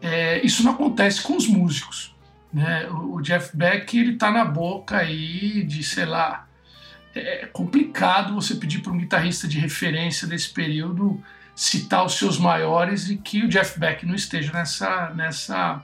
é, 0.00 0.44
isso 0.44 0.62
não 0.62 0.72
acontece 0.72 1.22
com 1.22 1.36
os 1.36 1.46
músicos. 1.48 2.14
Né? 2.52 2.86
O, 2.88 3.16
o 3.16 3.22
Jeff 3.22 3.56
Beck 3.56 3.96
ele 3.96 4.14
está 4.14 4.30
na 4.30 4.44
boca 4.44 4.98
aí 4.98 5.64
de, 5.64 5.82
sei 5.82 6.04
lá, 6.04 6.46
é 7.14 7.46
complicado 7.46 8.34
você 8.34 8.56
pedir 8.56 8.80
para 8.80 8.92
um 8.92 8.98
guitarrista 8.98 9.46
de 9.46 9.58
referência 9.58 10.26
desse 10.26 10.50
período 10.50 11.22
citar 11.54 12.04
os 12.04 12.14
seus 12.14 12.38
maiores 12.38 13.08
e 13.08 13.16
que 13.16 13.42
o 13.42 13.48
Jeff 13.48 13.78
Beck 13.78 14.04
não 14.04 14.14
esteja 14.14 14.52
nessa, 14.52 15.12
nessa 15.14 15.82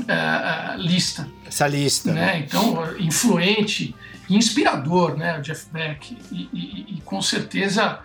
uh, 0.00 0.76
lista. 0.78 1.28
Essa 1.44 1.66
lista. 1.66 2.12
Né? 2.12 2.38
Então, 2.38 2.96
influente 2.98 3.94
e 4.28 4.36
inspirador, 4.36 5.16
né? 5.16 5.38
O 5.38 5.42
Jeff 5.42 5.66
Beck. 5.72 6.16
E, 6.30 6.48
e, 6.52 6.96
e 6.96 7.00
com 7.04 7.20
certeza, 7.20 8.00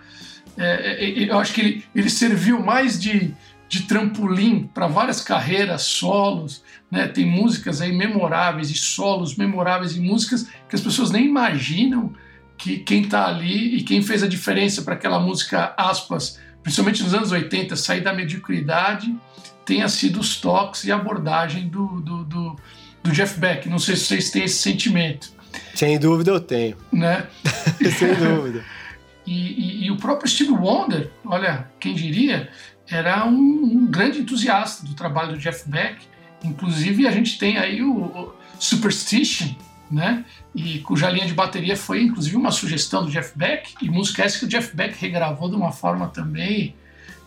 é, 0.58 1.04
eu 1.04 1.38
acho 1.40 1.54
que 1.54 1.62
ele, 1.62 1.86
ele 1.94 2.10
serviu 2.10 2.60
mais 2.60 3.00
de, 3.00 3.34
de 3.70 3.84
trampolim 3.84 4.70
para 4.74 4.88
várias 4.88 5.22
carreiras, 5.22 5.84
solos. 5.84 6.64
Né? 6.90 7.08
Tem 7.08 7.26
músicas 7.26 7.82
aí 7.82 7.96
memoráveis 7.96 8.70
e 8.70 8.76
solos 8.76 9.36
memoráveis 9.36 9.96
e 9.96 10.00
músicas 10.00 10.48
que 10.68 10.76
as 10.76 10.82
pessoas 10.82 11.12
nem 11.12 11.26
imaginam 11.26 12.14
que 12.58 12.78
quem 12.78 13.04
está 13.04 13.28
ali 13.28 13.78
e 13.78 13.84
quem 13.84 14.04
fez 14.04 14.22
a 14.22 14.28
diferença 14.28 14.84
para 14.84 14.94
aquela 14.94 15.20
música, 15.20 15.74
aspas, 15.76 16.40
principalmente 16.64 17.04
nos 17.04 17.14
anos 17.14 17.32
80, 17.32 17.76
sair 17.76 18.02
da 18.02 18.14
mediocridade, 18.14 19.16
tenha 19.66 19.88
sido 19.88 20.20
os 20.20 20.40
toques 20.40 20.84
e 20.86 20.92
a 20.92 20.96
abordagem 20.96 21.68
do, 21.68 22.02
do, 22.02 22.24
do, 22.24 22.56
do 23.04 23.12
Jeff 23.12 23.40
Beck. 23.40 23.70
Não 23.70 23.80
sei 23.80 23.96
se 23.96 24.06
vocês 24.06 24.30
têm 24.30 24.44
esse 24.44 24.60
sentimento. 24.60 25.32
Sem 25.76 26.00
dúvida 26.00 26.32
eu 26.32 26.40
tenho. 26.40 26.78
Né? 26.92 27.28
Sem 27.98 28.16
dúvida. 28.16 28.64
E, 29.26 29.34
e, 29.34 29.86
e, 29.86 29.92
o 29.92 29.98
próprio 29.98 30.30
Steve 30.30 30.52
Wonder, 30.52 31.12
olha, 31.26 31.68
quem 31.80 31.94
diria, 31.94 32.50
era 32.90 33.26
um, 33.26 33.38
um, 33.38 33.86
grande 33.86 34.20
entusiasta 34.20 34.86
do 34.86 34.94
trabalho 34.94 35.34
do 35.34 35.38
Jeff 35.38 35.70
Beck. 35.70 35.98
Inclusive, 36.44 37.08
a 37.08 37.12
gente 37.12 37.38
tem 37.38 37.58
aí 37.58 37.82
o, 37.82 37.92
o 37.92 38.36
Superstition, 38.60 39.54
né? 39.90 40.26
E 40.54 40.80
cuja 40.80 41.10
linha 41.10 41.26
de 41.26 41.34
bateria 41.34 41.78
foi, 41.78 42.04
inclusive, 42.04 42.36
uma 42.36 42.52
sugestão 42.52 43.06
do 43.06 43.12
Jeff 43.12 43.38
Beck. 43.38 43.74
E 43.82 43.90
música 43.90 44.24
essa 44.24 44.40
que 44.40 44.46
o 44.46 44.48
Jeff 44.48 44.76
Beck 44.76 44.98
regravou 45.00 45.50
de 45.50 45.56
uma 45.56 45.72
forma 45.72 46.08
também. 46.08 46.76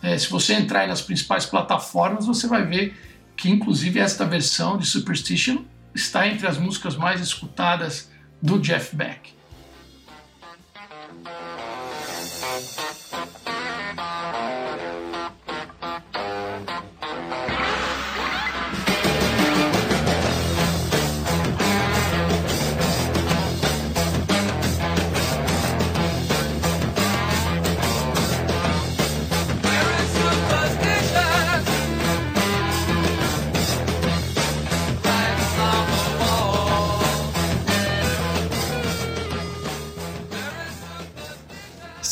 É, 0.01 0.17
se 0.17 0.29
você 0.29 0.53
entrar 0.53 0.81
aí 0.81 0.87
nas 0.87 1.01
principais 1.01 1.45
plataformas, 1.45 2.27
você 2.27 2.47
vai 2.47 2.65
ver 2.65 2.95
que, 3.35 3.49
inclusive, 3.49 3.99
esta 3.99 4.25
versão 4.25 4.77
de 4.77 4.85
Superstition 4.85 5.63
está 5.93 6.27
entre 6.27 6.45
as 6.45 6.57
músicas 6.57 6.95
mais 6.95 7.19
escutadas 7.19 8.11
do 8.41 8.59
Jeff 8.59 8.95
Beck. 8.95 9.33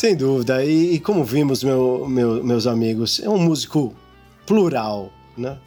Sem 0.04 0.18
dúvida. 0.18 0.66
E, 0.66 0.96
e 0.96 1.00
como 1.00 1.24
vimos, 1.24 1.64
meu, 1.64 2.06
meu, 2.10 2.44
meus 2.44 2.68
amigos, 2.68 3.22
é 3.22 3.30
um 3.30 3.38
músico 3.38 3.96
plural, 4.46 5.10
né? 5.38 5.58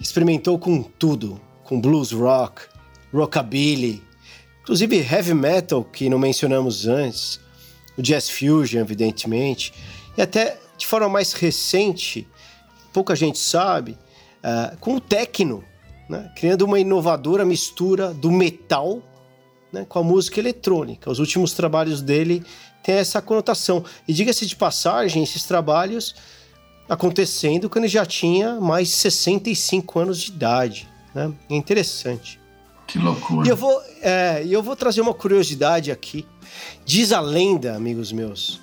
Experimentou 0.00 0.58
com 0.58 0.82
tudo, 0.82 1.40
com 1.62 1.80
blues 1.80 2.10
rock, 2.10 2.62
rockabilly, 3.14 4.02
inclusive 4.60 4.96
heavy 4.96 5.34
metal, 5.34 5.84
que 5.84 6.08
não 6.08 6.18
mencionamos 6.18 6.88
antes, 6.88 7.38
o 7.96 8.02
jazz 8.02 8.28
fusion, 8.28 8.80
evidentemente, 8.80 9.72
e 10.18 10.20
até 10.20 10.58
de 10.76 10.84
forma 10.84 11.08
mais 11.08 11.32
recente, 11.32 12.26
pouca 12.92 13.14
gente 13.14 13.38
sabe, 13.38 13.92
uh, 14.42 14.76
com 14.78 14.96
o 14.96 15.00
techno, 15.00 15.62
né? 16.08 16.28
criando 16.34 16.62
uma 16.62 16.80
inovadora 16.80 17.44
mistura 17.44 18.12
do 18.12 18.32
metal 18.32 19.00
né? 19.72 19.86
com 19.88 20.00
a 20.00 20.02
música 20.02 20.40
eletrônica. 20.40 21.08
Os 21.08 21.20
últimos 21.20 21.52
trabalhos 21.52 22.02
dele 22.02 22.42
tem 22.86 22.94
essa 22.94 23.20
conotação. 23.20 23.84
E 24.06 24.12
diga-se 24.12 24.46
de 24.46 24.54
passagem, 24.54 25.24
esses 25.24 25.42
trabalhos 25.42 26.14
acontecendo 26.88 27.68
quando 27.68 27.84
ele 27.84 27.92
já 27.92 28.06
tinha 28.06 28.60
mais 28.60 28.90
65 28.90 29.98
anos 29.98 30.22
de 30.22 30.30
idade. 30.30 30.88
Né? 31.12 31.32
É 31.50 31.56
interessante. 31.56 32.38
Que 32.86 32.96
loucura. 33.00 33.44
E 33.44 33.50
eu 33.50 33.56
vou, 33.56 33.82
é, 34.00 34.46
eu 34.48 34.62
vou 34.62 34.76
trazer 34.76 35.00
uma 35.00 35.12
curiosidade 35.12 35.90
aqui. 35.90 36.24
Diz 36.84 37.10
a 37.10 37.18
lenda, 37.18 37.74
amigos 37.74 38.12
meus, 38.12 38.60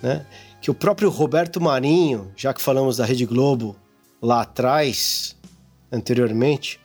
né, 0.00 0.24
que 0.60 0.70
o 0.70 0.74
próprio 0.74 1.10
Roberto 1.10 1.60
Marinho, 1.60 2.30
já 2.36 2.54
que 2.54 2.62
falamos 2.62 2.98
da 2.98 3.04
Rede 3.04 3.26
Globo 3.26 3.74
lá 4.22 4.42
atrás, 4.42 5.36
anteriormente, 5.90 6.78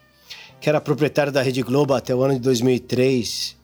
que 0.59 0.67
era 0.67 0.81
proprietário 0.81 1.31
da 1.31 1.43
Rede 1.43 1.61
Globo 1.61 1.93
até 1.93 2.15
o 2.15 2.23
ano 2.23 2.33
de 2.33 2.39
2003 2.39 3.56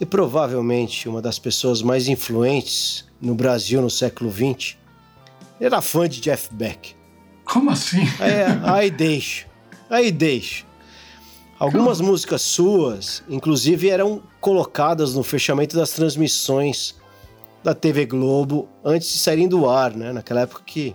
e 0.00 0.06
provavelmente 0.06 1.08
uma 1.08 1.22
das 1.22 1.38
pessoas 1.38 1.82
mais 1.82 2.08
influentes 2.08 3.04
no 3.20 3.34
Brasil 3.34 3.80
no 3.80 3.90
século 3.90 4.30
XX, 4.30 4.76
era 5.60 5.80
fã 5.80 6.08
de 6.08 6.20
Jeff 6.20 6.48
Beck. 6.52 6.94
Como 7.44 7.70
assim? 7.70 8.02
É, 8.20 8.46
aí 8.64 8.90
deixo, 8.90 9.46
aí 9.88 10.10
deixo. 10.10 10.66
Algumas 11.58 11.98
Como? 11.98 12.10
músicas 12.10 12.42
suas, 12.42 13.22
inclusive, 13.28 13.88
eram 13.88 14.22
colocadas 14.40 15.14
no 15.14 15.22
fechamento 15.22 15.76
das 15.76 15.90
transmissões 15.90 16.96
da 17.62 17.72
TV 17.74 18.04
Globo 18.04 18.68
antes 18.84 19.08
de 19.10 19.18
saírem 19.18 19.48
do 19.48 19.68
ar, 19.68 19.92
né? 19.92 20.12
Naquela 20.12 20.42
época 20.42 20.62
que 20.66 20.94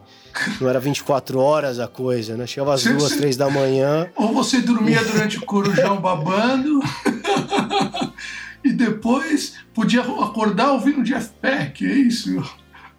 não 0.62 0.70
era 0.70 0.80
24 0.80 1.40
horas 1.40 1.80
a 1.80 1.88
coisa, 1.88 2.38
né? 2.38 2.46
Chegava 2.46 2.76
às 2.76 2.84
duas, 2.84 3.14
três 3.14 3.36
da 3.36 3.50
manhã. 3.50 4.08
Ou 4.16 4.34
você 4.34 4.62
dormia 4.62 5.04
durante 5.04 5.38
o 5.40 5.46
corujão 5.46 5.98
babando. 6.02 6.80
E 8.64 8.72
depois 8.72 9.56
podia 9.74 10.02
acordar 10.02 10.72
ouvindo 10.72 11.04
Jeff 11.04 11.32
Beck, 11.42 11.86
é 11.86 11.94
isso? 11.94 12.44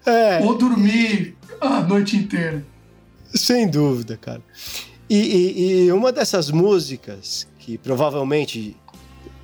É. 0.07 0.41
Ou 0.43 0.57
dormir 0.57 1.37
a 1.61 1.81
noite 1.81 2.17
inteira. 2.17 2.65
Sem 3.35 3.69
dúvida, 3.69 4.17
cara. 4.17 4.43
E, 5.09 5.17
e, 5.17 5.85
e, 5.87 5.93
uma 5.93 6.13
dessas 6.13 6.51
músicas 6.51 7.47
que 7.59 7.77
provavelmente 7.77 8.77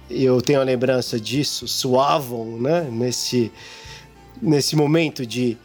eu 0.09 0.41
tenho 0.41 0.61
a 0.61 0.65
lembrança 0.65 1.19
disso, 1.19 1.67
suavam, 1.67 2.61
né? 2.61 2.89
Nesse, 2.91 3.53
nesse 4.41 4.77
momento 4.77 5.27
de, 5.27 5.59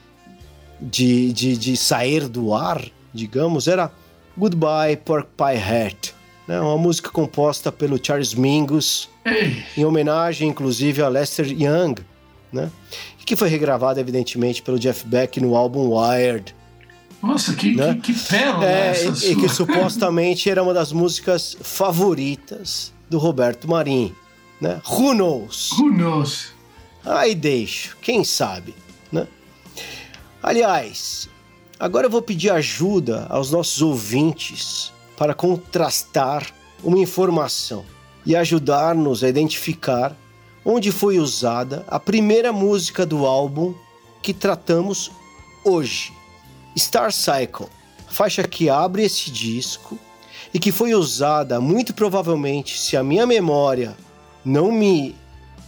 de, 0.80 1.32
de, 1.32 1.56
de 1.56 1.78
sair 1.78 2.28
do 2.28 2.54
ar, 2.54 2.84
digamos, 3.14 3.68
era 3.68 3.92
Goodbye 4.36 4.98
Pork 4.98 5.30
Pie 5.38 5.58
Hat 5.58 6.22
né? 6.52 6.60
uma 6.60 6.78
música 6.78 7.10
composta 7.10 7.72
pelo 7.72 8.04
Charles 8.04 8.34
Mingus, 8.34 9.10
em 9.78 9.86
homenagem 9.86 10.50
inclusive 10.50 11.02
a 11.02 11.08
Lester 11.08 11.48
Young, 11.48 11.96
né? 12.52 12.70
que 13.32 13.36
foi 13.38 13.48
regravada 13.48 13.98
evidentemente 14.02 14.62
pelo 14.62 14.78
Jeff 14.78 15.06
Beck 15.06 15.40
no 15.40 15.56
álbum 15.56 15.96
Wired. 15.96 16.54
Nossa, 17.24 17.54
que, 17.54 17.74
né? 17.74 17.94
que, 18.04 18.14
que 18.14 18.20
pérola 18.28 18.66
é, 18.66 18.90
essa 18.90 19.26
e, 19.26 19.32
e 19.32 19.36
que 19.38 19.48
supostamente 19.48 20.50
era 20.50 20.62
uma 20.62 20.74
das 20.74 20.92
músicas 20.92 21.56
favoritas 21.62 22.92
do 23.10 23.18
Roberto 23.18 23.70
Marinho. 23.70 24.14
Né? 24.60 24.82
Who 24.86 25.14
knows? 25.14 25.72
Who 25.80 25.92
knows? 25.92 26.54
Aí 27.06 27.34
deixo, 27.34 27.96
quem 28.02 28.26
sabe, 28.26 28.76
né? 29.10 29.26
Aliás, 30.44 31.30
agora 31.80 32.08
eu 32.08 32.12
vou 32.12 32.22
pedir 32.22 32.52
ajuda 32.52 33.28
aos 33.30 33.50
nossos 33.50 33.82
ouvintes 33.82 34.92
para 35.16 35.34
contrastar 35.34 36.46
uma 36.84 37.00
informação 37.00 37.86
e 38.26 38.36
ajudar-nos 38.36 39.24
a 39.24 39.30
identificar 39.30 40.16
onde 40.64 40.92
foi 40.92 41.20
usada 41.20 41.86
a 41.88 42.00
primeira 42.00 42.54
música 42.54 43.06
do 43.06 43.26
álbum 43.26 43.74
que 44.22 44.34
tratamos 44.34 45.12
hoje, 45.64 46.14
Star 46.78 47.12
Cycle, 47.12 47.68
faixa 48.08 48.44
que 48.44 48.70
abre 48.70 49.04
esse 49.04 49.32
disco 49.32 49.98
e 50.54 50.60
que 50.60 50.72
foi 50.72 50.94
usada 50.94 51.60
muito 51.60 51.94
provavelmente, 51.94 52.78
se 52.78 52.96
a 52.96 53.04
minha 53.04 53.26
memória 53.26 53.96
não 54.44 54.72
me 54.72 55.16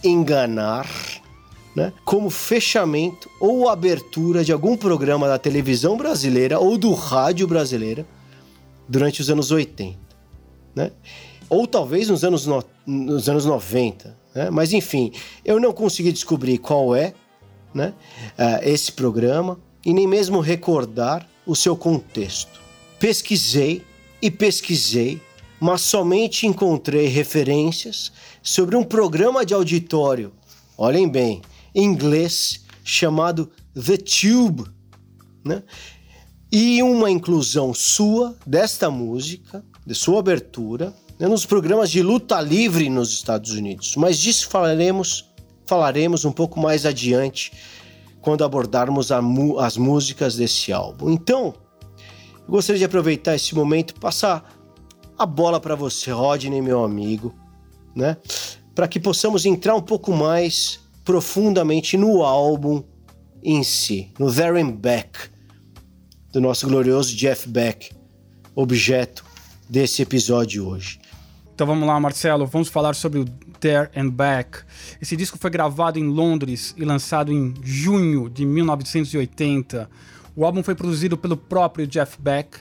enganar, 0.02 0.88
né, 1.74 1.92
como 2.04 2.30
fechamento 2.30 3.28
ou 3.40 3.68
abertura 3.68 4.44
de 4.44 4.52
algum 4.52 4.76
programa 4.76 5.26
da 5.26 5.38
televisão 5.38 5.96
brasileira 5.96 6.58
ou 6.60 6.78
do 6.78 6.92
rádio 6.92 7.48
brasileira 7.48 8.06
durante 8.88 9.20
os 9.20 9.30
anos 9.30 9.50
80, 9.50 9.98
né? 10.74 10.92
Ou 11.54 11.68
talvez 11.68 12.08
nos 12.08 12.24
anos, 12.24 12.46
no, 12.46 12.64
nos 12.84 13.28
anos 13.28 13.46
90, 13.46 14.16
né? 14.34 14.50
Mas 14.50 14.72
enfim, 14.72 15.12
eu 15.44 15.60
não 15.60 15.72
consegui 15.72 16.10
descobrir 16.10 16.58
qual 16.58 16.96
é 16.96 17.14
né, 17.72 17.94
uh, 18.38 18.68
esse 18.68 18.90
programa 18.90 19.60
e 19.84 19.92
nem 19.92 20.06
mesmo 20.06 20.40
recordar 20.40 21.28
o 21.46 21.54
seu 21.54 21.76
contexto. 21.76 22.60
Pesquisei 22.98 23.82
e 24.20 24.30
pesquisei, 24.30 25.20
mas 25.60 25.82
somente 25.82 26.44
encontrei 26.44 27.06
referências 27.06 28.12
sobre 28.42 28.74
um 28.74 28.82
programa 28.82 29.46
de 29.46 29.54
auditório, 29.54 30.32
olhem 30.76 31.08
bem, 31.08 31.40
em 31.72 31.84
inglês, 31.84 32.64
chamado 32.82 33.48
The 33.74 33.96
Tube, 33.96 34.64
né? 35.44 35.62
e 36.50 36.82
uma 36.82 37.10
inclusão 37.10 37.72
sua 37.72 38.36
desta 38.46 38.90
música, 38.90 39.64
de 39.86 39.94
sua 39.94 40.20
abertura, 40.20 40.94
nos 41.28 41.46
programas 41.46 41.90
de 41.90 42.02
luta 42.02 42.40
livre 42.40 42.88
nos 42.90 43.12
Estados 43.12 43.52
Unidos. 43.52 43.94
Mas 43.96 44.18
disso 44.18 44.48
falaremos, 44.48 45.32
falaremos 45.66 46.24
um 46.24 46.32
pouco 46.32 46.58
mais 46.60 46.84
adiante 46.84 47.52
quando 48.20 48.44
abordarmos 48.44 49.10
as 49.12 49.76
músicas 49.76 50.36
desse 50.36 50.72
álbum. 50.72 51.10
Então, 51.10 51.54
eu 52.46 52.50
gostaria 52.50 52.78
de 52.78 52.84
aproveitar 52.84 53.34
esse 53.34 53.54
momento 53.54 53.94
passar 54.00 54.50
a 55.18 55.26
bola 55.26 55.60
para 55.60 55.74
você, 55.74 56.10
Rodney, 56.10 56.60
meu 56.60 56.82
amigo, 56.82 57.34
né? 57.94 58.16
Para 58.74 58.88
que 58.88 58.98
possamos 58.98 59.46
entrar 59.46 59.74
um 59.74 59.80
pouco 59.80 60.12
mais 60.12 60.80
profundamente 61.04 61.96
no 61.96 62.22
álbum 62.22 62.82
em 63.42 63.62
si, 63.62 64.10
no 64.18 64.28
and 64.28 64.72
Back, 64.72 65.30
do 66.32 66.40
nosso 66.40 66.66
glorioso 66.66 67.14
Jeff 67.14 67.48
Beck, 67.48 67.92
objeto 68.54 69.24
desse 69.68 70.02
episódio 70.02 70.66
hoje. 70.66 70.98
Então 71.54 71.68
vamos 71.68 71.86
lá, 71.86 72.00
Marcelo, 72.00 72.46
vamos 72.46 72.68
falar 72.68 72.96
sobre 72.96 73.20
o 73.20 73.24
There 73.60 73.88
and 73.94 74.08
Back. 74.08 74.58
Esse 75.00 75.16
disco 75.16 75.38
foi 75.38 75.50
gravado 75.50 76.00
em 76.00 76.08
Londres 76.08 76.74
e 76.76 76.84
lançado 76.84 77.32
em 77.32 77.54
junho 77.62 78.28
de 78.28 78.44
1980. 78.44 79.88
O 80.34 80.44
álbum 80.44 80.64
foi 80.64 80.74
produzido 80.74 81.16
pelo 81.16 81.36
próprio 81.36 81.86
Jeff 81.86 82.20
Beck, 82.20 82.58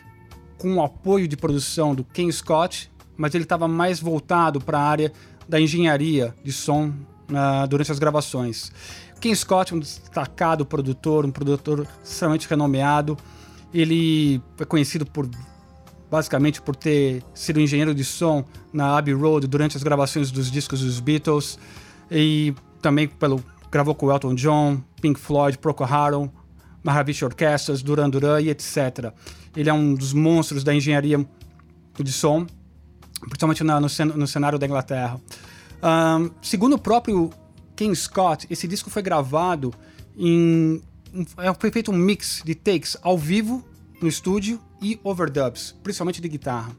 com 0.59 0.75
o 0.75 0.83
apoio 0.83 1.27
de 1.27 1.35
produção 1.35 1.95
do 1.95 2.03
Ken 2.03 2.31
Scott, 2.31 2.91
mas 3.17 3.33
ele 3.33 3.45
estava 3.45 3.67
mais 3.67 3.99
voltado 3.99 4.61
para 4.61 4.77
a 4.77 4.83
área 4.83 5.11
da 5.49 5.59
engenharia 5.59 6.35
de 6.43 6.53
som 6.53 6.89
uh, 6.89 7.67
durante 7.67 7.91
as 7.91 7.97
gravações. 7.97 8.71
Ken 9.19 9.33
Scott, 9.33 9.73
um 9.73 9.79
destacado 9.79 10.67
produtor, 10.67 11.25
um 11.25 11.31
produtor 11.31 11.87
extremamente 12.03 12.47
renomeado, 12.47 13.17
ele 13.73 14.39
é 14.59 14.65
conhecido 14.65 15.03
por 15.03 15.27
basicamente 16.13 16.61
por 16.61 16.75
ter 16.75 17.23
sido 17.33 17.59
engenheiro 17.59 17.95
de 17.95 18.05
som 18.05 18.45
na 18.71 18.95
Abbey 18.95 19.15
Road 19.15 19.47
durante 19.47 19.75
as 19.75 19.81
gravações 19.81 20.29
dos 20.29 20.51
discos 20.51 20.81
dos 20.81 20.99
Beatles 20.99 21.57
e 22.11 22.53
também 22.83 23.07
pelo 23.07 23.43
gravou 23.71 23.95
com 23.95 24.11
Elton 24.11 24.35
John, 24.35 24.79
Pink 25.01 25.19
Floyd, 25.19 25.57
Procol 25.57 25.87
Harum, 25.87 26.29
Mahavishnu 26.83 27.27
Orchestras, 27.27 27.81
Duran 27.81 28.11
Duran 28.11 28.39
e 28.41 28.51
etc. 28.51 29.11
Ele 29.57 29.67
é 29.67 29.73
um 29.73 29.95
dos 29.95 30.13
monstros 30.13 30.63
da 30.63 30.71
engenharia 30.71 31.25
de 31.97 32.11
som, 32.11 32.45
principalmente 33.21 33.63
no, 33.63 33.79
no 34.15 34.27
cenário 34.27 34.59
da 34.59 34.67
Inglaterra. 34.67 35.19
Um, 35.81 36.29
segundo 36.43 36.73
o 36.73 36.79
próprio 36.79 37.31
Ken 37.75 37.95
Scott, 37.95 38.45
esse 38.51 38.67
disco 38.67 38.91
foi 38.91 39.01
gravado 39.01 39.73
em. 40.15 40.79
É, 41.39 41.51
foi 41.59 41.71
feito 41.71 41.91
um 41.91 41.97
mix 41.97 42.43
de 42.45 42.53
takes 42.53 42.95
ao 43.01 43.17
vivo 43.17 43.65
no 44.03 44.09
estúdio 44.09 44.59
e 44.81 44.99
overdubs, 45.01 45.73
principalmente 45.81 46.21
de 46.21 46.27
guitarra. 46.27 46.75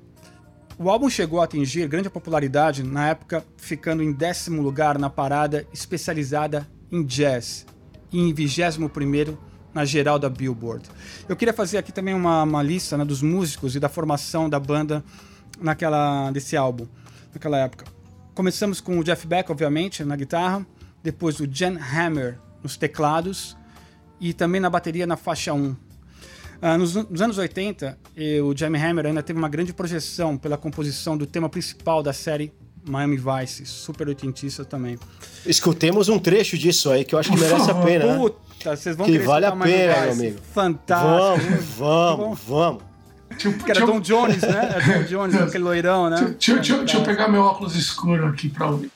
O 0.78 0.90
álbum 0.90 1.08
chegou 1.08 1.40
a 1.40 1.44
atingir 1.44 1.88
grande 1.88 2.10
popularidade 2.10 2.82
na 2.82 3.08
época, 3.08 3.42
ficando 3.56 4.02
em 4.02 4.12
décimo 4.12 4.60
lugar 4.60 4.98
na 4.98 5.08
parada 5.08 5.66
especializada 5.72 6.68
em 6.92 7.02
jazz 7.02 7.64
e 8.12 8.20
em 8.20 8.34
21 8.34 8.88
primeiro 8.90 9.38
na 9.72 9.86
geral 9.86 10.18
da 10.18 10.28
Billboard. 10.28 10.86
Eu 11.26 11.34
queria 11.34 11.54
fazer 11.54 11.78
aqui 11.78 11.92
também 11.92 12.12
uma, 12.12 12.42
uma 12.42 12.62
lista 12.62 12.98
né, 12.98 13.06
dos 13.06 13.22
músicos 13.22 13.74
e 13.74 13.80
da 13.80 13.88
formação 13.88 14.50
da 14.50 14.60
banda 14.60 15.02
naquela 15.58 16.30
desse 16.30 16.58
álbum, 16.58 16.86
naquela 17.32 17.56
época. 17.56 17.86
Começamos 18.34 18.82
com 18.82 18.98
o 18.98 19.04
Jeff 19.04 19.26
Beck, 19.26 19.50
obviamente, 19.50 20.04
na 20.04 20.14
guitarra, 20.14 20.66
depois 21.02 21.40
o 21.40 21.46
Jen 21.46 21.78
Hammer 21.78 22.38
nos 22.62 22.76
teclados 22.76 23.56
e 24.20 24.34
também 24.34 24.60
na 24.60 24.68
bateria 24.68 25.06
na 25.06 25.16
faixa 25.16 25.54
1. 25.54 25.74
Ah, 26.66 26.78
nos, 26.78 26.94
nos, 26.94 27.20
anos 27.20 27.36
80, 27.36 27.98
o 28.42 28.56
Jamie 28.56 28.80
Hammer 28.80 29.04
ainda 29.04 29.22
teve 29.22 29.38
uma 29.38 29.50
grande 29.50 29.74
projeção 29.74 30.34
pela 30.38 30.56
composição 30.56 31.14
do 31.14 31.26
tema 31.26 31.46
principal 31.46 32.02
da 32.02 32.14
série 32.14 32.54
Miami 32.88 33.18
Vice, 33.18 33.66
super 33.66 34.08
oitentista 34.08 34.64
também. 34.64 34.98
Escutemos 35.44 36.08
um 36.08 36.18
trecho 36.18 36.56
disso 36.56 36.90
aí 36.90 37.04
que 37.04 37.14
eu 37.14 37.18
acho 37.18 37.30
que 37.30 37.38
merece 37.38 37.70
a 37.70 37.74
pena. 37.74 38.06
Né? 38.06 38.18
Puta, 38.18 38.76
vocês 38.76 38.96
vão 38.96 39.04
Que 39.04 39.18
vale 39.18 39.44
a 39.44 39.52
pena, 39.52 40.00
meu 40.04 40.12
amigo. 40.12 40.38
Fantástico. 40.54 41.52
Vamos, 41.76 42.38
vamos, 42.48 42.82
vamos. 43.36 43.62
que 43.62 43.70
era 43.70 43.84
Tom 43.84 44.00
Jones, 44.00 44.40
né? 44.40 44.70
Era 44.74 45.00
Tom 45.00 45.04
Jones, 45.04 45.34
aquele 45.36 45.64
loirão, 45.64 46.08
né? 46.08 46.34
Deixa, 46.38 46.58
deixa 46.58 46.96
eu 46.96 47.02
pegar 47.02 47.28
meu 47.28 47.42
óculos 47.42 47.76
escuro 47.76 48.26
aqui 48.26 48.48
pra 48.48 48.70
ouvir. 48.70 48.90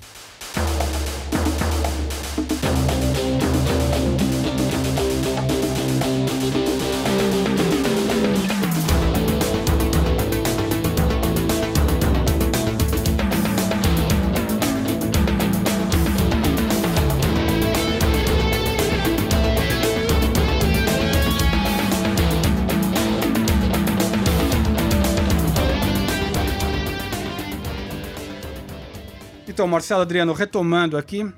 Então, 29.58 29.66
Marcelo 29.66 30.02
Adriano, 30.02 30.32
retomando 30.34 30.96
aqui, 30.96 31.28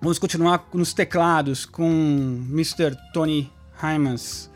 vamos 0.00 0.18
continuar 0.18 0.68
nos 0.74 0.92
teclados 0.92 1.64
com 1.64 2.44
Mr. 2.50 2.96
Tony 3.14 3.52
Hymans. 3.80 4.50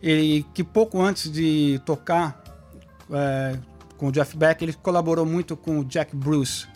Ele 0.00 0.46
que 0.54 0.62
pouco 0.62 1.02
antes 1.02 1.32
de 1.32 1.80
tocar 1.84 2.40
é, 3.10 3.58
com 3.96 4.06
o 4.06 4.12
Jeff 4.12 4.36
Beck, 4.36 4.62
ele 4.62 4.72
colaborou 4.72 5.26
muito 5.26 5.56
com 5.56 5.80
o 5.80 5.84
Jack 5.84 6.14
Bruce, 6.14 6.68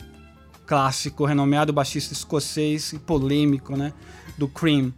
clássico, 0.65 1.23
renomeado 1.23 1.71
baixista 1.71 2.11
escocês 2.11 2.91
e 2.91 2.99
polêmico, 2.99 3.77
né, 3.77 3.93
do 4.37 4.49
Cream. 4.49 4.93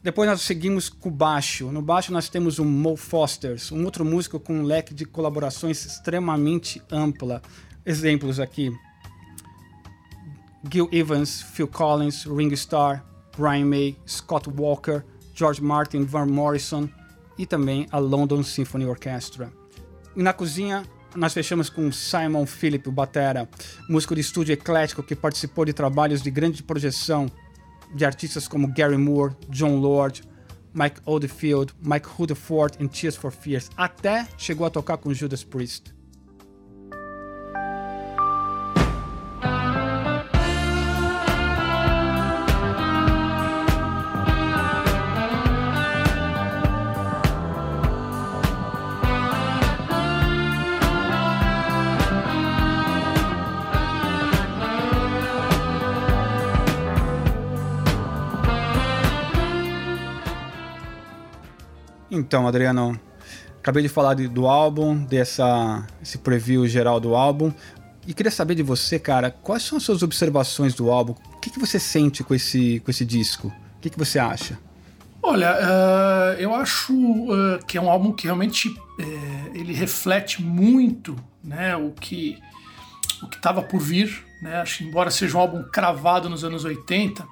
Depois 0.00 0.30
nós 0.30 0.42
seguimos 0.42 0.88
com 0.88 1.08
o 1.08 1.12
baixo. 1.12 1.72
No 1.72 1.82
baixo 1.82 2.12
nós 2.12 2.28
temos 2.28 2.60
o 2.60 2.64
Mo 2.64 2.96
Fosters, 2.96 3.72
um 3.72 3.84
outro 3.84 4.04
músico 4.04 4.38
com 4.38 4.60
um 4.60 4.62
leque 4.62 4.94
de 4.94 5.04
colaborações 5.04 5.84
extremamente 5.84 6.80
ampla. 6.88 7.42
Exemplos 7.84 8.38
aqui: 8.38 8.72
Gil 10.70 10.88
Evans, 10.92 11.42
Phil 11.42 11.68
Collins, 11.68 12.24
Ringo 12.24 12.54
Starr, 12.54 13.04
Brian 13.36 13.66
May, 13.66 13.96
Scott 14.06 14.48
Walker, 14.48 15.04
George 15.34 15.62
Martin, 15.62 16.04
Van 16.04 16.26
Morrison 16.26 16.88
e 17.38 17.46
também 17.46 17.86
a 17.90 17.98
London 17.98 18.42
Symphony 18.42 18.86
Orchestra. 18.86 19.52
E 20.16 20.22
na 20.22 20.32
cozinha 20.32 20.84
nós 21.14 21.32
fechamos 21.32 21.70
com 21.70 21.90
Simon 21.90 22.46
Philip, 22.46 22.88
o 22.88 22.92
batera, 22.92 23.48
músico 23.88 24.14
de 24.14 24.20
estúdio 24.20 24.52
eclético 24.52 25.02
que 25.02 25.16
participou 25.16 25.64
de 25.64 25.72
trabalhos 25.72 26.22
de 26.22 26.30
grande 26.30 26.62
projeção 26.62 27.26
de 27.94 28.04
artistas 28.04 28.46
como 28.48 28.68
Gary 28.68 28.96
Moore, 28.96 29.34
John 29.48 29.76
Lord, 29.76 30.22
Mike 30.74 31.00
Oldfield, 31.06 31.72
Mike 31.82 32.06
Rutherford 32.06 32.76
e 32.78 32.88
Tears 32.88 33.16
for 33.16 33.30
Fears, 33.30 33.70
até 33.76 34.28
chegou 34.36 34.66
a 34.66 34.70
tocar 34.70 34.98
com 34.98 35.12
Judas 35.14 35.42
Priest. 35.42 35.95
Então, 62.16 62.46
Adriano, 62.46 62.98
acabei 63.58 63.82
de 63.82 63.88
falar 63.88 64.14
de, 64.14 64.26
do 64.28 64.46
álbum, 64.46 64.96
dessa 65.04 65.86
esse 66.02 66.18
preview 66.18 66.66
geral 66.66 66.98
do 66.98 67.14
álbum. 67.14 67.52
E 68.06 68.14
queria 68.14 68.30
saber 68.30 68.54
de 68.54 68.62
você, 68.62 68.98
cara, 68.98 69.30
quais 69.30 69.62
são 69.62 69.78
as 69.78 69.84
suas 69.84 70.02
observações 70.02 70.74
do 70.74 70.90
álbum? 70.90 71.14
O 71.34 71.40
que, 71.40 71.50
que 71.50 71.58
você 71.58 71.78
sente 71.78 72.22
com 72.22 72.34
esse, 72.34 72.80
com 72.80 72.90
esse 72.90 73.04
disco? 73.04 73.48
O 73.48 73.80
que, 73.80 73.90
que 73.90 73.98
você 73.98 74.18
acha? 74.18 74.58
Olha, 75.22 75.52
uh, 75.54 76.40
eu 76.40 76.54
acho 76.54 76.92
uh, 76.94 77.58
que 77.66 77.76
é 77.76 77.80
um 77.80 77.90
álbum 77.90 78.12
que 78.12 78.24
realmente 78.24 78.68
uh, 78.68 79.50
ele 79.52 79.72
reflete 79.72 80.40
muito 80.40 81.16
né, 81.42 81.76
o 81.76 81.90
que 81.90 82.38
o 83.22 83.26
que 83.26 83.36
estava 83.36 83.62
por 83.62 83.80
vir. 83.80 84.24
Né? 84.40 84.56
Acho 84.56 84.84
embora 84.84 85.10
seja 85.10 85.36
um 85.36 85.40
álbum 85.40 85.64
cravado 85.64 86.30
nos 86.30 86.44
anos 86.44 86.64
80, 86.64 87.26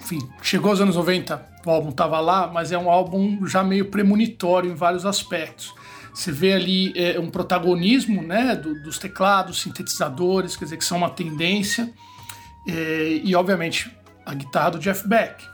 enfim, 0.00 0.20
chegou 0.42 0.70
aos 0.70 0.80
anos 0.80 0.94
90, 0.94 1.49
o 1.64 1.70
álbum 1.70 1.90
estava 1.90 2.20
lá, 2.20 2.46
mas 2.46 2.72
é 2.72 2.78
um 2.78 2.90
álbum 2.90 3.46
já 3.46 3.62
meio 3.62 3.86
premonitório 3.86 4.70
em 4.70 4.74
vários 4.74 5.04
aspectos. 5.04 5.74
Você 6.14 6.32
vê 6.32 6.52
ali 6.52 6.92
é, 6.96 7.18
um 7.18 7.30
protagonismo 7.30 8.22
né, 8.22 8.56
do, 8.56 8.82
dos 8.82 8.98
teclados, 8.98 9.60
sintetizadores, 9.62 10.56
quer 10.56 10.64
dizer, 10.64 10.76
que 10.76 10.84
são 10.84 10.98
uma 10.98 11.10
tendência, 11.10 11.92
é, 12.66 13.20
e 13.22 13.34
obviamente 13.34 13.90
a 14.26 14.34
guitarra 14.34 14.72
do 14.72 14.78
Jeff 14.78 15.06
Beck. 15.06 15.44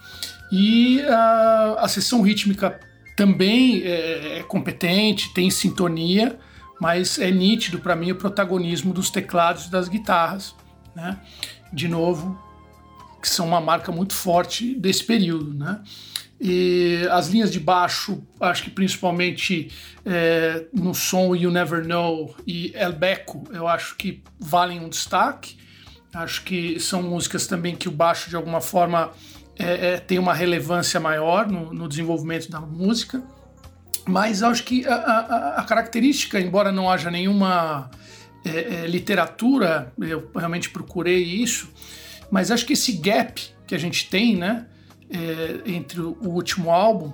E 0.51 1.03
a, 1.03 1.77
a 1.81 1.89
sessão 1.89 2.23
rítmica 2.23 2.81
também 3.17 3.83
é, 3.83 4.39
é 4.39 4.43
competente, 4.43 5.33
tem 5.35 5.51
sintonia, 5.51 6.39
mas 6.81 7.19
é 7.19 7.31
nítido 7.31 7.79
para 7.79 7.97
mim 7.97 8.13
o 8.13 8.17
protagonismo 8.17 8.93
dos 8.93 9.11
teclados 9.11 9.67
e 9.67 9.71
das 9.71 9.89
guitarras, 9.89 10.55
né? 10.95 11.19
De 11.73 11.89
novo, 11.89 12.39
que 13.27 13.35
são 13.35 13.45
uma 13.45 13.61
marca 13.61 13.91
muito 13.91 14.15
forte 14.15 14.73
desse 14.77 15.03
período, 15.03 15.53
né? 15.53 15.81
E 16.41 17.07
as 17.11 17.29
linhas 17.29 17.51
de 17.51 17.59
baixo, 17.59 18.23
acho 18.41 18.63
que 18.63 18.71
principalmente 18.71 19.73
é, 20.05 20.67
no 20.73 20.95
som 20.95 21.35
You 21.35 21.51
Never 21.51 21.85
Know 21.85 22.37
e 22.47 22.73
El 22.75 22.93
Beco, 22.93 23.43
eu 23.53 23.67
acho 23.67 23.97
que 23.97 24.23
valem 24.39 24.79
um 24.81 24.89
destaque. 24.89 25.57
Acho 26.15 26.45
que 26.45 26.79
são 26.79 27.03
músicas 27.03 27.47
também 27.47 27.75
que 27.75 27.89
o 27.89 27.91
baixo, 27.91 28.31
de 28.31 28.37
alguma 28.37 28.61
forma, 28.61 29.11
é, 29.59 29.95
é, 29.95 29.97
tem 29.99 30.19
uma 30.19 30.33
relevância 30.33 31.01
maior 31.01 31.49
no, 31.49 31.73
no, 31.73 31.89
desenvolvimento 31.89 32.49
da 32.49 32.61
música. 32.61 33.23
Mas 34.07 34.43
acho 34.43 34.63
que 34.63 34.87
a, 34.87 34.95
a, 34.95 35.61
a 35.61 35.65
característica, 35.65 36.39
embora 36.39 36.71
não 36.71 36.89
haja 36.89 37.11
nenhuma 37.11 37.91
é, 38.45 38.85
é, 38.85 38.87
literatura, 38.87 39.93
eu 39.99 40.31
realmente 40.37 40.71
procurei 40.71 41.23
isso, 41.23 41.69
mas 42.31 42.51
acho 42.51 42.67
que 42.67 42.73
esse 42.73 42.93
gap 42.93 43.41
que 43.67 43.75
a 43.75 43.79
gente 43.79 44.09
tem, 44.09 44.37
né? 44.37 44.67
é, 45.11 45.71
entre 45.71 46.01
o 46.01 46.17
último 46.23 46.71
álbum, 46.71 47.13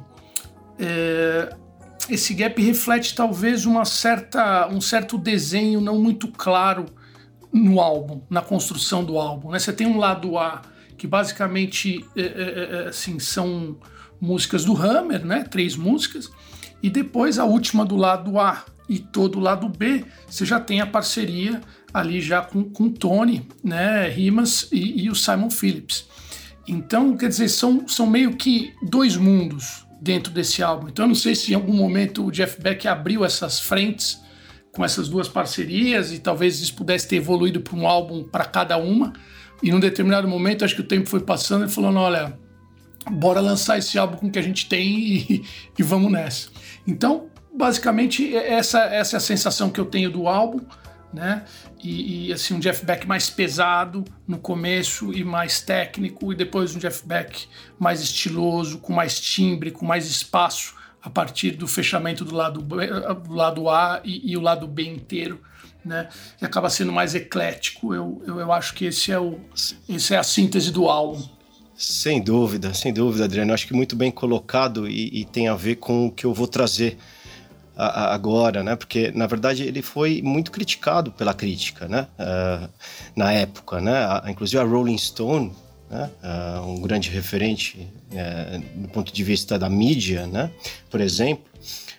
é, 0.79 1.55
esse 2.09 2.35
gap 2.35 2.61
reflete 2.61 3.15
talvez 3.15 3.65
uma 3.65 3.85
certa, 3.85 4.69
um 4.69 4.81
certo 4.81 5.17
desenho 5.17 5.81
não 5.81 6.01
muito 6.01 6.29
claro 6.29 6.87
no 7.53 7.81
álbum, 7.81 8.23
na 8.29 8.41
construção 8.41 9.05
do 9.05 9.19
álbum. 9.19 9.51
Né? 9.51 9.59
Você 9.59 9.73
tem 9.73 9.87
um 9.87 9.99
lado 9.99 10.39
A 10.39 10.63
que 10.97 11.07
basicamente 11.07 12.05
é, 12.17 12.21
é, 12.21 12.25
é, 12.25 12.85
é 12.85 12.89
assim, 12.89 13.19
são 13.19 13.77
músicas 14.21 14.65
do 14.65 14.77
Hammer, 14.77 15.25
né? 15.25 15.45
três 15.45 15.77
músicas, 15.77 16.31
e 16.83 16.89
depois 16.89 17.39
a 17.39 17.45
última 17.45 17.85
do 17.85 17.97
lado 17.97 18.39
A 18.39 18.65
e 18.89 18.99
todo 18.99 19.39
o 19.39 19.41
lado 19.41 19.69
B, 19.69 20.05
você 20.29 20.45
já 20.45 20.61
tem 20.61 20.81
a 20.81 20.87
parceria 20.87 21.61
ali 21.93 22.21
já 22.21 22.41
com, 22.41 22.65
com 22.65 22.91
Tony, 22.91 23.47
né? 23.63 24.09
Rimas 24.09 24.69
e, 24.73 25.05
e 25.05 25.11
o 25.11 25.15
Simon 25.15 25.51
Phillips. 25.51 26.07
Então, 26.67 27.17
quer 27.17 27.29
dizer, 27.29 27.49
são, 27.49 27.87
são 27.89 28.07
meio 28.07 28.37
que 28.37 28.73
dois 28.83 29.17
mundos 29.17 29.85
dentro 30.01 30.33
desse 30.33 30.63
álbum. 30.63 30.89
Então, 30.89 31.05
eu 31.05 31.09
não 31.09 31.15
sei 31.15 31.35
se 31.35 31.53
em 31.53 31.55
algum 31.55 31.75
momento 31.75 32.27
o 32.27 32.31
Jeff 32.31 32.61
Beck 32.61 32.87
abriu 32.87 33.25
essas 33.25 33.61
frentes 33.61 34.21
com 34.73 34.85
essas 34.85 35.09
duas 35.09 35.29
parcerias 35.29 36.13
e 36.13 36.19
talvez 36.19 36.61
isso 36.61 36.75
pudesse 36.75 37.07
ter 37.07 37.17
evoluído 37.17 37.61
para 37.61 37.77
um 37.77 37.87
álbum 37.87 38.25
para 38.25 38.45
cada 38.45 38.77
uma. 38.79 39.13
E 39.63 39.71
num 39.71 39.79
determinado 39.79 40.27
momento, 40.27 40.65
acho 40.65 40.75
que 40.75 40.81
o 40.81 40.87
tempo 40.87 41.09
foi 41.09 41.21
passando 41.21 41.67
e 41.67 41.69
falando: 41.69 41.99
olha, 41.99 42.39
bora 43.11 43.41
lançar 43.41 43.79
esse 43.79 43.99
álbum 43.99 44.17
com 44.17 44.27
o 44.27 44.31
que 44.31 44.39
a 44.39 44.43
gente 44.43 44.69
tem 44.69 44.89
e, 44.89 45.45
e 45.79 45.83
vamos 45.83 46.11
nessa. 46.11 46.49
Então, 46.87 47.27
basicamente, 47.55 48.35
essa, 48.35 48.81
essa 48.85 49.17
é 49.17 49.19
a 49.19 49.21
sensação 49.21 49.71
que 49.71 49.79
eu 49.79 49.85
tenho 49.85 50.11
do 50.11 50.27
álbum 50.27 50.61
né? 51.13 51.45
E, 51.83 52.29
e, 52.29 52.33
assim 52.33 52.55
um 52.55 52.59
Jeff 52.59 52.85
Beck 52.85 53.07
mais 53.07 53.29
pesado 53.29 54.05
no 54.27 54.39
começo 54.39 55.13
e 55.13 55.23
mais 55.23 55.61
técnico 55.61 56.33
e 56.33 56.37
depois 56.37 56.75
um 56.75 56.79
Jeff 56.79 57.07
Beck 57.07 57.47
mais 57.79 58.01
estiloso, 58.01 58.79
com 58.79 58.93
mais 58.93 59.21
timbre, 59.21 59.71
com 59.71 59.85
mais 59.85 60.07
espaço 60.07 60.75
a 61.03 61.11
partir 61.11 61.53
do 61.53 61.67
fechamento 61.67 62.25
do 62.25 62.35
lado, 62.35 62.63
do 62.63 63.35
lado 63.35 63.69
A 63.69 64.01
e, 64.05 64.33
e 64.33 64.37
o 64.37 64.41
lado 64.41 64.67
B 64.67 64.85
inteiro. 64.85 65.41
Né? 65.85 66.09
E 66.41 66.45
acaba 66.45 66.71
sendo 66.71 66.93
mais 66.93 67.15
eclético. 67.15 67.93
Eu, 67.93 68.23
eu, 68.25 68.39
eu 68.39 68.53
acho 68.53 68.73
que 68.73 68.85
esse 68.85 69.11
é, 69.11 69.19
o, 69.19 69.41
esse 69.89 70.15
é 70.15 70.17
a 70.17 70.23
síntese 70.23 70.71
do 70.71 70.89
álbum. 70.89 71.21
Sem 71.75 72.23
dúvida, 72.23 72.73
sem 72.73 72.93
dúvida, 72.93 73.25
Adriano. 73.25 73.53
Acho 73.53 73.67
que 73.67 73.75
muito 73.75 73.97
bem 73.97 74.13
colocado 74.13 74.89
e, 74.89 75.23
e 75.23 75.25
tem 75.25 75.49
a 75.49 75.57
ver 75.57 75.77
com 75.77 76.07
o 76.07 76.13
que 76.13 76.25
eu 76.25 76.33
vou 76.33 76.47
trazer 76.47 76.97
agora, 77.77 78.63
né? 78.63 78.77
Porque 78.77 79.11
na 79.15 79.27
verdade 79.27 79.63
ele 79.63 79.83
foi 79.83 80.21
muito 80.23 80.51
criticado 80.51 81.11
pela 81.13 81.33
crítica, 81.33 81.89
né? 81.89 82.07
Uh, 82.19 82.69
na 83.17 83.33
época, 83.33 83.81
né? 83.81 83.93
inclusive 84.29 84.59
a 84.59 84.65
Rolling 84.65 84.99
Stone, 84.99 85.53
né? 85.91 86.11
Uh, 86.23 86.67
um 86.67 86.81
grande 86.81 87.11
referente 87.11 87.89
uh, 88.13 88.81
do 88.83 88.89
ponto 88.89 89.13
de 89.13 89.25
vista 89.25 89.59
da 89.59 89.69
mídia, 89.69 90.27
né? 90.27 90.51
Por 90.91 91.01
exemplo, 91.01 91.45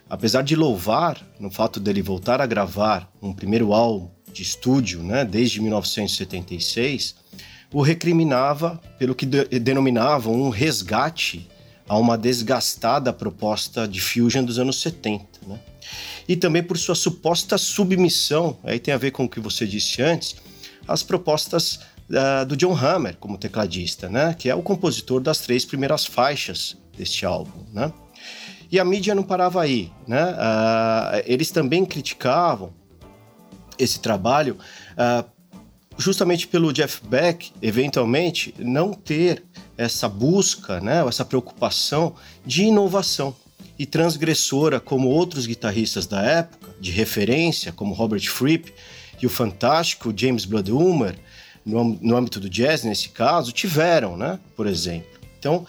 apesar 0.10 0.42
de 0.44 0.56
louvar 0.56 1.22
no 1.40 1.50
fato 1.50 1.80
dele 1.80 2.02
voltar 2.02 2.42
a 2.42 2.46
gravar 2.46 3.12
um 3.22 3.34
primeiro 3.34 3.74
álbum 3.74 4.10
de 4.32 4.42
estúdio, 4.42 5.02
né? 5.04 5.24
Desde 5.26 5.62
1976, 5.62 7.16
o 7.72 7.82
recriminava 7.82 8.80
pelo 9.00 9.16
que 9.16 9.26
de 9.26 9.46
denominavam 9.60 10.34
um 10.34 10.50
resgate 10.50 11.50
a 11.94 11.98
uma 11.98 12.18
desgastada 12.18 13.14
proposta 13.14 13.88
de 13.88 14.02
Fusion 14.02 14.44
dos 14.44 14.58
anos 14.58 14.82
70. 14.82 15.26
Né? 15.46 15.60
E 16.28 16.36
também 16.36 16.64
por 16.64 16.76
sua 16.76 16.96
suposta 16.96 17.56
submissão, 17.56 18.58
aí 18.64 18.80
tem 18.80 18.94
a 18.94 18.98
ver 18.98 19.12
com 19.12 19.26
o 19.26 19.30
que 19.30 19.40
você 19.40 19.68
disse 19.68 20.02
antes, 20.02 20.36
às 20.88 21.04
propostas 21.04 21.80
uh, 22.10 22.46
do 22.48 22.58
John 22.58 22.76
Hammer 22.76 23.16
como 23.18 23.38
tecladista, 23.38 24.10
né? 24.10 24.34
que 24.34 24.50
é 24.50 24.56
o 24.56 24.64
compositor 24.64 25.22
das 25.22 25.38
três 25.38 25.66
primeiras 25.66 26.04
faixas 26.04 26.76
deste 26.98 27.28
álbum. 27.28 27.64
Né? 27.72 27.94
E 28.72 28.80
a 28.80 28.86
mídia 28.86 29.14
não 29.14 29.22
parava 29.22 29.62
aí. 29.62 29.92
Né? 30.08 30.32
Uh, 30.32 31.24
eles 31.28 31.52
também 31.52 31.86
criticavam 31.86 32.74
esse 33.78 34.00
trabalho 34.00 34.58
uh, 34.94 35.30
justamente 35.98 36.48
pelo 36.48 36.74
Jeff 36.74 37.02
Beck, 37.06 37.52
eventualmente, 37.62 38.54
não 38.58 38.94
ter 38.94 39.44
essa 39.78 40.08
busca, 40.08 40.80
né, 40.80 41.06
essa 41.08 41.26
preocupação 41.26 42.16
de 42.46 42.64
inovação 42.64 43.36
e 43.78 43.86
transgressora 43.86 44.80
como 44.80 45.10
outros 45.10 45.46
guitarristas 45.46 46.06
da 46.06 46.22
época, 46.22 46.72
de 46.80 46.92
referência, 46.92 47.72
como 47.72 47.94
Robert 47.94 48.26
Fripp 48.30 48.74
e 49.22 49.26
o 49.26 49.30
fantástico 49.30 50.14
James 50.16 50.46
Bloodhummer, 50.46 51.16
no, 51.66 51.98
no 52.02 52.16
âmbito 52.16 52.40
do 52.40 52.50
jazz, 52.50 52.84
nesse 52.84 53.10
caso, 53.10 53.52
tiveram, 53.52 54.18
né, 54.18 54.40
por 54.56 54.68
exemplo. 54.68 55.23
Então, 55.44 55.58
uh, 55.58 55.68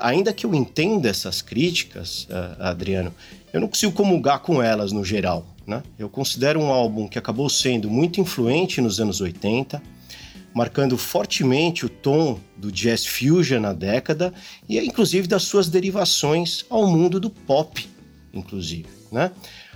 ainda 0.00 0.32
que 0.32 0.44
eu 0.44 0.52
entenda 0.52 1.08
essas 1.08 1.40
críticas, 1.40 2.24
uh, 2.24 2.60
Adriano, 2.64 3.14
eu 3.52 3.60
não 3.60 3.68
consigo 3.68 3.92
comungar 3.92 4.40
com 4.40 4.60
elas 4.60 4.90
no 4.90 5.04
geral. 5.04 5.46
Né? 5.64 5.84
Eu 5.96 6.08
considero 6.08 6.58
um 6.58 6.66
álbum 6.66 7.06
que 7.06 7.16
acabou 7.16 7.48
sendo 7.48 7.88
muito 7.88 8.20
influente 8.20 8.80
nos 8.80 8.98
anos 8.98 9.20
80, 9.20 9.80
marcando 10.52 10.98
fortemente 10.98 11.86
o 11.86 11.88
tom 11.88 12.40
do 12.56 12.72
jazz 12.72 13.06
fusion 13.06 13.60
na 13.60 13.72
década 13.72 14.34
e 14.68 14.80
inclusive 14.80 15.28
das 15.28 15.44
suas 15.44 15.68
derivações 15.68 16.64
ao 16.68 16.84
mundo 16.88 17.20
do 17.20 17.30
pop, 17.30 17.88
inclusive. 18.34 18.88
Né? 19.12 19.30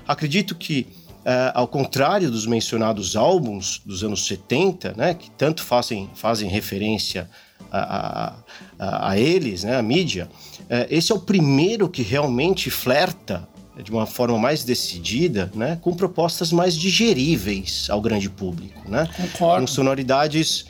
Acredito 0.04 0.56
que, 0.56 0.88
uh, 1.20 1.54
ao 1.54 1.68
contrário 1.68 2.28
dos 2.28 2.44
mencionados 2.44 3.14
álbuns 3.14 3.80
dos 3.86 4.02
anos 4.02 4.26
70, 4.26 4.94
né, 4.96 5.14
que 5.14 5.30
tanto 5.30 5.62
fazem, 5.62 6.10
fazem 6.12 6.48
referência 6.50 7.30
a, 7.70 8.34
a, 8.78 9.10
a 9.10 9.18
eles, 9.18 9.64
né, 9.64 9.76
a 9.76 9.82
mídia, 9.82 10.28
uh, 10.62 10.86
esse 10.90 11.12
é 11.12 11.14
o 11.14 11.20
primeiro 11.20 11.88
que 11.88 12.02
realmente 12.02 12.70
flerta 12.70 13.48
de 13.82 13.90
uma 13.90 14.06
forma 14.06 14.38
mais 14.38 14.64
decidida, 14.64 15.50
né, 15.54 15.78
com 15.80 15.94
propostas 15.94 16.52
mais 16.52 16.74
digeríveis 16.76 17.88
ao 17.88 18.00
grande 18.00 18.28
público, 18.28 18.88
né? 18.88 19.08
Concordo. 19.16 19.62
Com 19.62 19.66
sonoridades 19.66 20.66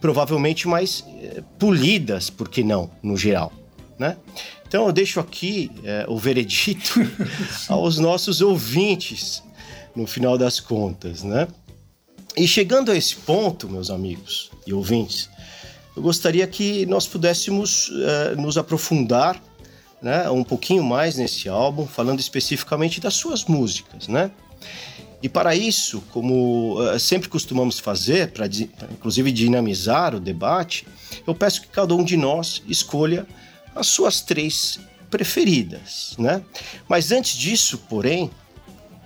provavelmente 0.00 0.68
mais 0.68 1.02
eh, 1.08 1.42
polidas, 1.58 2.28
por 2.28 2.48
que 2.48 2.62
não, 2.62 2.90
no 3.02 3.16
geral, 3.16 3.50
né? 3.98 4.18
Então 4.68 4.86
eu 4.86 4.92
deixo 4.92 5.18
aqui 5.18 5.70
eh, 5.82 6.04
o 6.08 6.18
veredito 6.18 7.00
aos 7.68 7.98
nossos 7.98 8.40
ouvintes, 8.40 9.42
no 9.96 10.06
final 10.06 10.36
das 10.36 10.60
contas, 10.60 11.22
né? 11.22 11.48
E 12.36 12.46
chegando 12.46 12.90
a 12.90 12.96
esse 12.96 13.16
ponto, 13.16 13.68
meus 13.68 13.90
amigos 13.90 14.50
e 14.66 14.72
ouvintes, 14.72 15.30
eu 15.96 16.02
gostaria 16.02 16.46
que 16.46 16.84
nós 16.86 17.06
pudéssemos 17.06 17.90
eh, 17.92 18.34
nos 18.36 18.58
aprofundar 18.58 19.40
né, 20.02 20.28
um 20.28 20.44
pouquinho 20.44 20.82
mais 20.82 21.16
nesse 21.16 21.48
álbum, 21.48 21.86
falando 21.86 22.20
especificamente 22.20 23.00
das 23.00 23.14
suas 23.14 23.44
músicas, 23.44 24.06
né? 24.06 24.30
E 25.22 25.28
para 25.30 25.56
isso, 25.56 26.02
como 26.12 26.78
uh, 26.78 27.00
sempre 27.00 27.30
costumamos 27.30 27.78
fazer, 27.78 28.30
para 28.32 28.44
inclusive 28.92 29.32
dinamizar 29.32 30.14
o 30.14 30.20
debate, 30.20 30.86
eu 31.26 31.34
peço 31.34 31.62
que 31.62 31.68
cada 31.68 31.94
um 31.94 32.04
de 32.04 32.14
nós 32.14 32.62
escolha 32.68 33.26
as 33.74 33.86
suas 33.86 34.20
três 34.20 34.78
preferidas, 35.10 36.14
né? 36.18 36.42
Mas 36.86 37.10
antes 37.10 37.38
disso, 37.38 37.78
porém, 37.88 38.30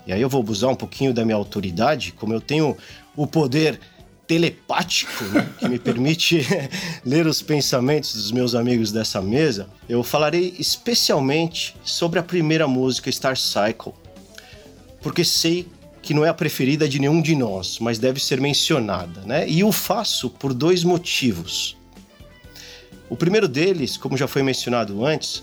e 0.05 0.13
aí 0.13 0.21
eu 0.21 0.29
vou 0.29 0.41
abusar 0.41 0.71
um 0.71 0.75
pouquinho 0.75 1.15
da 1.15 1.25
minha 1.25 1.37
autoridade, 1.37 2.11
como 2.11 2.33
eu 2.33 2.41
tenho 2.41 2.77
o 3.15 3.25
poder 3.25 3.79
telepático, 4.29 5.25
né, 5.25 5.49
que 5.59 5.67
me 5.67 5.79
permite 5.79 6.47
ler 7.05 7.27
os 7.27 7.41
pensamentos 7.41 8.15
dos 8.15 8.31
meus 8.31 8.55
amigos 8.55 8.93
dessa 8.93 9.23
mesa, 9.23 9.67
eu 9.89 10.05
falarei 10.05 10.55
especialmente 10.59 11.75
sobre 11.83 12.19
a 12.19 12.23
primeira 12.23 12.69
música, 12.69 13.11
Star 13.11 13.37
Cycle, 13.37 13.95
porque 15.01 15.25
sei 15.25 15.67
que 16.03 16.13
não 16.13 16.25
é 16.25 16.29
a 16.29 16.35
preferida 16.35 16.87
de 16.87 16.99
nenhum 16.99 17.23
de 17.23 17.35
nós, 17.35 17.79
mas 17.81 17.99
deve 17.99 18.21
ser 18.21 18.41
mencionada, 18.41 19.23
né? 19.23 19.49
E 19.49 19.65
o 19.65 19.73
faço 19.73 20.31
por 20.31 20.55
dois 20.55 20.85
motivos. 20.85 21.77
O 23.11 23.17
primeiro 23.17 23.49
deles, 23.49 23.97
como 23.97 24.17
já 24.17 24.27
foi 24.27 24.43
mencionado 24.43 25.05
antes, 25.05 25.43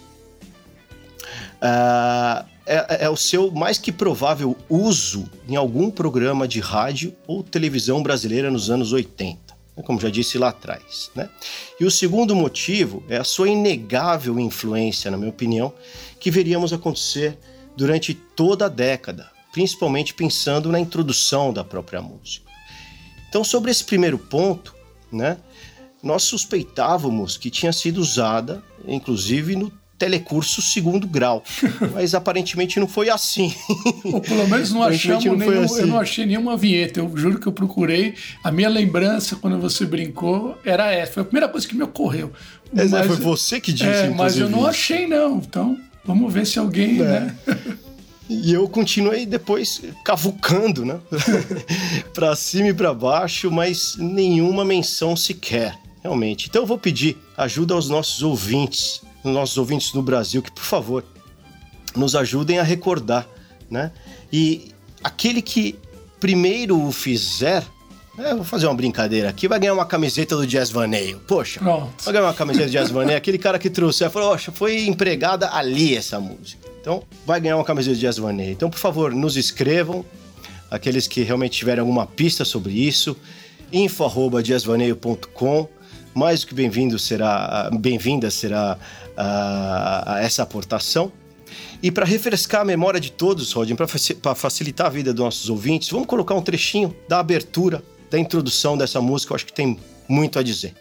uh, 1.55 2.45
é, 2.66 3.05
é, 3.05 3.09
o 3.09 3.16
seu 3.16 3.51
mais 3.51 3.78
que 3.78 3.91
provável 3.91 4.57
uso 4.70 5.30
em 5.47 5.55
algum 5.55 5.91
programa 5.91 6.47
de 6.47 6.59
rádio 6.59 7.16
ou 7.28 7.43
televisão 7.43 8.01
brasileira 8.01 8.49
nos 8.49 8.70
anos 8.70 8.91
80, 8.91 9.39
né, 9.78 9.84
como 9.84 9.99
já 9.99 10.09
disse 10.09 10.38
lá 10.38 10.49
atrás. 10.49 11.11
Né? 11.16 11.30
E 11.80 11.86
o 11.86 11.91
segundo 11.91 12.36
motivo 12.36 13.03
é 13.07 13.18
a 13.18 13.24
sua 13.24 13.49
inegável 13.49 14.39
influência, 14.39 15.11
na 15.11 15.18
minha 15.18 15.30
opinião, 15.30 15.74
que 16.20 16.32
veríamos 16.32 16.74
acontecer 16.74 17.38
durante 17.78 18.13
toda 18.13 18.66
a 18.66 18.70
década, 18.70 19.30
principalmente 19.51 20.13
pensando 20.13 20.72
na 20.72 20.80
introdução 20.80 21.53
da 21.53 21.63
própria 21.63 22.01
música. 22.01 22.45
Então, 23.30 23.43
sobre 23.43 23.70
esse 23.70 23.84
primeiro 23.84 24.18
ponto, 24.18 24.74
né, 25.11 25.38
nós 26.01 26.24
suspeitávamos 26.24 27.38
que 27.38 27.49
tinha 27.49 27.74
sido 27.74 27.99
usada, 27.99 28.63
inclusive, 28.88 29.55
no 29.55 29.72
telecurso 29.98 30.62
segundo 30.62 31.08
grau. 31.08 31.43
Mas 31.93 32.14
aparentemente 32.14 32.80
não 32.80 32.88
foi 32.88 33.10
assim. 33.10 33.54
Ou 34.04 34.22
pelo 34.22 34.48
menos 34.48 34.72
não 34.72 34.84
achamos 34.84 35.26
não 35.26 35.36
nenhum, 35.36 35.64
assim. 35.64 35.80
eu 35.82 35.88
não 35.88 36.00
achei 36.00 36.26
nenhuma 36.26 36.58
vinheta. 36.58 37.00
Eu 37.00 37.12
juro 37.16 37.39
que 37.39 37.48
eu 37.48 37.52
procurei. 37.52 38.16
A 38.43 38.52
minha 38.52 38.70
lembrança 38.70 39.36
quando 39.36 39.60
você 39.60 39.86
brincou 39.86 40.58
era 40.66 40.91
essa. 40.91 41.14
Foi 41.14 41.22
a 41.22 41.26
primeira 41.26 41.50
coisa 41.50 41.68
que 41.68 41.76
me 41.76 41.84
ocorreu. 41.84 42.32
Mas, 42.74 42.91
foi 42.91 43.16
você 43.16 43.60
que 43.62 43.72
disse, 43.72 43.89
é, 43.89 44.10
Mas 44.10 44.38
eu 44.38 44.50
não 44.50 44.66
achei, 44.66 45.08
não. 45.08 45.38
Então, 45.38 45.78
vamos 46.04 46.34
ver 46.34 46.46
se 46.46 46.60
alguém, 46.60 47.02
é. 47.02 47.04
né? 47.04 47.38
E 48.28 48.52
eu 48.52 48.68
continuei 48.68 49.24
depois 49.24 49.84
cavucando, 50.04 50.84
né? 50.84 51.00
para 52.12 52.36
cima 52.36 52.70
e 52.70 52.74
para 52.74 52.91
baixo, 52.91 53.52
mas 53.52 53.96
nenhuma 54.00 54.66
menção 54.66 55.16
sequer, 55.16 55.78
realmente. 56.02 56.48
Então 56.50 56.64
eu 56.64 56.66
vou 56.66 56.80
pedir 56.80 57.18
ajuda 57.38 57.76
aos 57.76 57.88
nossos 57.88 58.24
ouvintes 58.24 59.05
nossos 59.32 59.57
ouvintes 59.57 59.93
no 59.93 60.01
Brasil 60.01 60.41
que, 60.41 60.51
por 60.51 60.63
favor, 60.63 61.03
nos 61.95 62.15
ajudem 62.15 62.59
a 62.59 62.63
recordar, 62.63 63.28
né? 63.69 63.91
E 64.32 64.71
aquele 65.03 65.41
que 65.41 65.78
primeiro 66.19 66.82
o 66.82 66.91
fizer, 66.91 67.63
é, 68.17 68.34
vou 68.34 68.43
fazer 68.43 68.67
uma 68.67 68.76
brincadeira 68.76 69.30
aqui, 69.30 69.47
vai 69.47 69.59
ganhar 69.59 69.73
uma 69.73 69.86
camiseta 69.86 70.36
do 70.36 70.47
Jazz 70.47 70.69
Vaneio. 70.69 71.19
Poxa, 71.28 71.59
Pronto. 71.59 72.03
vai 72.03 72.13
ganhar 72.13 72.26
uma 72.26 72.34
camiseta 72.34 72.65
do 72.65 72.71
Jazz 72.71 72.89
Vaneio. 72.89 73.17
aquele 73.17 73.38
cara 73.38 73.59
que 73.59 73.69
trouxe, 73.69 74.09
falou, 74.09 74.32
poxa, 74.32 74.51
foi 74.51 74.88
empregada 74.88 75.49
ali 75.51 75.95
essa 75.95 76.19
música. 76.19 76.67
Então, 76.82 77.03
vai 77.26 77.39
ganhar 77.39 77.57
uma 77.57 77.65
camiseta 77.65 77.95
de 77.95 78.01
Jazz 78.01 78.17
Vaneio. 78.17 78.51
Então, 78.51 78.69
por 78.69 78.80
favor, 78.80 79.13
nos 79.13 79.38
escrevam, 79.38 80.05
aqueles 80.69 81.07
que 81.07 81.21
realmente 81.23 81.57
tiverem 81.57 81.82
alguma 81.82 82.05
pista 82.05 82.45
sobre 82.45 82.73
isso, 82.73 83.17
info.jazzvaneio.com 83.71 85.67
mais 86.15 86.41
do 86.41 86.47
que 86.47 86.55
bem-vindo 86.55 86.97
será, 86.97 87.69
bem-vinda 87.78 88.32
será 88.32 88.80
a, 89.18 90.20
essa 90.22 90.43
aportação. 90.43 91.11
E 91.82 91.91
para 91.91 92.05
refrescar 92.05 92.61
a 92.61 92.66
memória 92.66 92.99
de 92.99 93.11
todos, 93.11 93.51
Rodin, 93.51 93.76
para 93.76 94.36
facilitar 94.36 94.88
a 94.88 94.89
vida 94.89 95.13
dos 95.13 95.24
nossos 95.24 95.49
ouvintes, 95.49 95.89
vamos 95.89 96.07
colocar 96.07 96.34
um 96.34 96.41
trechinho 96.41 96.95
da 97.07 97.20
abertura, 97.20 97.84
da 98.09 98.18
introdução 98.18 98.78
dessa 98.78 99.01
música, 99.01 99.34
eu 99.34 99.36
acho 99.36 99.45
que 99.45 99.53
tem 99.53 99.78
muito 100.07 100.39
a 100.39 100.43
dizer. 100.43 100.74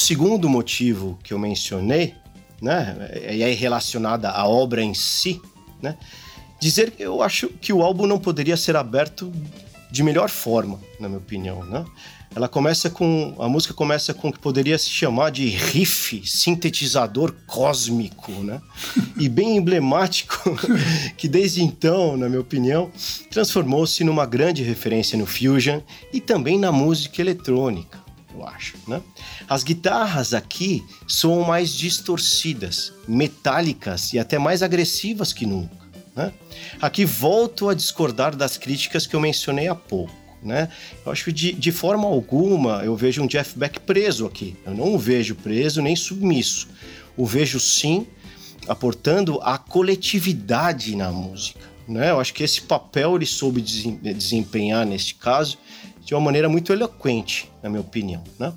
Segundo 0.00 0.48
motivo 0.48 1.18
que 1.22 1.32
eu 1.32 1.38
mencionei, 1.38 2.14
né, 2.60 2.96
e 3.30 3.42
é 3.42 3.52
relacionada 3.52 4.30
à 4.30 4.46
obra 4.46 4.82
em 4.82 4.94
si, 4.94 5.40
né, 5.80 5.96
dizer 6.58 6.90
que 6.90 7.02
eu 7.02 7.22
acho 7.22 7.48
que 7.48 7.72
o 7.72 7.82
álbum 7.82 8.06
não 8.06 8.18
poderia 8.18 8.56
ser 8.56 8.76
aberto 8.76 9.32
de 9.90 10.02
melhor 10.02 10.28
forma, 10.28 10.80
na 10.98 11.08
minha 11.08 11.18
opinião, 11.18 11.64
né? 11.64 11.84
Ela 12.32 12.48
começa 12.48 12.88
com 12.88 13.34
a 13.40 13.48
música 13.48 13.74
começa 13.74 14.14
com 14.14 14.28
o 14.28 14.32
que 14.32 14.38
poderia 14.38 14.78
se 14.78 14.88
chamar 14.88 15.30
de 15.30 15.48
riff 15.48 16.22
sintetizador 16.24 17.34
cósmico, 17.44 18.30
né? 18.30 18.60
E 19.18 19.28
bem 19.28 19.56
emblemático 19.56 20.56
que 21.18 21.26
desde 21.26 21.60
então, 21.60 22.16
na 22.16 22.28
minha 22.28 22.40
opinião, 22.40 22.88
transformou-se 23.32 24.04
numa 24.04 24.26
grande 24.26 24.62
referência 24.62 25.18
no 25.18 25.26
fusion 25.26 25.80
e 26.12 26.20
também 26.20 26.56
na 26.56 26.70
música 26.70 27.20
eletrônica 27.20 27.98
eu 28.40 28.46
acho, 28.46 28.76
né? 28.86 29.00
As 29.50 29.64
guitarras 29.64 30.32
aqui 30.32 30.84
são 31.08 31.42
mais 31.42 31.72
distorcidas, 31.72 32.92
metálicas 33.08 34.12
e 34.12 34.18
até 34.20 34.38
mais 34.38 34.62
agressivas 34.62 35.32
que 35.32 35.44
nunca, 35.44 35.74
né? 36.14 36.32
Aqui 36.80 37.04
volto 37.04 37.68
a 37.68 37.74
discordar 37.74 38.36
das 38.36 38.56
críticas 38.56 39.08
que 39.08 39.16
eu 39.16 39.18
mencionei 39.18 39.66
há 39.66 39.74
pouco, 39.74 40.14
né? 40.40 40.68
Eu 41.04 41.10
acho 41.10 41.24
que 41.24 41.32
de, 41.32 41.52
de 41.52 41.72
forma 41.72 42.06
alguma 42.06 42.84
eu 42.84 42.94
vejo 42.94 43.22
um 43.22 43.26
Jeff 43.26 43.58
Beck 43.58 43.80
preso 43.80 44.24
aqui. 44.24 44.56
Eu 44.64 44.72
não 44.72 44.94
o 44.94 44.98
vejo 44.98 45.34
preso 45.34 45.82
nem 45.82 45.96
submisso. 45.96 46.68
O 47.16 47.26
vejo 47.26 47.58
sim 47.58 48.06
aportando 48.68 49.40
a 49.42 49.58
coletividade 49.58 50.94
na 50.94 51.10
música. 51.10 51.58
Né? 51.88 52.12
Eu 52.12 52.20
acho 52.20 52.32
que 52.32 52.44
esse 52.44 52.62
papel 52.62 53.16
ele 53.16 53.26
soube 53.26 53.60
desempenhar 53.60 54.86
neste 54.86 55.16
caso 55.16 55.58
de 56.04 56.14
uma 56.14 56.20
maneira 56.20 56.48
muito 56.48 56.72
eloquente, 56.72 57.50
na 57.60 57.68
minha 57.68 57.80
opinião, 57.80 58.22
né? 58.38 58.52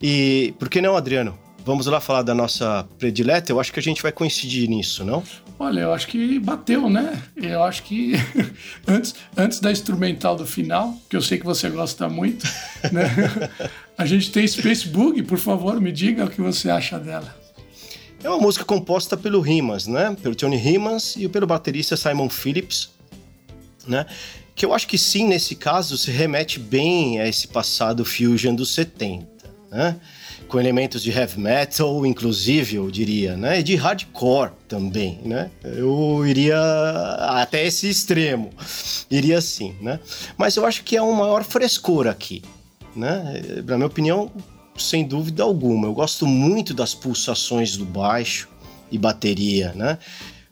E 0.00 0.54
por 0.58 0.68
que 0.68 0.80
não, 0.80 0.96
Adriano? 0.96 1.38
Vamos 1.64 1.86
lá 1.86 2.00
falar 2.00 2.22
da 2.22 2.34
nossa 2.34 2.88
predileta? 2.98 3.52
Eu 3.52 3.60
acho 3.60 3.72
que 3.72 3.78
a 3.78 3.82
gente 3.82 4.02
vai 4.02 4.10
coincidir 4.10 4.68
nisso, 4.68 5.04
não? 5.04 5.22
Olha, 5.58 5.80
eu 5.80 5.92
acho 5.92 6.06
que 6.06 6.38
bateu, 6.38 6.88
né? 6.88 7.22
Eu 7.36 7.62
acho 7.62 7.82
que 7.82 8.14
antes, 8.88 9.14
antes 9.36 9.60
da 9.60 9.70
instrumental 9.70 10.34
do 10.34 10.46
final, 10.46 10.96
que 11.08 11.16
eu 11.16 11.20
sei 11.20 11.38
que 11.38 11.44
você 11.44 11.68
gosta 11.68 12.08
muito, 12.08 12.46
né? 12.90 13.10
A 13.98 14.06
gente 14.06 14.32
tem 14.32 14.46
Space 14.46 14.88
Bug, 14.88 15.22
por 15.24 15.38
favor, 15.38 15.78
me 15.78 15.92
diga 15.92 16.24
o 16.24 16.30
que 16.30 16.40
você 16.40 16.70
acha 16.70 16.98
dela. 16.98 17.36
É 18.24 18.28
uma 18.28 18.38
música 18.38 18.64
composta 18.64 19.16
pelo 19.16 19.40
Rimas, 19.40 19.86
né? 19.86 20.16
Pelo 20.22 20.34
Tony 20.34 20.56
Rimas 20.56 21.14
e 21.16 21.28
pelo 21.28 21.46
baterista 21.46 21.96
Simon 21.96 22.28
Phillips, 22.30 22.90
né? 23.86 24.06
que 24.60 24.66
eu 24.66 24.74
acho 24.74 24.86
que 24.86 24.98
sim, 24.98 25.26
nesse 25.26 25.54
caso, 25.54 25.96
se 25.96 26.10
remete 26.10 26.58
bem 26.60 27.18
a 27.18 27.26
esse 27.26 27.48
passado 27.48 28.04
fusion 28.04 28.54
dos 28.54 28.74
70, 28.74 29.26
né? 29.70 29.96
Com 30.48 30.58
elementos 30.58 31.02
de 31.02 31.10
heavy 31.10 31.38
metal, 31.38 32.04
inclusive, 32.04 32.76
eu 32.76 32.90
diria, 32.90 33.36
né? 33.36 33.60
E 33.60 33.62
de 33.62 33.76
hardcore 33.76 34.50
também, 34.66 35.20
né? 35.24 35.50
Eu 35.62 36.26
iria 36.26 36.58
até 37.18 37.64
esse 37.64 37.88
extremo, 37.88 38.50
iria 39.10 39.38
assim, 39.38 39.74
né? 39.80 40.00
Mas 40.36 40.56
eu 40.56 40.66
acho 40.66 40.82
que 40.82 40.96
é 40.96 41.02
um 41.02 41.12
maior 41.12 41.44
frescor 41.44 42.06
aqui, 42.06 42.42
né? 42.96 43.42
Na 43.64 43.76
minha 43.76 43.86
opinião, 43.86 44.30
sem 44.76 45.06
dúvida 45.06 45.42
alguma. 45.42 45.86
Eu 45.86 45.94
gosto 45.94 46.26
muito 46.26 46.74
das 46.74 46.94
pulsações 46.94 47.76
do 47.76 47.84
baixo 47.84 48.48
e 48.90 48.98
bateria, 48.98 49.72
né? 49.74 49.98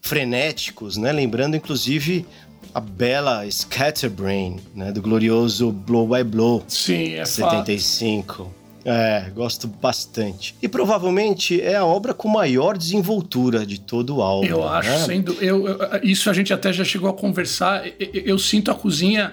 Frenéticos, 0.01 0.97
né? 0.97 1.11
Lembrando, 1.11 1.57
inclusive, 1.57 2.25
a 2.73 2.81
bela 2.81 3.45
Scatterbrain, 3.51 4.61
né, 4.75 4.93
do 4.93 5.03
glorioso 5.03 5.73
Blow 5.73 6.07
by 6.07 6.23
Blow. 6.23 6.63
Sim, 6.69 7.15
é 7.15 7.25
75. 7.25 8.58
É, 8.85 9.31
gosto 9.35 9.67
bastante. 9.67 10.55
E 10.63 10.69
provavelmente 10.69 11.61
é 11.61 11.77
a 11.77 11.85
obra 11.85 12.15
com 12.15 12.29
maior 12.29 12.77
desenvoltura 12.77 13.67
de 13.67 13.81
todo 13.81 14.17
o 14.17 14.23
álbum. 14.23 14.47
Eu 14.47 14.69
acho, 14.69 14.89
né? 14.89 14.99
sendo. 14.99 15.33
Eu, 15.41 15.67
eu, 15.67 15.79
isso 16.03 16.31
a 16.31 16.33
gente 16.33 16.53
até 16.53 16.73
já 16.73 16.85
chegou 16.85 17.09
a 17.11 17.15
conversar. 17.15 17.87
Eu, 17.87 18.23
eu 18.25 18.39
sinto 18.39 18.71
a 18.71 18.75
cozinha 18.75 19.33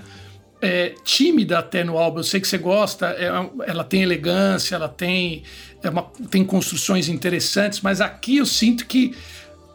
é, 0.61 0.93
tímida 1.03 1.59
até 1.59 1.83
no 1.83 1.97
álbum. 1.97 2.19
Eu 2.19 2.23
sei 2.23 2.39
que 2.39 2.47
você 2.47 2.57
gosta, 2.57 3.07
é, 3.07 3.29
ela 3.67 3.83
tem 3.83 4.01
elegância, 4.01 4.75
ela 4.75 4.89
tem, 4.89 5.43
é 5.83 5.89
uma, 5.89 6.03
tem 6.29 6.43
construções 6.43 7.07
interessantes, 7.07 7.81
mas 7.81 8.01
aqui 8.01 8.37
eu 8.37 8.45
sinto 8.45 8.85
que 8.85 9.15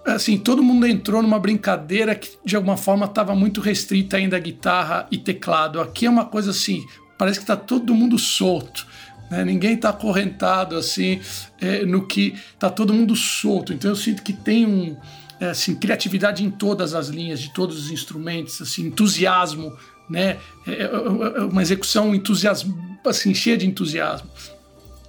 assim, 0.05 0.39
todo 0.39 0.63
mundo 0.63 0.87
entrou 0.87 1.23
numa 1.23 1.39
brincadeira 1.39 2.15
que 2.15 2.31
de 2.45 2.57
alguma 2.57 2.77
forma 2.77 3.07
estava 3.07 3.35
muito 3.35 3.61
restrita 3.61 4.17
ainda 4.17 4.37
a 4.37 4.41
guitarra 4.41 5.07
e 5.11 5.19
teclado. 5.19 5.81
Aqui 5.81 6.07
é 6.07 6.11
uma 6.11 6.25
coisa 6.25 6.51
assim, 6.51 6.85
parece 7.19 7.39
que 7.39 7.45
está 7.45 7.57
todo 7.57 7.95
mundo 7.95 8.19
solto. 8.19 8.87
Né? 9.31 9.45
Ninguém 9.45 9.75
está 9.75 9.91
acorrentado 9.91 10.77
assim 10.77 11.21
é, 11.61 11.87
no 11.87 12.07
que 12.07 12.35
está 12.53 12.69
todo 12.69 12.93
mundo 12.93 13.15
solto. 13.15 13.73
Então 13.73 13.91
eu 13.91 13.97
sinto 13.97 14.23
que 14.23 14.33
tem 14.33 14.67
um 14.67 14.97
é, 15.39 15.47
assim 15.51 15.75
criatividade 15.75 16.45
em 16.45 16.51
todas 16.51 16.95
as 16.95 17.09
linhas, 17.09 17.41
de 17.41 17.53
todos 17.55 17.79
os 17.79 17.91
instrumentos, 17.91 18.61
assim 18.61 18.87
entusiasmo, 18.87 19.73
né? 20.09 20.37
É, 20.67 20.73
é, 20.73 20.83
é 20.83 21.41
uma 21.45 21.63
execução 21.63 22.15
entusiasmo, 22.15 22.99
assim 23.07 23.33
cheia 23.33 23.57
de 23.57 23.67
entusiasmo. 23.67 24.29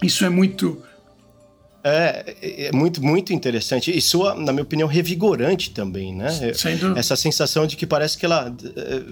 Isso 0.02 0.24
é 0.24 0.30
muito 0.30 0.82
É, 1.84 2.36
é 2.68 2.72
muito, 2.72 3.04
muito 3.04 3.34
interessante. 3.34 3.96
E 3.96 4.00
soa, 4.00 4.36
na 4.36 4.54
minha 4.54 4.64
opinião, 4.64 4.88
revigorante 4.88 5.72
também, 5.72 6.14
né? 6.14 6.28
Essa 6.96 7.16
sensação 7.16 7.66
de 7.66 7.76
que 7.76 7.88
parece 7.88 8.18
que 8.18 8.26
ela 8.26 8.56
é, 8.76 9.04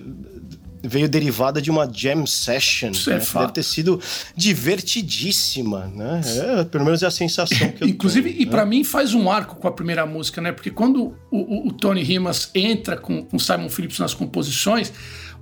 veio 0.83 1.09
derivada 1.09 1.61
de 1.61 1.69
uma 1.69 1.89
jam 1.91 2.25
session. 2.25 2.91
Isso 2.91 3.09
é 3.11 3.15
né? 3.15 3.19
fato. 3.19 3.41
Deve 3.41 3.53
ter 3.53 3.63
sido 3.63 3.99
divertidíssima, 4.35 5.87
né? 5.87 6.21
É, 6.59 6.63
pelo 6.63 6.85
menos 6.85 7.03
é 7.03 7.07
a 7.07 7.11
sensação 7.11 7.71
que 7.71 7.83
eu 7.83 7.87
Inclusive, 7.89 8.29
tenho, 8.29 8.41
e 8.41 8.45
né? 8.45 8.51
pra 8.51 8.65
mim 8.65 8.83
faz 8.83 9.13
um 9.13 9.29
arco 9.29 9.55
com 9.55 9.67
a 9.67 9.71
primeira 9.71 10.05
música, 10.05 10.41
né? 10.41 10.51
Porque 10.51 10.69
quando 10.71 11.15
o, 11.31 11.37
o- 11.37 11.67
o 11.67 11.71
Tony 11.73 12.03
Rimas 12.03 12.49
entra 12.55 12.97
com, 12.97 13.23
com 13.23 13.37
Simon 13.37 13.69
Phillips 13.69 13.99
nas 13.99 14.13
composições, 14.13 14.91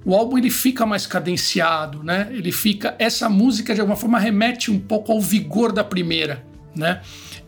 o 0.06 0.16
álbum 0.16 0.38
ele 0.38 0.50
fica 0.50 0.86
mais 0.86 1.06
cadenciado, 1.06 2.04
né? 2.04 2.28
Ele 2.32 2.52
fica. 2.52 2.96
Essa 3.00 3.30
música 3.30 3.74
de 3.76 3.82
alguma 3.82 3.98
forma 3.98 4.20
remete 4.20 4.72
um 4.72 4.80
pouco 4.80 5.12
ao 5.12 5.20
vigor 5.22 5.72
da 5.72 5.84
primeira, 5.84 6.44
né? 6.76 7.02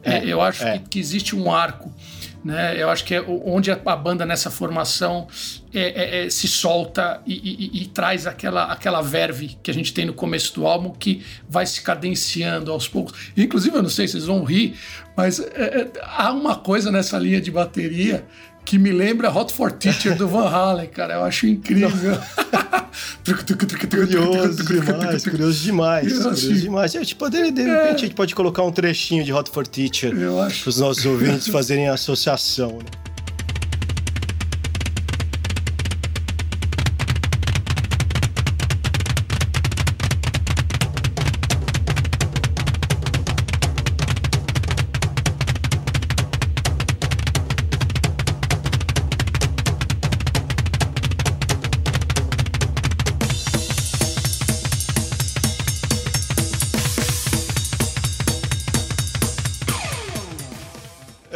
É, 0.03 0.23
eu 0.25 0.41
acho 0.41 0.63
é. 0.63 0.77
que, 0.79 0.89
que 0.89 0.99
existe 0.99 1.35
um 1.35 1.51
arco. 1.51 1.93
Né? 2.43 2.81
Eu 2.81 2.89
acho 2.89 3.03
que 3.03 3.13
é 3.13 3.21
onde 3.21 3.69
a, 3.69 3.95
banda 3.97 4.25
nessa 4.25 4.49
formação 4.49 5.27
é- 5.73 6.21
é- 6.21 6.25
é, 6.25 6.29
se 6.29 6.47
solta 6.47 7.21
e, 7.25 7.33
e- 7.33 7.65
e- 7.79 7.83
e 7.83 7.85
traz 7.87 8.25
aquela, 8.25 8.63
aquela 8.71 9.01
verve 9.01 9.57
que 9.61 9.69
a 9.69 9.73
gente 9.73 9.93
tem 9.93 10.05
no 10.05 10.13
começo 10.13 10.55
do 10.55 10.65
álbum 10.65 10.91
que 10.91 11.21
vai 11.49 11.65
se 11.65 11.81
cadenciando 11.81 12.71
aos 12.71 12.87
poucos. 12.87 13.13
Inclusive, 13.35 13.75
eu 13.75 13.83
não 13.83 13.89
sei 13.89 14.07
se 14.07 14.13
vocês 14.13 14.25
vão 14.25 14.43
rir, 14.45 14.75
mas 15.17 15.39
é, 15.41 15.81
é, 15.81 15.91
há 16.01 16.31
uma 16.31 16.55
coisa 16.55 16.89
nessa 16.89 17.19
linha 17.19 17.41
de 17.41 17.51
bateria 17.51 18.25
que 18.69 18.77
me 18.77 18.91
lembra 18.91 19.35
Hot 19.35 19.51
for 19.51 19.71
Teacher 19.71 20.15
do 20.15 20.27
Van 20.27 20.47
Halen, 20.47 20.87
cara. 20.89 21.15
Eu 21.15 21.23
acho 21.23 21.47
incrível. 21.47 21.89
Curioso 23.89 24.63
demais, 24.63 25.23
curioso 25.23 25.63
demais, 25.63 26.11
Eu 26.11 26.21
curioso 26.21 26.53
demais. 26.53 26.95
A 26.95 26.99
gente 26.99 27.15
pode, 27.15 27.35
de 27.51 27.63
repente, 27.63 27.95
a 27.95 27.97
gente 27.97 28.13
pode 28.13 28.35
colocar 28.35 28.61
um 28.61 28.71
trechinho 28.71 29.23
de 29.23 29.33
Hot 29.33 29.49
for 29.49 29.65
Teacher 29.65 30.13
Eu 30.15 30.39
acho. 30.39 30.61
para 30.61 30.69
os 30.69 30.79
nossos 30.79 31.03
ouvintes 31.03 31.47
fazerem 31.47 31.89
associação. 31.89 32.73
né? 32.73 33.08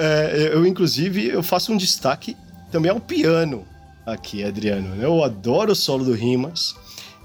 É, 0.04 0.50
eu, 0.54 0.66
inclusive, 0.66 1.28
eu 1.28 1.42
faço 1.44 1.72
um 1.72 1.78
destaque 1.78 2.36
também 2.72 2.92
ao 2.92 3.00
piano 3.00 3.66
aqui, 4.06 4.44
Adriano. 4.44 5.02
Eu 5.02 5.24
adoro 5.24 5.72
o 5.72 5.76
solo 5.76 6.04
do 6.04 6.14
Rimas, 6.14 6.76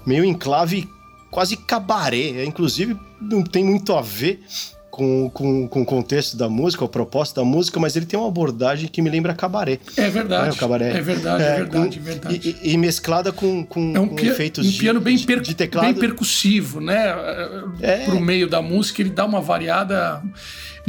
meio 0.05 0.23
enclave 0.23 0.87
quase 1.31 1.57
cabaré. 1.57 2.43
Inclusive, 2.45 2.95
não 3.21 3.43
tem 3.43 3.63
muito 3.63 3.93
a 3.93 4.01
ver 4.01 4.41
com, 4.89 5.29
com, 5.29 5.67
com 5.67 5.81
o 5.81 5.85
contexto 5.85 6.35
da 6.37 6.49
música, 6.49 6.83
a 6.83 6.87
proposta 6.87 7.41
da 7.41 7.45
música, 7.45 7.79
mas 7.79 7.95
ele 7.95 8.05
tem 8.05 8.19
uma 8.19 8.27
abordagem 8.27 8.87
que 8.87 9.01
me 9.01 9.09
lembra 9.09 9.33
cabaré. 9.33 9.79
É 9.97 10.09
verdade. 10.09 10.55
É, 10.55 10.59
cabaré. 10.59 10.89
É 10.97 11.01
verdade, 11.01 11.43
é, 11.43 11.55
verdade, 11.57 11.99
com- 11.99 12.03
é 12.05 12.11
verdade. 12.13 12.57
E, 12.63 12.73
e- 12.73 12.77
mesclada 12.77 13.31
com, 13.31 13.63
com, 13.65 13.93
É 13.95 13.99
um, 13.99 14.07
com 14.09 14.15
pia- 14.15 14.31
efeitos 14.31 14.65
um 14.67 14.77
piano 14.77 14.99
de, 14.99 15.05
bem, 15.05 15.19
per- 15.19 15.41
de 15.41 15.53
teclado. 15.55 15.85
bem 15.85 15.93
percussivo, 15.95 16.79
né? 16.81 17.13
É. 17.81 18.05
Pro 18.05 18.19
meio 18.19 18.49
da 18.49 18.61
música, 18.61 19.01
ele 19.01 19.09
dá 19.11 19.25
uma 19.25 19.41
variada. 19.41 20.21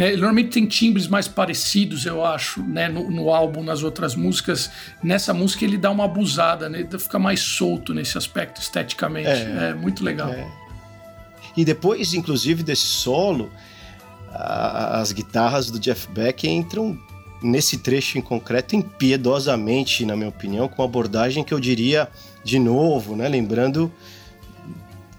Né? 0.00 0.08
Ele 0.08 0.16
normalmente 0.16 0.48
tem 0.48 0.64
timbres 0.66 1.06
mais 1.06 1.28
parecidos, 1.28 2.06
eu 2.06 2.24
acho, 2.24 2.62
né? 2.62 2.88
No, 2.88 3.10
no 3.10 3.28
álbum, 3.34 3.62
nas 3.62 3.82
outras 3.82 4.14
músicas. 4.14 4.70
Nessa 5.02 5.34
música 5.34 5.62
ele 5.62 5.76
dá 5.76 5.90
uma 5.90 6.06
abusada, 6.06 6.70
né? 6.70 6.80
Ele 6.80 6.98
fica 6.98 7.18
mais 7.18 7.40
solto 7.40 7.92
nesse 7.92 8.16
aspecto 8.16 8.62
esteticamente. 8.62 9.28
É, 9.28 9.70
É. 9.70 9.74
muito 9.74 10.02
legal. 10.02 10.30
É. 10.30 10.46
E 11.54 11.66
depois, 11.66 12.14
inclusive, 12.14 12.62
desse 12.62 12.86
solo, 12.86 13.50
a- 14.32 15.00
as 15.00 15.12
guitarras 15.12 15.70
do 15.70 15.78
Jeff 15.78 16.08
Beck 16.10 16.48
entram 16.48 16.98
nesse 17.42 17.76
trecho 17.78 18.16
em 18.16 18.22
concreto 18.22 18.74
impiedosamente, 18.76 20.06
na 20.06 20.16
minha 20.16 20.28
opinião, 20.30 20.66
com 20.66 20.80
uma 20.80 20.88
abordagem 20.88 21.44
que 21.44 21.52
eu 21.52 21.60
diria, 21.60 22.08
de 22.42 22.58
novo, 22.58 23.14
né? 23.14 23.28
Lembrando 23.28 23.92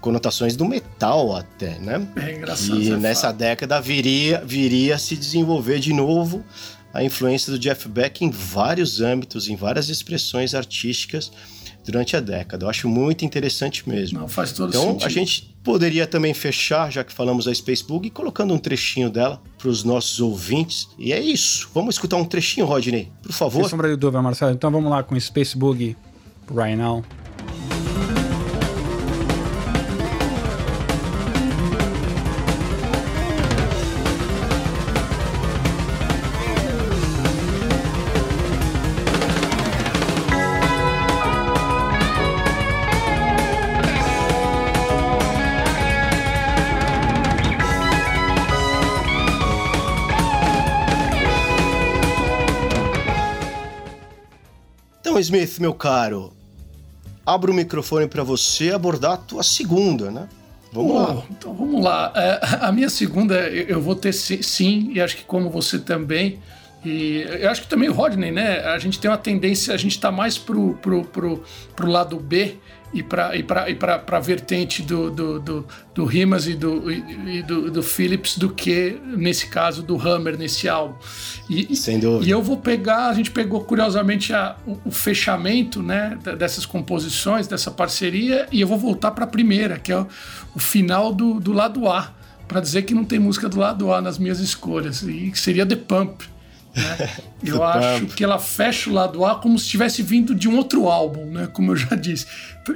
conotações 0.02 0.54
do 0.56 0.66
metal 0.66 1.34
até, 1.34 1.78
né? 1.78 2.06
É 2.16 2.34
engraçado. 2.36 2.78
E 2.78 2.88
você 2.90 2.96
nessa 2.98 3.20
falar. 3.22 3.32
década 3.32 3.80
viria, 3.80 4.42
viria 4.44 4.96
a 4.96 4.98
se 4.98 5.16
desenvolver 5.16 5.78
de 5.78 5.94
novo 5.94 6.44
a 6.92 7.02
influência 7.02 7.50
do 7.50 7.58
Jeff 7.58 7.88
Beck 7.88 8.22
em 8.22 8.28
vários 8.30 9.00
âmbitos, 9.00 9.48
em 9.48 9.56
várias 9.56 9.88
expressões 9.88 10.54
artísticas 10.54 11.32
durante 11.84 12.14
a 12.16 12.20
década. 12.20 12.66
Eu 12.66 12.68
acho 12.70 12.86
muito 12.88 13.24
interessante 13.24 13.88
mesmo. 13.88 14.20
Não, 14.20 14.28
faz 14.28 14.52
todo 14.52 14.68
Então 14.68 14.82
sentido. 14.92 15.06
a 15.06 15.08
gente 15.08 15.56
poderia 15.64 16.06
também 16.06 16.34
fechar, 16.34 16.90
já 16.92 17.02
que 17.02 17.12
falamos 17.12 17.46
da 17.46 17.54
Space 17.54 17.82
Bug, 17.84 18.10
colocando 18.10 18.52
um 18.52 18.58
trechinho 18.58 19.08
dela 19.08 19.40
para 19.56 19.68
os 19.68 19.82
nossos 19.84 20.20
ouvintes. 20.20 20.88
E 20.98 21.12
é 21.12 21.20
isso. 21.20 21.70
Vamos 21.72 21.94
escutar 21.94 22.16
um 22.18 22.24
trechinho, 22.24 22.66
Rodney, 22.66 23.10
por 23.22 23.32
Sem 23.32 23.38
favor. 23.38 23.68
sombra 23.70 23.88
de 23.88 23.96
dúvida, 23.96 24.20
Marcelo. 24.20 24.52
Então 24.52 24.70
vamos 24.70 24.90
lá 24.90 25.02
com 25.02 25.18
Space 25.18 25.56
Boogie 25.56 25.96
right 26.54 26.76
now. 26.76 27.02
Smith, 55.32 55.58
meu 55.60 55.72
caro, 55.72 56.30
abro 57.24 57.52
o 57.52 57.54
microfone 57.54 58.06
para 58.06 58.22
você 58.22 58.70
abordar 58.70 59.12
a 59.12 59.16
tua 59.16 59.42
segunda, 59.42 60.10
né? 60.10 60.28
Vamos 60.70 60.94
lá. 60.94 61.06
Bom, 61.06 61.24
Então 61.30 61.54
vamos 61.54 61.82
lá. 61.82 62.12
É, 62.14 62.40
a 62.66 62.70
minha 62.70 62.90
segunda, 62.90 63.34
eu 63.48 63.80
vou 63.80 63.94
ter 63.94 64.12
si- 64.12 64.42
sim, 64.42 64.90
e 64.94 65.00
acho 65.00 65.16
que 65.16 65.24
como 65.24 65.48
você 65.48 65.78
também. 65.78 66.38
E 66.84 67.24
eu 67.40 67.48
acho 67.50 67.62
que 67.62 67.66
também 67.68 67.88
o 67.88 67.94
Rodney, 67.94 68.30
né? 68.30 68.60
A 68.60 68.78
gente 68.78 68.98
tem 68.98 69.10
uma 69.10 69.16
tendência, 69.16 69.72
a 69.72 69.76
gente 69.78 69.98
tá 69.98 70.12
mais 70.12 70.36
pro, 70.36 70.74
pro, 70.82 71.02
pro, 71.04 71.42
pro 71.74 71.90
lado 71.90 72.18
B 72.18 72.56
e 72.92 73.02
para 73.02 73.36
e 73.36 73.42
pra, 73.42 73.70
e 73.70 73.74
pra 73.74 74.20
vertente 74.20 74.82
do, 74.82 75.10
do, 75.10 75.40
do, 75.40 75.66
do 75.94 76.04
Rimas 76.04 76.46
e 76.46 76.54
do, 76.54 76.90
e, 76.90 77.42
do, 77.42 77.70
do 77.70 77.82
Phillips 77.82 78.36
do 78.36 78.50
que, 78.50 78.98
nesse 79.16 79.46
caso, 79.46 79.82
do 79.82 79.96
Hammer 79.98 80.36
nesse 80.36 80.68
álbum. 80.68 80.94
E, 81.48 81.74
Sem 81.76 81.98
dúvida. 81.98 82.26
e 82.26 82.30
eu 82.30 82.42
vou 82.42 82.56
pegar, 82.58 83.08
a 83.08 83.14
gente 83.14 83.30
pegou 83.30 83.62
curiosamente 83.64 84.32
a- 84.32 84.56
o, 84.66 84.78
o 84.86 84.90
fechamento 84.90 85.82
né, 85.82 86.18
dessas 86.38 86.66
composições, 86.66 87.46
dessa 87.48 87.70
parceria, 87.70 88.46
e 88.52 88.60
eu 88.60 88.66
vou 88.68 88.78
voltar 88.78 89.10
para 89.12 89.24
a 89.24 89.28
primeira, 89.28 89.78
que 89.78 89.90
é 89.92 89.98
o, 89.98 90.06
o 90.54 90.58
final 90.60 91.12
do, 91.14 91.40
do 91.40 91.52
lado 91.52 91.88
A, 91.88 92.12
para 92.46 92.60
dizer 92.60 92.82
que 92.82 92.92
não 92.94 93.04
tem 93.04 93.18
música 93.18 93.48
do 93.48 93.58
lado 93.58 93.92
A 93.92 94.00
nas 94.02 94.18
minhas 94.18 94.38
escolhas, 94.40 95.02
e 95.02 95.30
que 95.30 95.38
seria 95.38 95.64
The 95.64 95.76
Pump. 95.76 96.22
Né? 96.74 97.10
Eu 97.44 97.62
acho 97.62 98.00
Pump. 98.02 98.14
que 98.14 98.22
ela 98.24 98.38
fecha 98.38 98.88
o 98.88 98.92
lado 98.92 99.24
A 99.24 99.34
como 99.34 99.58
se 99.58 99.68
tivesse 99.68 100.02
vindo 100.02 100.34
de 100.34 100.48
um 100.48 100.56
outro 100.56 100.88
álbum, 100.88 101.26
né? 101.26 101.48
Como 101.52 101.72
eu 101.72 101.76
já 101.76 101.96
disse. 101.96 102.26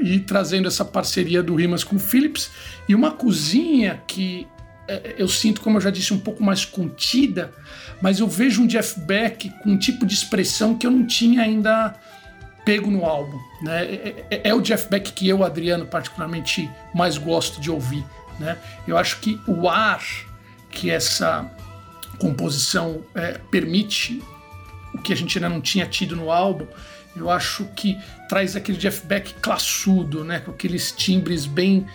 E 0.02 0.18
trazendo 0.18 0.66
essa 0.66 0.84
parceria 0.84 1.40
do 1.42 1.54
Rimas 1.54 1.84
com 1.84 1.94
o 1.96 1.98
Phillips 2.00 2.50
e 2.88 2.94
uma 2.94 3.12
cozinha 3.12 4.02
que 4.06 4.46
é, 4.88 5.14
eu 5.16 5.28
sinto, 5.28 5.60
como 5.60 5.76
eu 5.76 5.80
já 5.80 5.90
disse, 5.90 6.12
um 6.12 6.18
pouco 6.18 6.42
mais 6.42 6.64
contida, 6.64 7.52
mas 8.00 8.18
eu 8.18 8.26
vejo 8.28 8.62
um 8.62 8.66
Jeff 8.66 8.98
Beck 9.00 9.50
com 9.62 9.70
um 9.70 9.78
tipo 9.78 10.04
de 10.04 10.14
expressão 10.14 10.76
que 10.76 10.86
eu 10.86 10.90
não 10.90 11.06
tinha 11.06 11.42
ainda 11.42 11.94
pego 12.64 12.90
no 12.90 13.04
álbum. 13.04 13.38
Né? 13.62 13.84
É, 13.84 14.24
é- 14.30 14.40
é 14.48 14.54
o 14.54 14.60
Jeff 14.60 14.88
Beck 14.90 15.12
que 15.12 15.28
eu, 15.28 15.44
Adriano, 15.44 15.86
particularmente 15.86 16.68
mais 16.92 17.16
gosto 17.16 17.60
de 17.60 17.70
ouvir. 17.70 18.04
Né? 18.40 18.56
Eu 18.86 18.98
acho 18.98 19.20
que 19.20 19.40
o 19.46 19.68
ar 19.68 20.02
que 20.70 20.90
essa 20.90 21.48
composição 22.18 23.02
é, 23.14 23.38
permite, 23.50 24.22
o 24.94 24.98
que 24.98 25.12
a 25.12 25.16
gente 25.16 25.36
ainda 25.38 25.48
não 25.48 25.60
tinha 25.60 25.86
tido 25.86 26.16
no 26.16 26.30
álbum, 26.30 26.66
eu 27.14 27.30
acho 27.30 27.64
que 27.76 27.96
traz 28.28 28.56
aquele 28.56 28.78
Jeff 28.78 29.06
Beck 29.06 29.34
classudo, 29.40 30.22
né? 30.24 30.40
com 30.40 30.50
aqueles 30.50 30.92
timbres 30.92 31.46
bem, 31.46 31.86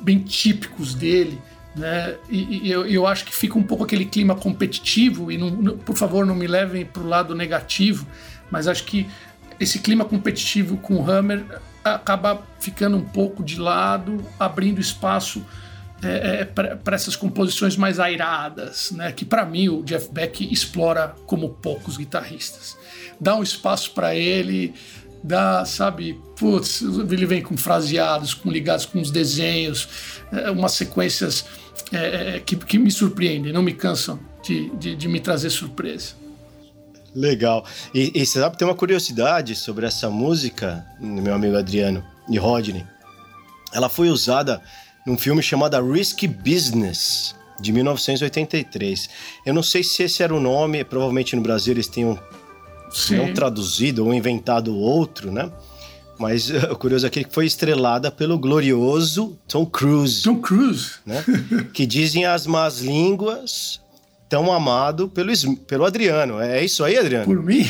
bem 0.00 0.18
típicos 0.18 0.94
dele. 0.94 1.40
Né? 1.74 2.16
E, 2.28 2.66
e 2.68 2.70
eu, 2.70 2.86
eu 2.86 3.06
acho 3.06 3.24
que 3.24 3.34
fica 3.34 3.58
um 3.58 3.62
pouco 3.62 3.84
aquele 3.84 4.04
clima 4.06 4.34
competitivo, 4.34 5.30
e 5.30 5.38
não- 5.38 5.50
não- 5.50 5.78
por 5.78 5.96
favor 5.96 6.24
não 6.26 6.34
me 6.34 6.46
levem 6.46 6.84
para 6.84 7.02
o 7.02 7.06
lado 7.06 7.34
negativo, 7.34 8.06
mas 8.50 8.66
acho 8.66 8.84
que 8.84 9.06
esse 9.58 9.78
clima 9.78 10.04
competitivo 10.04 10.76
com 10.78 10.96
o 10.96 11.10
Hammer 11.10 11.44
acaba 11.84 12.42
ficando 12.58 12.96
um 12.96 13.04
pouco 13.04 13.42
de 13.44 13.58
lado, 13.60 14.22
abrindo 14.38 14.80
espaço 14.80 15.44
é, 16.02 16.40
é, 16.40 16.44
para 16.44 16.94
essas 16.94 17.16
composições 17.16 17.76
mais 17.76 17.98
airadas, 17.98 18.90
né? 18.92 19.12
Que 19.12 19.24
para 19.24 19.44
mim 19.46 19.68
o 19.68 19.82
Jeff 19.82 20.10
Beck 20.12 20.52
explora 20.52 21.14
como 21.26 21.48
poucos 21.48 21.96
guitarristas. 21.96 22.76
Dá 23.18 23.34
um 23.34 23.42
espaço 23.42 23.92
para 23.92 24.14
ele, 24.14 24.74
dá, 25.22 25.64
sabe, 25.64 26.20
putz, 26.38 26.82
ele 26.82 27.26
vem 27.26 27.42
com 27.42 27.56
fraseados, 27.56 28.34
com 28.34 28.50
ligados 28.50 28.84
com 28.84 29.00
os 29.00 29.10
desenhos, 29.10 29.88
é, 30.30 30.50
umas 30.50 30.72
sequências 30.72 31.46
é, 31.92 32.36
é, 32.36 32.40
que, 32.40 32.56
que 32.56 32.78
me 32.78 32.90
surpreendem, 32.90 33.52
não 33.52 33.62
me 33.62 33.72
cansam 33.72 34.20
de, 34.42 34.70
de, 34.76 34.94
de 34.94 35.08
me 35.08 35.18
trazer 35.18 35.50
surpresa. 35.50 36.14
Legal. 37.14 37.64
E, 37.94 38.12
e, 38.14 38.26
você 38.26 38.38
sabe, 38.38 38.58
tem 38.58 38.68
uma 38.68 38.74
curiosidade 38.74 39.56
sobre 39.56 39.86
essa 39.86 40.10
música, 40.10 40.84
meu 41.00 41.32
amigo 41.32 41.56
Adriano 41.56 42.04
e 42.28 42.36
Rodney. 42.36 42.84
Ela 43.72 43.88
foi 43.88 44.10
usada 44.10 44.60
num 45.06 45.16
filme 45.16 45.42
chamado 45.42 45.80
Risky 45.90 46.26
Business, 46.26 47.34
de 47.60 47.72
1983. 47.72 49.08
Eu 49.46 49.54
não 49.54 49.62
sei 49.62 49.82
se 49.82 50.02
esse 50.02 50.22
era 50.22 50.34
o 50.34 50.40
nome, 50.40 50.84
provavelmente 50.84 51.36
no 51.36 51.42
Brasil 51.42 51.72
eles 51.72 51.86
tenham 51.86 52.18
Sim. 52.90 53.16
não 53.16 53.32
traduzido 53.32 54.04
ou 54.04 54.12
inventado 54.12 54.76
outro, 54.76 55.30
né? 55.30 55.50
Mas 56.18 56.50
o 56.70 56.76
curioso 56.76 57.06
aqui 57.06 57.20
é 57.20 57.24
que 57.24 57.32
foi 57.32 57.46
estrelada 57.46 58.10
pelo 58.10 58.38
glorioso 58.38 59.38
Tom 59.46 59.64
Cruise. 59.64 60.22
Tom 60.22 60.40
Cruise. 60.40 60.94
Né? 61.04 61.24
que 61.72 61.86
dizem 61.86 62.24
as 62.24 62.46
más 62.46 62.80
línguas, 62.80 63.80
tão 64.28 64.52
amado 64.52 65.08
pelo, 65.08 65.30
pelo 65.66 65.84
Adriano. 65.84 66.40
É 66.40 66.64
isso 66.64 66.82
aí, 66.84 66.98
Adriano? 66.98 67.26
Por 67.26 67.42
mim? 67.42 67.64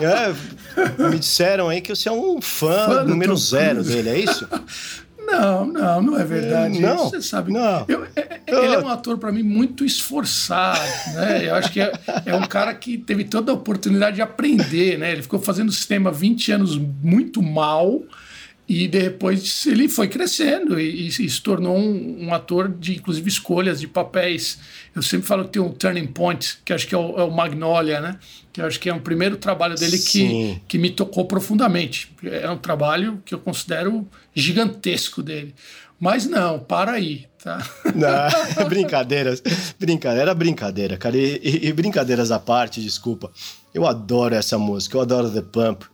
É, 0.00 1.08
me 1.08 1.18
disseram 1.18 1.68
aí 1.68 1.80
que 1.80 1.94
você 1.94 2.08
é 2.08 2.12
um 2.12 2.40
fã, 2.40 2.86
fã 2.86 3.04
número 3.04 3.36
zero 3.36 3.82
dele, 3.82 4.10
é 4.10 4.18
isso? 4.18 4.46
Não, 5.26 5.66
não, 5.66 6.02
não 6.02 6.18
é 6.18 6.24
verdade. 6.24 6.80
Não, 6.80 7.10
você 7.10 7.20
sabe. 7.20 7.52
Não. 7.52 7.84
Eu, 7.88 8.06
é, 8.14 8.40
é 8.46 8.64
ele 8.64 8.74
é 8.74 8.78
um 8.78 8.88
ator 8.88 9.18
para 9.18 9.32
mim 9.32 9.42
muito 9.42 9.84
esforçado, 9.84 10.80
né? 11.14 11.48
Eu 11.48 11.54
acho 11.56 11.72
que 11.72 11.80
é, 11.80 11.92
é, 12.24 12.34
um 12.34 12.46
cara 12.46 12.72
que 12.74 12.96
teve 12.96 13.24
toda 13.24 13.50
a 13.50 13.54
oportunidade 13.54 14.16
de 14.16 14.22
aprender, 14.22 14.98
né? 14.98 15.12
Ele 15.12 15.22
ficou 15.22 15.40
fazendo 15.40 15.68
o 15.68 15.72
sistema 15.72 16.12
20 16.12 16.52
anos 16.52 16.78
muito 16.78 17.42
mal 17.42 18.02
e 18.68 18.88
depois 18.88 19.64
ele 19.66 19.88
foi 19.88 20.08
crescendo 20.08 20.80
e, 20.80 21.06
e, 21.06 21.06
e 21.06 21.30
se 21.30 21.40
tornou 21.40 21.76
um, 21.76 22.26
um, 22.26 22.34
ator 22.34 22.68
de, 22.68 22.96
inclusive, 22.96 23.28
escolhas 23.28 23.80
de 23.80 23.86
papéis. 23.86 24.58
Eu 24.94 25.02
sempre 25.02 25.26
falo 25.26 25.44
que 25.44 25.50
tem 25.50 25.62
um 25.62 25.70
turning 25.70 26.08
point, 26.08 26.58
que 26.64 26.72
acho 26.72 26.86
que 26.86 26.94
é 26.94 26.98
o, 26.98 27.16
é 27.16 27.22
o 27.22 27.30
Magnolia, 27.30 28.00
né? 28.00 28.18
Que 28.52 28.60
acho 28.60 28.80
que 28.80 28.88
é 28.88 28.94
o 28.94 29.00
primeiro 29.00 29.36
trabalho 29.36 29.76
dele 29.76 29.98
que, 29.98 30.60
que 30.66 30.78
me 30.78 30.90
tocou 30.90 31.26
profundamente. 31.26 32.12
É 32.24 32.50
um 32.50 32.58
trabalho 32.58 33.22
que 33.24 33.32
eu 33.32 33.38
considero 33.38 34.06
gigantesco 34.34 35.22
dele. 35.22 35.54
Mas 36.00 36.26
não, 36.26 36.58
para 36.58 36.92
aí, 36.92 37.26
tá? 37.42 37.58
Não, 37.94 38.66
brincadeiras, 38.68 39.42
brincadeira, 39.78 40.34
brincadeira, 40.34 40.96
cara. 40.98 41.16
E, 41.16 41.40
e, 41.42 41.68
e 41.68 41.72
brincadeiras 41.72 42.30
à 42.30 42.38
parte, 42.38 42.82
desculpa. 42.82 43.30
Eu 43.72 43.86
adoro 43.86 44.34
essa 44.34 44.58
música, 44.58 44.96
eu 44.96 45.00
adoro 45.00 45.30
The 45.30 45.40
Pump. 45.40 45.86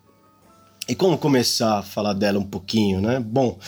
E 0.93 0.95
como 0.95 1.17
começar 1.17 1.79
a 1.79 1.83
falar 1.83 2.13
dela 2.13 2.39
um 2.39 2.45
pouquinho, 2.45 3.01
né? 3.01 3.19
Bom, 3.19 3.59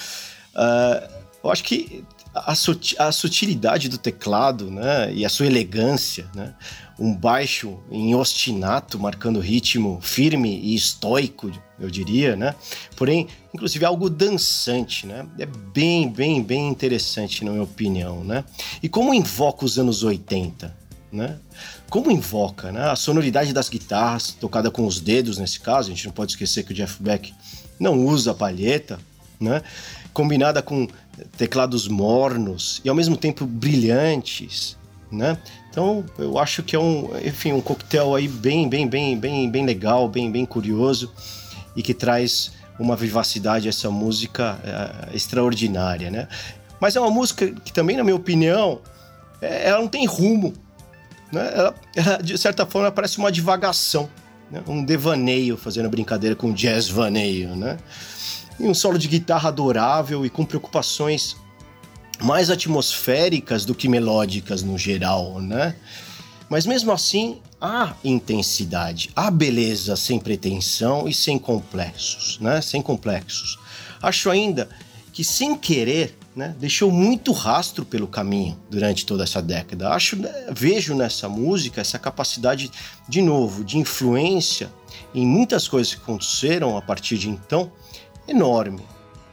uh, 0.55 1.09
eu 1.43 1.51
acho 1.51 1.65
que 1.65 2.05
a, 2.35 2.53
a, 2.53 3.13
sutilidade 3.13 3.89
do 3.89 3.97
teclado, 3.97 4.71
né? 4.71 5.11
E 5.11 5.25
a 5.25 5.31
sua 5.31 5.47
elegância, 5.47 6.27
né? 6.35 6.55
Um 6.99 7.15
baixo 7.15 7.79
em 7.91 8.15
ostinato, 8.15 8.99
marcando 8.99 9.41
ritmo 9.41 10.01
firme 10.03 10.61
e 10.65 10.75
estoico, 10.75 11.51
eu 11.81 11.89
diria, 11.89 12.37
né? 12.37 12.55
Porém, 12.95 13.27
inclusive 13.55 13.87
algo 13.87 14.11
dançante, 14.11 15.07
né? 15.07 15.27
É 15.39 15.47
bem, 15.47 16.11
bem, 16.11 16.43
bem 16.43 16.69
interessante, 16.69 17.43
na 17.43 17.53
minha 17.53 17.65
opinião, 17.65 18.23
né? 18.23 18.45
E 18.83 18.89
como 18.89 19.15
invoca 19.15 19.65
os 19.65 19.79
anos 19.79 20.03
80, 20.03 20.77
né? 21.15 21.39
como 21.89 22.11
invoca 22.11 22.73
né? 22.73 22.91
a 22.91 22.97
sonoridade 22.97 23.53
das 23.53 23.69
guitarras, 23.69 24.33
tocada 24.33 24.71
com 24.71 24.87
os 24.87 25.01
dedos 25.01 25.39
nesse 25.39 25.61
caso, 25.61 25.89
a 25.89 25.95
gente 25.95 26.07
não 26.07 26.13
pode 26.13 26.33
esquecer 26.33 26.65
que 26.65 26.73
o 26.73 26.75
Jeff 26.75 27.03
Beck 27.03 27.33
não 27.79 28.05
usa 28.05 28.35
palheta, 28.35 28.99
né? 29.41 29.63
combinada 30.13 30.61
com 30.61 30.89
teclados 31.37 31.89
mornos 31.89 32.81
e 32.85 32.89
ao 32.89 32.95
mesmo 32.95 33.17
tempo 33.17 33.47
brilhantes, 33.47 34.77
né? 35.11 35.39
Então 35.71 36.05
eu 36.19 36.39
acho 36.39 36.63
que 36.63 36.75
é 36.75 36.79
um, 36.79 37.11
enfim, 37.25 37.53
um 37.53 37.61
coquetel 37.61 38.15
aí 38.15 38.29
bem, 38.29 38.69
bem, 38.69 38.89
bem, 38.89 39.19
bem, 39.19 39.51
bem 39.51 39.65
legal, 39.65 40.09
bem, 40.09 40.31
bem 40.31 40.45
curioso 40.45 41.13
e 41.77 41.83
que 41.83 41.95
traz 41.95 42.53
uma 42.79 42.97
vivacidade 42.97 43.67
a 43.67 43.71
essa 43.71 43.91
música 43.91 44.59
é, 44.65 45.17
extraordinária, 45.17 46.11
né? 46.11 46.29
Mas 46.81 46.97
é 46.97 47.01
uma 47.01 47.11
música 47.11 47.49
que 47.65 47.73
também, 47.73 47.97
na 47.97 48.05
minha 48.05 48.17
opinião, 48.17 48.81
é, 49.41 49.69
ela 49.69 49.81
não 49.81 49.89
tem 49.89 50.07
rumo, 50.07 50.53
né? 51.35 51.53
Ela, 51.55 51.75
ela, 51.95 52.23
de 52.23 52.39
certa 52.39 52.65
forma, 52.65 52.91
parece 52.91 53.19
uma 53.19 53.31
divagação, 53.31 54.09
né? 54.51 54.63
um 54.67 54.85
devaneio, 54.85 55.57
fazendo 55.57 55.89
brincadeira 55.91 56.35
com 56.35 56.53
jazz 56.53 56.89
vaneio, 56.89 57.55
né? 57.55 57.77
E 58.59 58.67
um 58.69 58.75
solo 58.75 58.99
de 58.99 59.09
guitarra 59.09 59.49
adorável 59.49 60.25
e 60.25 60.31
com 60.31 60.45
preocupações 60.45 61.37
mais 62.23 62.51
atmosféricas 62.51 63.65
do 63.65 63.75
que 63.75 63.89
melódicas 63.89 64.63
no 64.63 64.79
geral, 64.79 65.41
né? 65.41 65.75
Mas 66.49 66.67
mesmo 66.67 66.93
assim, 66.93 67.41
há 67.61 67.95
intensidade, 68.05 69.11
há 69.17 69.31
beleza 69.31 69.97
sem 69.97 70.21
pretensão 70.21 71.09
e 71.09 71.15
sem 71.15 71.39
complexos, 71.39 72.39
né? 72.41 72.61
Sem 72.61 72.81
complexos. 72.81 73.59
Acho 74.01 74.31
ainda 74.31 74.69
que 75.13 75.25
sem 75.25 75.57
querer 75.57 76.17
né, 76.35 76.55
deixou 76.59 76.91
muito 76.91 77.33
rastro 77.33 77.85
pelo 77.85 78.09
caminho 78.09 78.59
durante 78.69 79.07
toda 79.07 79.23
essa 79.23 79.41
década. 79.41 79.91
Acho, 79.91 80.17
né, 80.17 80.33
vejo 80.53 80.95
nessa 80.95 81.29
música 81.29 81.81
essa 81.81 81.99
capacidade, 81.99 82.71
de 83.09 83.23
novo, 83.23 83.65
de 83.65 83.79
influência 83.79 84.71
em 85.15 85.27
muitas 85.27 85.69
coisas 85.69 85.95
que 85.95 86.01
aconteceram 86.01 86.77
a 86.77 86.83
partir 86.83 87.19
de 87.19 87.29
então, 87.29 87.71
enorme. 88.27 88.83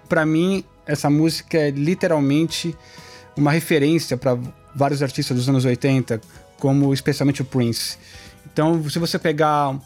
Para 0.08 0.26
mim, 0.26 0.64
essa 0.86 1.10
música 1.10 1.58
é 1.58 1.72
literalmente 1.72 2.76
uma 3.36 3.52
referência 3.52 4.16
para 4.18 4.38
vários 4.76 5.02
artistas 5.02 5.36
dos 5.36 5.50
anos 5.50 5.66
80, 5.66 6.22
como 6.60 6.94
especialmente 6.94 7.42
o 7.42 7.46
Prince. 7.46 7.98
Então, 8.46 8.88
se 8.90 9.00
você 9.00 9.18
pegar 9.18 9.80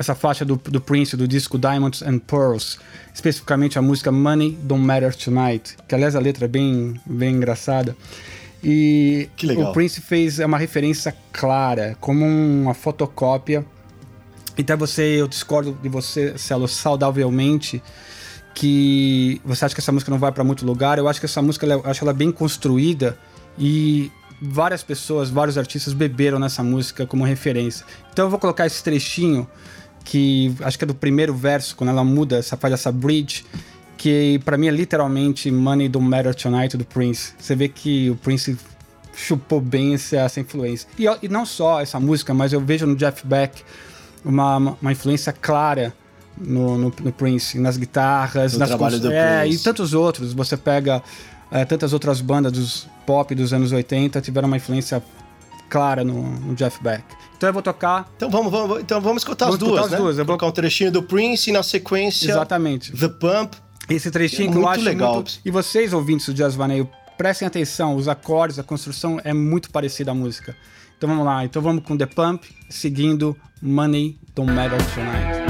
essa 0.00 0.14
faixa 0.14 0.46
do, 0.46 0.56
do 0.56 0.80
Prince, 0.80 1.14
do 1.14 1.28
disco 1.28 1.58
Diamonds 1.58 2.00
and 2.00 2.20
Pearls, 2.20 2.78
especificamente 3.12 3.78
a 3.78 3.82
música 3.82 4.10
Money 4.10 4.58
Don't 4.62 4.82
Matter 4.82 5.14
Tonight, 5.14 5.76
que 5.86 5.94
aliás 5.94 6.16
a 6.16 6.18
letra 6.18 6.46
é 6.46 6.48
bem, 6.48 6.98
bem 7.04 7.34
engraçada. 7.34 7.94
E 8.64 9.28
o 9.58 9.72
Prince 9.72 10.00
fez 10.00 10.38
uma 10.38 10.56
referência 10.56 11.14
clara, 11.30 11.98
como 12.00 12.24
uma 12.24 12.72
fotocópia. 12.72 13.62
Então 14.56 14.78
você, 14.78 15.20
eu 15.20 15.28
discordo 15.28 15.78
de 15.82 15.88
você, 15.90 16.36
Celo, 16.38 16.66
saudavelmente, 16.66 17.82
que 18.54 19.38
você 19.44 19.66
acha 19.66 19.74
que 19.74 19.82
essa 19.82 19.92
música 19.92 20.10
não 20.10 20.18
vai 20.18 20.32
para 20.32 20.42
muito 20.42 20.64
lugar. 20.64 20.96
Eu 20.96 21.08
acho 21.08 21.20
que 21.20 21.26
essa 21.26 21.42
música, 21.42 21.66
eu 21.66 21.82
acho 21.84 22.02
ela 22.02 22.14
bem 22.14 22.32
construída 22.32 23.18
e 23.58 24.10
várias 24.40 24.82
pessoas, 24.82 25.28
vários 25.28 25.58
artistas 25.58 25.92
beberam 25.92 26.38
nessa 26.38 26.62
música 26.62 27.06
como 27.06 27.22
referência. 27.22 27.84
Então 28.10 28.24
eu 28.24 28.30
vou 28.30 28.38
colocar 28.38 28.64
esse 28.64 28.82
trechinho 28.82 29.46
que 30.04 30.54
acho 30.60 30.78
que 30.78 30.84
é 30.84 30.86
do 30.86 30.94
primeiro 30.94 31.34
verso, 31.34 31.76
quando 31.76 31.90
ela 31.90 32.04
muda, 32.04 32.38
essa 32.38 32.56
faz 32.56 32.74
essa 32.74 32.90
bridge, 32.90 33.44
que 33.96 34.40
para 34.44 34.56
mim 34.56 34.66
é 34.66 34.70
literalmente 34.70 35.50
Money 35.50 35.88
Don't 35.88 36.08
Matter 36.08 36.34
Tonight 36.34 36.76
do 36.76 36.84
Prince. 36.84 37.34
Você 37.38 37.54
vê 37.54 37.68
que 37.68 38.10
o 38.10 38.16
Prince 38.16 38.56
chupou 39.14 39.60
bem 39.60 39.94
essa, 39.94 40.16
essa 40.16 40.40
influência. 40.40 40.88
E, 40.98 41.04
e, 41.22 41.28
não 41.28 41.44
só 41.44 41.80
essa 41.80 42.00
música, 42.00 42.32
mas 42.32 42.52
eu 42.52 42.60
vejo 42.60 42.86
no 42.86 42.96
Jeff 42.96 43.26
Beck 43.26 43.62
uma, 44.24 44.56
uma 44.56 44.92
influência 44.92 45.32
clara 45.32 45.92
no, 46.36 46.78
no, 46.78 46.94
no 47.00 47.12
Prince, 47.12 47.58
nas 47.58 47.76
guitarras, 47.76 48.54
no 48.54 48.60
nas 48.60 48.68
trabalho 48.68 48.98
do 48.98 49.12
é, 49.12 49.40
Prince. 49.40 49.56
e 49.58 49.62
tantos 49.62 49.92
outros. 49.92 50.32
Você 50.32 50.56
pega 50.56 51.02
é, 51.50 51.64
tantas 51.64 51.92
outras 51.92 52.20
bandas 52.20 52.52
dos 52.52 52.88
pop 53.04 53.34
dos 53.34 53.52
anos 53.52 53.72
80 53.72 54.20
tiveram 54.20 54.48
uma 54.48 54.56
influência 54.56 55.02
clara 55.68 56.02
no, 56.04 56.22
no 56.22 56.54
Jeff 56.54 56.82
Beck. 56.82 57.04
Então 57.40 57.48
eu 57.48 57.54
vou 57.54 57.62
tocar. 57.62 58.06
Então 58.18 58.28
vamos, 58.28 58.52
vamos, 58.52 58.80
então 58.80 59.00
vamos 59.00 59.22
escutar 59.22 59.46
vamos 59.46 59.54
as 59.54 59.66
duas, 59.66 59.76
escutar 59.76 59.90
né? 59.92 59.96
As 59.96 60.02
duas. 60.02 60.18
Eu 60.18 60.26
vou 60.26 60.36
colocar 60.36 60.46
um 60.46 60.52
trechinho 60.52 60.92
do 60.92 61.02
Prince 61.02 61.48
e 61.48 61.52
na 61.54 61.62
sequência. 61.62 62.30
Exatamente. 62.30 62.92
The 62.92 63.08
Pump. 63.08 63.56
Esse 63.88 64.10
trechinho 64.10 64.50
é 64.50 64.52
que 64.52 64.58
eu 64.58 64.68
acho 64.68 64.84
legal. 64.84 65.14
Muito... 65.14 65.40
E 65.42 65.50
vocês, 65.50 65.94
ouvintes 65.94 66.26
do 66.26 66.34
Jazz 66.34 66.54
Vaneio, 66.54 66.86
prestem 67.16 67.48
atenção, 67.48 67.96
os 67.96 68.08
acordes, 68.08 68.58
a 68.58 68.62
construção 68.62 69.18
é 69.24 69.32
muito 69.32 69.70
parecida 69.70 70.10
à 70.10 70.14
música. 70.14 70.54
Então 70.98 71.08
vamos 71.08 71.24
lá. 71.24 71.42
Então 71.42 71.62
vamos 71.62 71.82
com 71.82 71.96
The 71.96 72.04
Pump, 72.04 72.44
seguindo 72.68 73.34
Money 73.62 74.18
Don't 74.34 74.52
Matter 74.52 74.78
Tonight. 74.94 75.49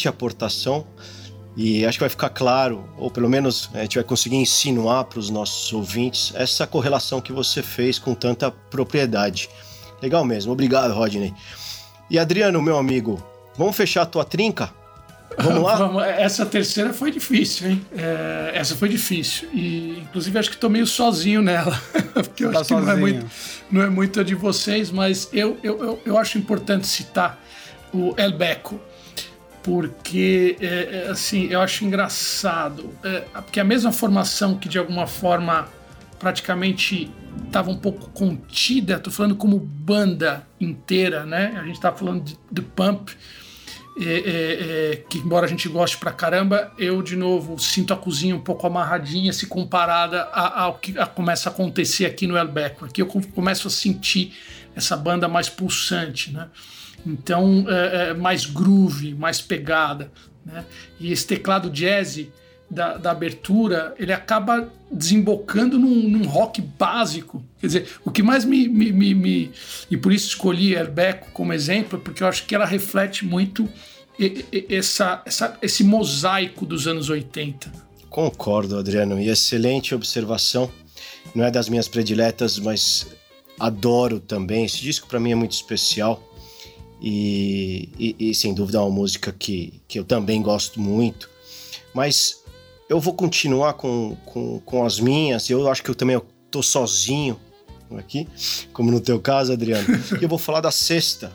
Excelente 0.00 0.08
aportação. 0.08 0.86
E 1.56 1.84
acho 1.84 1.98
que 1.98 2.02
vai 2.02 2.08
ficar 2.08 2.30
claro, 2.30 2.84
ou 2.96 3.10
pelo 3.10 3.28
menos 3.28 3.68
a 3.74 3.82
gente 3.82 3.96
vai 3.96 4.04
conseguir 4.04 4.36
insinuar 4.36 5.04
para 5.04 5.18
os 5.18 5.28
nossos 5.28 5.72
ouvintes 5.72 6.32
essa 6.34 6.66
correlação 6.66 7.20
que 7.20 7.32
você 7.32 7.62
fez 7.62 7.98
com 7.98 8.14
tanta 8.14 8.50
propriedade. 8.50 9.48
Legal 10.00 10.24
mesmo, 10.24 10.52
obrigado, 10.52 10.94
Rodney. 10.94 11.34
E 12.08 12.18
Adriano, 12.18 12.62
meu 12.62 12.78
amigo, 12.78 13.22
vamos 13.58 13.76
fechar 13.76 14.02
a 14.02 14.06
tua 14.06 14.24
trinca? 14.24 14.72
Vamos 15.38 15.62
lá? 15.62 16.06
Essa 16.16 16.46
terceira 16.46 16.92
foi 16.92 17.10
difícil, 17.10 17.70
hein? 17.70 17.86
É, 17.96 18.52
essa 18.54 18.74
foi 18.74 18.88
difícil. 18.88 19.48
E, 19.52 20.00
inclusive, 20.00 20.36
acho 20.38 20.50
que 20.50 20.56
tô 20.56 20.68
meio 20.68 20.86
sozinho 20.86 21.40
nela. 21.40 21.80
Porque 22.12 22.44
eu 22.44 22.52
tá 22.52 22.60
acho 22.60 22.74
que 22.74 22.80
não 22.80 22.90
é, 22.90 22.96
muito, 22.96 23.26
não 23.70 23.82
é 23.82 23.88
muito 23.88 24.20
a 24.20 24.24
de 24.24 24.34
vocês, 24.34 24.90
mas 24.90 25.28
eu, 25.32 25.56
eu, 25.62 25.84
eu, 25.84 26.02
eu 26.04 26.18
acho 26.18 26.36
importante 26.36 26.86
citar 26.86 27.40
o 27.92 28.14
El 28.16 28.32
Beco 28.32 28.80
porque 29.62 30.56
é, 30.60 31.04
é, 31.06 31.10
assim 31.10 31.46
eu 31.46 31.60
acho 31.60 31.84
engraçado 31.84 32.90
é, 33.04 33.20
porque 33.42 33.60
a 33.60 33.64
mesma 33.64 33.92
formação 33.92 34.56
que 34.56 34.68
de 34.68 34.78
alguma 34.78 35.06
forma 35.06 35.68
praticamente 36.18 37.10
estava 37.46 37.70
um 37.70 37.76
pouco 37.76 38.10
contida, 38.10 38.94
estou 38.96 39.12
falando 39.12 39.34
como 39.36 39.58
banda 39.58 40.46
inteira, 40.60 41.24
né? 41.24 41.56
A 41.60 41.64
gente 41.64 41.76
está 41.76 41.92
falando 41.92 42.22
de, 42.22 42.38
de 42.50 42.62
Pump, 42.62 43.10
é, 43.98 44.04
é, 44.04 44.92
é, 44.92 44.96
que 45.08 45.18
embora 45.18 45.46
a 45.46 45.48
gente 45.48 45.68
goste 45.68 45.98
pra 45.98 46.12
caramba, 46.12 46.72
eu 46.78 47.02
de 47.02 47.16
novo 47.16 47.58
sinto 47.58 47.92
a 47.92 47.96
cozinha 47.96 48.34
um 48.36 48.40
pouco 48.40 48.66
amarradinha 48.66 49.32
se 49.32 49.46
comparada 49.46 50.22
ao 50.22 50.74
que 50.74 50.98
a, 50.98 51.06
começa 51.06 51.48
a 51.48 51.52
acontecer 51.52 52.06
aqui 52.06 52.26
no 52.26 52.36
El 52.36 52.48
Beco. 52.48 52.84
Aqui 52.84 53.02
eu 53.02 53.06
começo 53.06 53.66
a 53.68 53.70
sentir 53.70 54.32
essa 54.74 54.96
banda 54.96 55.28
mais 55.28 55.48
pulsante, 55.48 56.32
né? 56.32 56.48
Então, 57.06 57.64
é, 57.68 58.10
é, 58.10 58.14
mais 58.14 58.44
groove, 58.44 59.14
mais 59.14 59.40
pegada. 59.40 60.10
Né? 60.44 60.64
E 60.98 61.12
esse 61.12 61.26
teclado 61.26 61.70
jazz 61.70 62.26
da, 62.70 62.96
da, 62.96 63.10
abertura, 63.10 63.94
ele 63.98 64.12
acaba 64.12 64.70
desembocando 64.90 65.78
num, 65.78 66.08
num, 66.08 66.26
rock 66.26 66.62
básico. 66.62 67.44
Quer 67.58 67.66
dizer, 67.66 67.88
o 68.04 68.10
que 68.10 68.22
mais 68.22 68.44
me, 68.44 68.68
me, 68.68 68.92
me, 68.92 69.14
me, 69.14 69.50
E 69.90 69.96
por 69.96 70.12
isso 70.12 70.28
escolhi 70.28 70.74
Herbeco 70.74 71.30
como 71.32 71.52
exemplo, 71.52 71.98
porque 71.98 72.22
eu 72.22 72.28
acho 72.28 72.46
que 72.46 72.54
ela 72.54 72.64
reflete 72.64 73.24
muito 73.24 73.68
essa, 74.68 75.22
essa, 75.24 75.58
esse 75.62 75.82
mosaico 75.82 76.66
dos 76.66 76.86
anos 76.86 77.08
80. 77.08 77.72
Concordo, 78.08 78.78
Adriano, 78.78 79.18
e 79.20 79.28
excelente 79.28 79.94
observação. 79.94 80.70
Não 81.34 81.44
é 81.44 81.50
das 81.50 81.68
minhas 81.68 81.88
prediletas, 81.88 82.58
mas 82.58 83.06
adoro 83.58 84.20
também. 84.20 84.64
Esse 84.64 84.80
disco 84.80 85.06
para 85.06 85.20
mim 85.20 85.32
é 85.32 85.34
muito 85.34 85.52
especial. 85.52 86.22
E, 87.00 87.88
e, 87.98 88.30
e, 88.30 88.34
sem 88.34 88.52
dúvida 88.52 88.78
é 88.78 88.80
uma 88.80 88.90
música 88.90 89.32
que, 89.32 89.80
que 89.88 89.98
eu 89.98 90.04
também 90.04 90.42
gosto 90.42 90.78
muito. 90.78 91.30
Mas 91.94 92.42
eu 92.88 93.00
vou 93.00 93.14
continuar 93.14 93.74
com, 93.74 94.16
com, 94.26 94.60
com 94.60 94.84
as 94.84 95.00
minhas. 95.00 95.48
Eu 95.48 95.68
acho 95.70 95.82
que 95.82 95.90
eu 95.90 95.94
também 95.94 96.20
estou 96.46 96.62
sozinho 96.62 97.40
aqui, 97.96 98.28
como 98.72 98.90
no 98.90 99.00
teu 99.00 99.18
caso, 99.20 99.52
Adriano. 99.52 99.86
e 100.20 100.22
eu 100.22 100.28
vou 100.28 100.38
falar 100.38 100.60
da 100.60 100.70
sexta, 100.70 101.32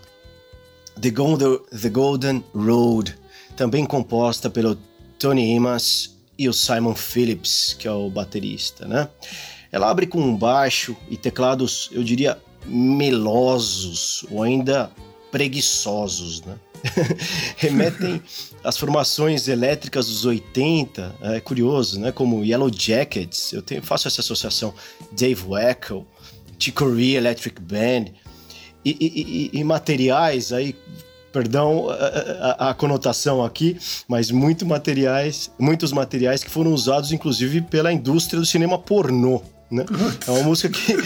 The 0.99 1.09
Golden, 1.09 1.59
The 1.81 1.89
Golden 1.89 2.43
Road, 2.53 3.17
também 3.55 3.85
composta 3.85 4.49
pelo 4.49 4.77
Tony 5.17 5.55
Imas 5.55 6.15
e 6.37 6.47
o 6.47 6.53
Simon 6.53 6.95
Phillips, 6.95 7.75
que 7.77 7.87
é 7.87 7.91
o 7.91 8.09
baterista, 8.09 8.87
né? 8.87 9.09
Ela 9.71 9.89
abre 9.89 10.07
com 10.07 10.19
um 10.19 10.37
baixo 10.37 10.95
e 11.09 11.17
teclados, 11.17 11.89
eu 11.91 12.03
diria, 12.03 12.37
melosos, 12.65 14.25
ou 14.29 14.43
ainda 14.43 14.91
preguiçosos, 15.31 16.41
né? 16.43 16.55
Remetem 17.57 18.21
às 18.63 18.77
formações 18.77 19.47
elétricas 19.47 20.07
dos 20.07 20.25
80, 20.25 21.15
é 21.21 21.39
curioso, 21.39 21.99
né? 21.99 22.11
Como 22.11 22.43
Yellow 22.43 22.71
Jackets, 22.71 23.53
eu 23.53 23.61
tenho, 23.61 23.81
faço 23.81 24.07
essa 24.07 24.21
associação, 24.21 24.73
Dave 25.11 25.43
Weckl, 25.47 26.01
Chicory 26.59 27.15
Electric 27.15 27.61
Band, 27.61 28.05
e, 28.83 28.95
e, 28.99 29.51
e, 29.55 29.59
e 29.59 29.63
materiais 29.63 30.53
aí 30.53 30.75
perdão 31.33 31.89
a, 31.89 31.95
a, 31.95 32.69
a, 32.69 32.73
conotação 32.73 33.43
aqui, 33.43 33.77
mas 34.07 34.31
muito 34.31 34.65
materiais, 34.65 35.51
muitos 35.59 35.91
materiais 35.91 36.41
que 36.41 36.49
foram 36.49 36.71
usados 36.71 37.11
inclusive 37.11 37.59
pela 37.59 37.91
indústria 37.91 38.39
do 38.39 38.45
cinema 38.45 38.77
pornô. 38.79 39.41
Né? 39.71 39.83
É 40.27 40.31
uma 40.31 40.43
música 40.43 40.69
que. 40.69 40.95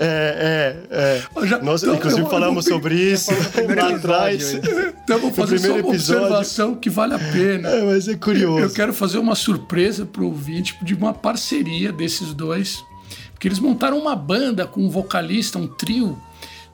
É, 0.00 0.86
é, 0.90 1.22
é. 1.42 1.46
Já, 1.46 1.58
Nós, 1.60 1.82
então, 1.82 1.96
inclusive, 1.96 2.22
eu, 2.22 2.30
falamos 2.30 2.66
eu, 2.66 2.74
sobre 2.74 2.94
isso 2.94 3.30
lá 3.32 3.94
atrás. 3.94 4.54
Então, 4.54 5.18
vou 5.18 5.32
fazer 5.32 5.58
só 5.58 5.68
uma 5.68 5.78
episódio. 5.80 6.22
observação 6.22 6.74
que 6.74 6.88
vale 6.88 7.14
a 7.14 7.18
pena. 7.18 7.68
É, 7.68 7.82
mas 7.82 8.06
é 8.08 8.14
curioso. 8.16 8.60
Eu 8.60 8.70
quero 8.70 8.92
fazer 8.92 9.18
uma 9.18 9.34
surpresa 9.34 10.06
para 10.06 10.22
o 10.22 10.26
ouvinte 10.26 10.76
de 10.82 10.94
uma 10.94 11.12
parceria 11.12 11.92
desses 11.92 12.32
dois. 12.32 12.84
Porque 13.32 13.48
eles 13.48 13.58
montaram 13.58 13.98
uma 13.98 14.16
banda 14.16 14.66
com 14.66 14.82
um 14.82 14.90
vocalista, 14.90 15.58
um 15.58 15.66
trio, 15.66 16.20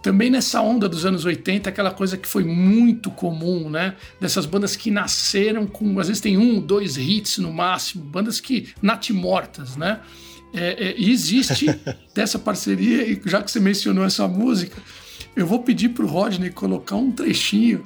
também 0.04 0.28
nessa 0.28 0.60
onda 0.60 0.86
dos 0.86 1.06
anos 1.06 1.24
80, 1.24 1.68
aquela 1.70 1.90
coisa 1.90 2.18
que 2.18 2.28
foi 2.28 2.44
muito 2.44 3.10
comum, 3.10 3.70
né? 3.70 3.94
Dessas 4.20 4.44
bandas 4.44 4.76
que 4.76 4.90
nasceram 4.90 5.66
com, 5.66 5.98
às 5.98 6.08
vezes 6.08 6.20
tem 6.20 6.36
um, 6.36 6.60
dois 6.60 6.98
hits 6.98 7.38
no 7.38 7.50
máximo, 7.50 8.04
bandas 8.04 8.38
que 8.38 8.68
natimortas, 8.82 9.76
né? 9.76 10.00
É, 10.54 10.90
é, 10.90 10.94
existe 11.00 11.66
dessa 12.14 12.38
parceria, 12.38 13.02
e 13.08 13.20
já 13.26 13.42
que 13.42 13.50
você 13.50 13.58
mencionou 13.58 14.04
essa 14.04 14.28
música, 14.28 14.80
eu 15.34 15.46
vou 15.46 15.62
pedir 15.62 15.90
para 15.90 16.04
o 16.04 16.08
Rodney 16.08 16.50
colocar 16.50 16.96
um 16.96 17.10
trechinho 17.10 17.84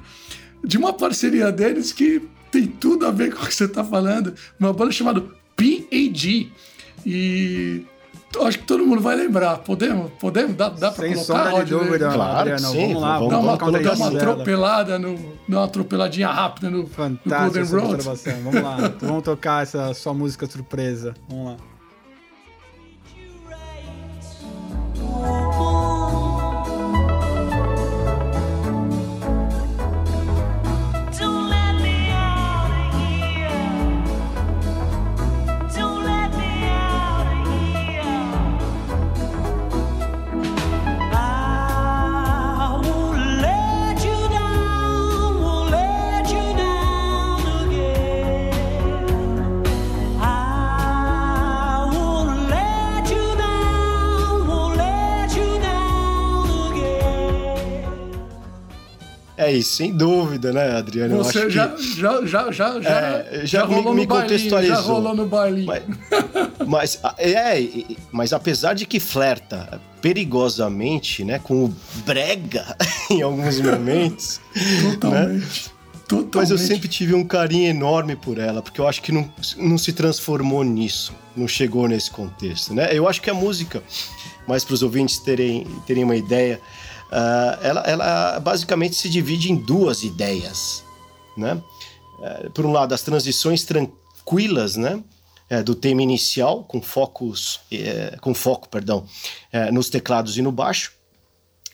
de 0.62 0.76
uma 0.76 0.92
parceria 0.92 1.50
deles 1.50 1.92
que 1.92 2.22
tem 2.50 2.66
tudo 2.66 3.06
a 3.06 3.10
ver 3.10 3.34
com 3.34 3.42
o 3.42 3.46
que 3.46 3.54
você 3.54 3.64
está 3.64 3.84
falando, 3.84 4.34
uma 4.58 4.72
banda 4.72 4.92
chamada 4.92 5.22
PAG. 5.56 6.52
E 7.06 7.84
acho 8.44 8.58
que 8.58 8.64
todo 8.64 8.84
mundo 8.84 9.00
vai 9.00 9.16
lembrar. 9.16 9.58
Podemos? 9.58 10.10
Podemos? 10.18 10.56
Dá, 10.56 10.68
dá 10.68 10.90
para 10.90 11.08
colocar? 11.08 11.24
Sombra 11.24 11.64
de 11.64 11.70
dúvida, 11.70 12.10
claro, 12.12 12.38
Adriano, 12.38 12.68
sim, 12.68 12.86
vamos 12.88 13.02
lá. 13.02 13.18
Vamos, 13.18 13.30
dá 13.30 13.38
uma, 13.38 13.56
dá 13.56 13.92
uma 13.94 14.08
atropelada, 14.08 14.98
no, 14.98 15.14
dá 15.48 15.58
uma 15.58 15.64
atropeladinha 15.64 16.28
rápida 16.28 16.70
no, 16.70 16.86
Fantástico 16.86 17.64
no 17.64 17.80
Golden 17.80 18.02
Road. 18.02 18.42
Vamos 18.42 18.62
lá, 18.62 18.94
vamos 19.00 19.22
tocar 19.22 19.62
essa 19.62 19.94
sua 19.94 20.12
música 20.12 20.46
surpresa. 20.46 21.14
Vamos 21.28 21.46
lá. 21.52 21.56
É 59.48 59.52
isso, 59.52 59.76
sem 59.76 59.90
dúvida, 59.90 60.52
né, 60.52 60.76
Adriano? 60.76 61.16
Você 61.16 61.38
Eu 61.44 61.50
já, 61.50 61.68
que... 61.68 61.82
já, 61.82 62.26
já, 62.26 62.52
já, 62.52 62.80
já, 62.82 62.90
é, 62.90 63.40
já, 63.44 63.64
rolou 63.64 63.94
me, 63.94 64.02
no 64.02 64.08
contextualizou. 64.08 64.76
já 64.76 64.82
rolou 64.82 65.14
no 65.14 65.24
baile. 65.24 65.64
Mas, 65.64 65.82
mas, 66.66 67.00
é, 67.16 67.56
mas 68.12 68.32
apesar 68.34 68.74
de 68.74 68.84
que 68.84 69.00
flerta 69.00 69.80
perigosamente, 70.02 71.24
né, 71.24 71.38
com 71.38 71.64
o 71.64 71.74
brega 72.04 72.76
em 73.10 73.22
alguns 73.22 73.58
momentos. 73.58 74.38
Totalmente. 74.92 75.40
Né? 75.40 75.46
Totalmente. 76.06 76.36
Mas 76.36 76.50
eu 76.50 76.58
sempre 76.58 76.86
tive 76.86 77.14
um 77.14 77.24
carinho 77.24 77.70
enorme 77.70 78.16
por 78.16 78.36
ela, 78.36 78.60
porque 78.60 78.82
eu 78.82 78.86
acho 78.86 79.00
que 79.00 79.10
não, 79.10 79.32
não 79.56 79.78
se 79.78 79.94
transformou 79.94 80.62
nisso, 80.62 81.14
não 81.34 81.48
chegou 81.48 81.88
nesse 81.88 82.10
contexto, 82.10 82.74
né? 82.74 82.90
Eu 82.92 83.08
acho 83.08 83.22
que 83.22 83.30
a 83.30 83.34
música, 83.34 83.82
mais 84.46 84.62
para 84.62 84.74
os 84.74 84.82
ouvintes 84.82 85.18
terem, 85.18 85.66
terem 85.86 86.04
uma 86.04 86.16
ideia, 86.16 86.60
Uh, 87.10 87.62
ela, 87.62 87.80
ela, 87.80 88.40
basicamente 88.40 88.94
se 88.94 89.08
divide 89.08 89.50
em 89.50 89.56
duas 89.56 90.02
ideias, 90.02 90.84
né? 91.36 91.62
Uh, 92.18 92.50
por 92.50 92.66
um 92.66 92.72
lado, 92.72 92.94
as 92.94 93.02
transições 93.02 93.64
tranquilas, 93.64 94.76
né? 94.76 95.02
é, 95.48 95.62
do 95.62 95.74
tema 95.74 96.02
inicial, 96.02 96.64
com 96.64 96.80
focos, 96.82 97.60
é, 97.72 98.16
com 98.20 98.34
foco, 98.34 98.68
perdão, 98.68 99.06
é, 99.50 99.70
nos 99.70 99.88
teclados 99.88 100.36
e 100.36 100.42
no 100.42 100.52
baixo. 100.52 100.92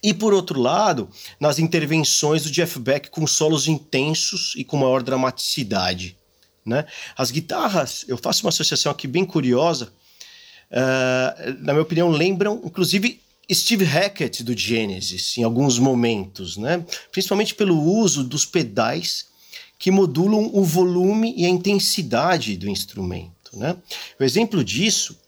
E 0.03 0.13
por 0.13 0.35
outro 0.35 0.61
lado, 0.61 1.09
nas 1.41 1.59
intervenções 1.59 2.43
do 2.45 2.51
Jeff 2.51 2.79
Beck 2.79 3.09
com 3.09 3.27
solos 3.27 3.67
intensos 3.67 4.55
e 4.57 4.63
com 4.63 4.77
maior 4.77 5.03
dramaticidade. 5.03 6.17
Né? 6.65 6.87
As 7.17 7.31
guitarras, 7.31 8.05
eu 8.07 8.17
faço 8.17 8.45
uma 8.45 8.51
associação 8.51 8.93
aqui 8.93 9.07
bem 9.07 9.25
curiosa, 9.25 9.93
uh, 10.71 11.63
na 11.63 11.73
minha 11.73 11.83
opinião, 11.83 12.11
lembram 12.11 12.61
inclusive 12.65 13.21
Steve 13.53 13.85
Hackett 13.85 14.43
do 14.43 14.57
Genesis 14.57 15.37
em 15.37 15.43
alguns 15.43 15.79
momentos, 15.79 16.57
né? 16.57 16.85
principalmente 17.13 17.55
pelo 17.55 17.81
uso 17.81 18.25
dos 18.25 18.47
pedais 18.47 19.27
que 19.79 19.91
modulam 19.91 20.51
o 20.53 20.65
volume 20.65 21.35
e 21.37 21.45
a 21.45 21.49
intensidade 21.49 22.57
do 22.57 22.69
instrumento. 22.69 23.35
Né? 23.53 23.77
O 24.19 24.25
exemplo 24.25 24.65
disso, 24.65 25.19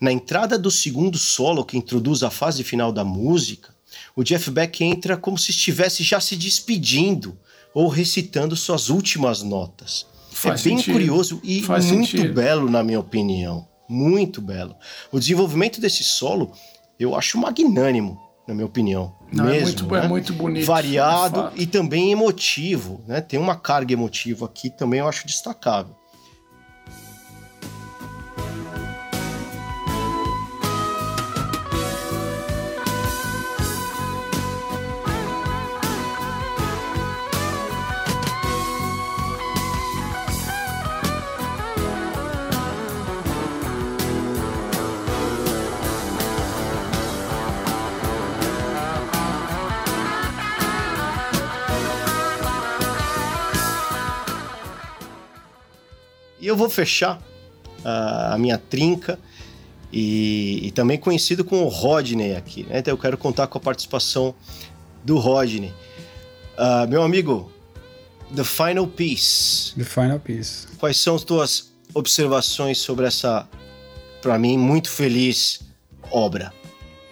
na 0.00 0.12
entrada 0.12 0.58
do 0.58 0.70
segundo 0.70 1.18
solo 1.18 1.64
que 1.64 1.76
introduz 1.76 2.22
a 2.22 2.30
fase 2.30 2.62
final 2.62 2.92
da 2.92 3.04
música, 3.04 3.74
o 4.14 4.22
Jeff 4.22 4.50
Beck 4.50 4.82
entra 4.84 5.16
como 5.16 5.38
se 5.38 5.50
estivesse 5.50 6.02
já 6.02 6.20
se 6.20 6.36
despedindo 6.36 7.36
ou 7.74 7.88
recitando 7.88 8.56
suas 8.56 8.88
últimas 8.88 9.42
notas. 9.42 10.06
Faz 10.30 10.60
é 10.60 10.64
bem 10.64 10.78
sentido. 10.78 10.92
curioso 10.92 11.40
e 11.42 11.62
Faz 11.62 11.86
muito 11.86 12.10
sentido. 12.10 12.34
belo, 12.34 12.70
na 12.70 12.82
minha 12.82 13.00
opinião. 13.00 13.66
Muito 13.88 14.40
belo. 14.40 14.76
O 15.10 15.18
desenvolvimento 15.18 15.80
desse 15.80 16.04
solo 16.04 16.52
eu 16.98 17.14
acho 17.14 17.38
magnânimo, 17.38 18.20
na 18.46 18.54
minha 18.54 18.66
opinião. 18.66 19.14
Não, 19.32 19.44
mesmo, 19.44 19.60
é, 19.60 19.62
muito, 19.62 19.94
é 19.94 20.00
né? 20.00 20.04
é 20.04 20.08
muito 20.08 20.32
bonito. 20.32 20.66
Variado 20.66 21.52
e 21.54 21.66
também 21.66 22.12
emotivo. 22.12 23.02
Né? 23.06 23.20
Tem 23.20 23.38
uma 23.38 23.56
carga 23.56 23.92
emotiva 23.92 24.46
aqui 24.46 24.70
também, 24.70 25.00
eu 25.00 25.08
acho 25.08 25.26
destacável. 25.26 25.97
Eu 56.48 56.56
vou 56.56 56.68
fechar 56.70 57.18
uh, 57.80 58.32
a 58.32 58.38
minha 58.38 58.58
trinca 58.58 59.18
e, 59.92 60.66
e, 60.66 60.70
também 60.72 60.98
conhecido 60.98 61.44
como 61.44 61.66
Rodney 61.68 62.36
aqui, 62.36 62.64
né? 62.64 62.78
Então 62.78 62.92
eu 62.92 62.98
quero 62.98 63.16
contar 63.16 63.46
com 63.46 63.58
a 63.58 63.60
participação 63.60 64.34
do 65.04 65.18
Rodney. 65.18 65.72
Uh, 66.58 66.88
meu 66.88 67.02
amigo, 67.02 67.50
The 68.34 68.44
Final 68.44 68.86
Piece. 68.86 69.74
The 69.76 69.84
Final 69.84 70.18
Piece. 70.18 70.66
Quais 70.78 70.96
são 70.98 71.14
as 71.14 71.24
tuas 71.24 71.72
observações 71.94 72.78
sobre 72.78 73.06
essa, 73.06 73.48
para 74.20 74.38
mim, 74.38 74.58
muito 74.58 74.90
feliz 74.90 75.60
obra? 76.10 76.52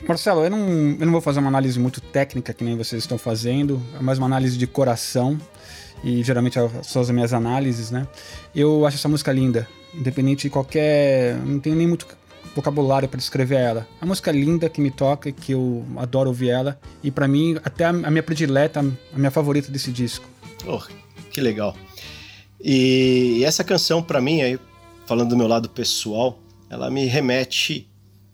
Marcelo, 0.07 0.45
eu 0.45 0.51
não, 0.51 0.69
eu 0.99 1.07
não 1.07 1.13
vou 1.13 1.21
fazer 1.21 1.41
uma 1.41 1.49
análise 1.49 1.79
muito 1.79 2.01
técnica 2.01 2.53
que 2.53 2.63
nem 2.63 2.77
vocês 2.77 3.03
estão 3.03 3.17
fazendo, 3.17 3.83
é 3.99 4.03
mais 4.03 4.19
uma 4.19 4.27
análise 4.27 4.57
de 4.59 4.67
coração 4.67 5.39
e 6.05 6.23
geralmente 6.23 6.59
são 6.83 7.03
as 7.03 7.11
minhas 7.11 7.33
análises, 7.33 7.91
né? 7.91 8.07
Eu 8.55 8.87
acho 8.87 8.97
essa 8.97 9.09
música 9.09 9.33
linda, 9.33 9.67
independente 9.95 10.43
de 10.43 10.51
qualquer. 10.51 11.37
Não 11.45 11.59
tenho 11.59 11.77
nem 11.77 11.87
muito 11.87 12.07
vocabulário 12.55 13.09
para 13.09 13.19
descrever 13.19 13.57
ela. 13.57 13.87
É 14.01 14.05
uma 14.05 14.09
música 14.09 14.33
linda 14.33 14.69
que 14.69 14.81
me 14.81 14.91
toca, 14.91 15.31
que 15.31 15.53
eu 15.53 15.85
adoro 15.97 16.31
ouvir 16.31 16.51
ela 16.51 16.79
e 17.03 17.11
para 17.11 17.29
mim 17.29 17.59
até 17.65 17.85
a 17.85 17.93
minha 17.93 18.23
predileta, 18.23 18.81
a 18.81 19.19
minha 19.19 19.31
favorita 19.31 19.71
desse 19.71 19.93
disco. 19.93 20.25
Oh, 20.67 20.81
que 21.31 21.41
legal. 21.41 21.77
E 22.61 23.43
essa 23.45 23.63
canção 23.63 24.03
para 24.03 24.21
mim, 24.21 24.41
aí 24.41 24.59
falando 25.07 25.31
do 25.31 25.37
meu 25.37 25.47
lado 25.47 25.69
pessoal, 25.69 26.39
ela 26.71 26.91
me 26.91 27.05
remete 27.05 27.89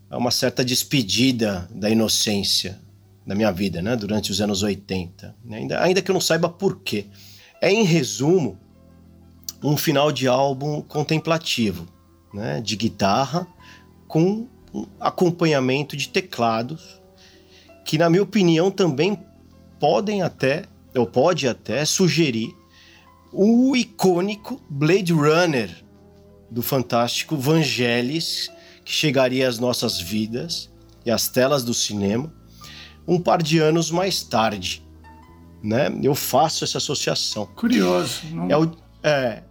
a 0.08 0.16
uma 0.16 0.30
certa 0.30 0.64
despedida 0.64 1.68
da 1.74 1.90
inocência 1.90 2.78
da 3.26 3.34
minha 3.34 3.50
vida, 3.50 3.80
né, 3.80 3.96
durante 3.96 4.30
os 4.30 4.40
anos 4.40 4.62
80. 4.62 5.34
Ainda, 5.50 5.82
ainda 5.82 6.02
que 6.02 6.10
eu 6.10 6.14
não 6.14 6.20
saiba 6.20 6.48
por 6.48 6.80
quê. 6.80 7.06
É, 7.62 7.70
em 7.70 7.84
resumo, 7.84 8.58
um 9.62 9.76
final 9.76 10.10
de 10.10 10.26
álbum 10.26 10.82
contemplativo, 10.82 11.86
né, 12.34 12.60
de 12.60 12.74
guitarra 12.74 13.46
com 14.08 14.48
acompanhamento 14.98 15.96
de 15.96 16.08
teclados, 16.08 17.00
que 17.84 17.96
na 17.96 18.10
minha 18.10 18.24
opinião 18.24 18.68
também 18.68 19.16
podem 19.78 20.22
até, 20.22 20.64
ou 20.92 21.06
pode 21.06 21.46
até 21.46 21.84
sugerir 21.84 22.52
o 23.32 23.76
icônico 23.76 24.60
Blade 24.68 25.12
Runner 25.12 25.84
do 26.50 26.62
fantástico 26.64 27.36
Vangelis, 27.36 28.50
que 28.84 28.92
chegaria 28.92 29.48
às 29.48 29.60
nossas 29.60 30.00
vidas 30.00 30.68
e 31.06 31.12
às 31.12 31.28
telas 31.28 31.62
do 31.62 31.72
cinema 31.72 32.34
um 33.06 33.20
par 33.20 33.40
de 33.40 33.60
anos 33.60 33.88
mais 33.88 34.20
tarde 34.20 34.81
né? 35.62 35.90
Eu 36.02 36.14
faço 36.14 36.64
essa 36.64 36.78
associação. 36.78 37.46
Curioso. 37.46 38.22
Não... 38.32 38.50
É, 38.50 38.56
o, 38.56 38.70
é, 39.02 39.42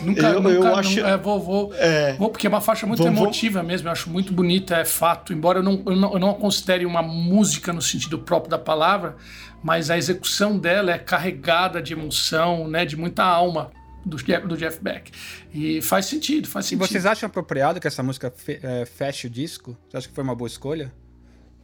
Nunca, 0.00 0.28
eu, 0.28 0.40
nunca, 0.42 0.54
eu 0.54 0.74
acho. 0.74 1.00
é, 1.00 1.16
vou, 1.16 1.40
vou, 1.40 1.74
é, 1.74 2.12
vou, 2.14 2.28
porque 2.28 2.46
é 2.46 2.50
uma 2.50 2.60
faixa 2.60 2.86
muito 2.86 3.02
emotiva 3.02 3.62
mesmo, 3.62 3.88
eu 3.88 3.92
acho 3.92 4.10
muito 4.10 4.32
bonita, 4.32 4.76
é 4.76 4.84
fato. 4.84 5.32
Embora 5.32 5.60
eu 5.60 5.62
não, 5.62 5.82
eu 5.86 5.96
não, 5.96 6.12
eu 6.12 6.18
não 6.18 6.30
a 6.30 6.34
considere 6.34 6.84
uma 6.84 7.02
música 7.02 7.72
no 7.72 7.80
sentido 7.80 8.18
próprio 8.18 8.50
da 8.50 8.58
palavra, 8.58 9.16
mas 9.62 9.90
a 9.90 9.96
execução 9.96 10.58
dela 10.58 10.92
é 10.92 10.98
carregada 10.98 11.80
de 11.80 11.94
emoção, 11.94 12.68
né, 12.68 12.84
de 12.84 12.96
muita 12.96 13.24
alma 13.24 13.70
do, 14.04 14.16
do 14.46 14.56
Jeff 14.56 14.82
Beck. 14.82 15.10
E 15.52 15.80
faz 15.80 16.06
sentido, 16.06 16.46
faz 16.46 16.66
sentido. 16.66 16.84
E 16.84 16.88
vocês 16.88 17.06
acham 17.06 17.26
apropriado 17.26 17.80
que 17.80 17.86
essa 17.86 18.02
música 18.02 18.30
fe, 18.30 18.60
é, 18.62 18.84
feche 18.84 19.26
o 19.26 19.30
disco? 19.30 19.76
Você 19.88 19.96
acha 19.96 20.08
que 20.08 20.14
foi 20.14 20.22
uma 20.22 20.34
boa 20.34 20.48
escolha? 20.48 20.92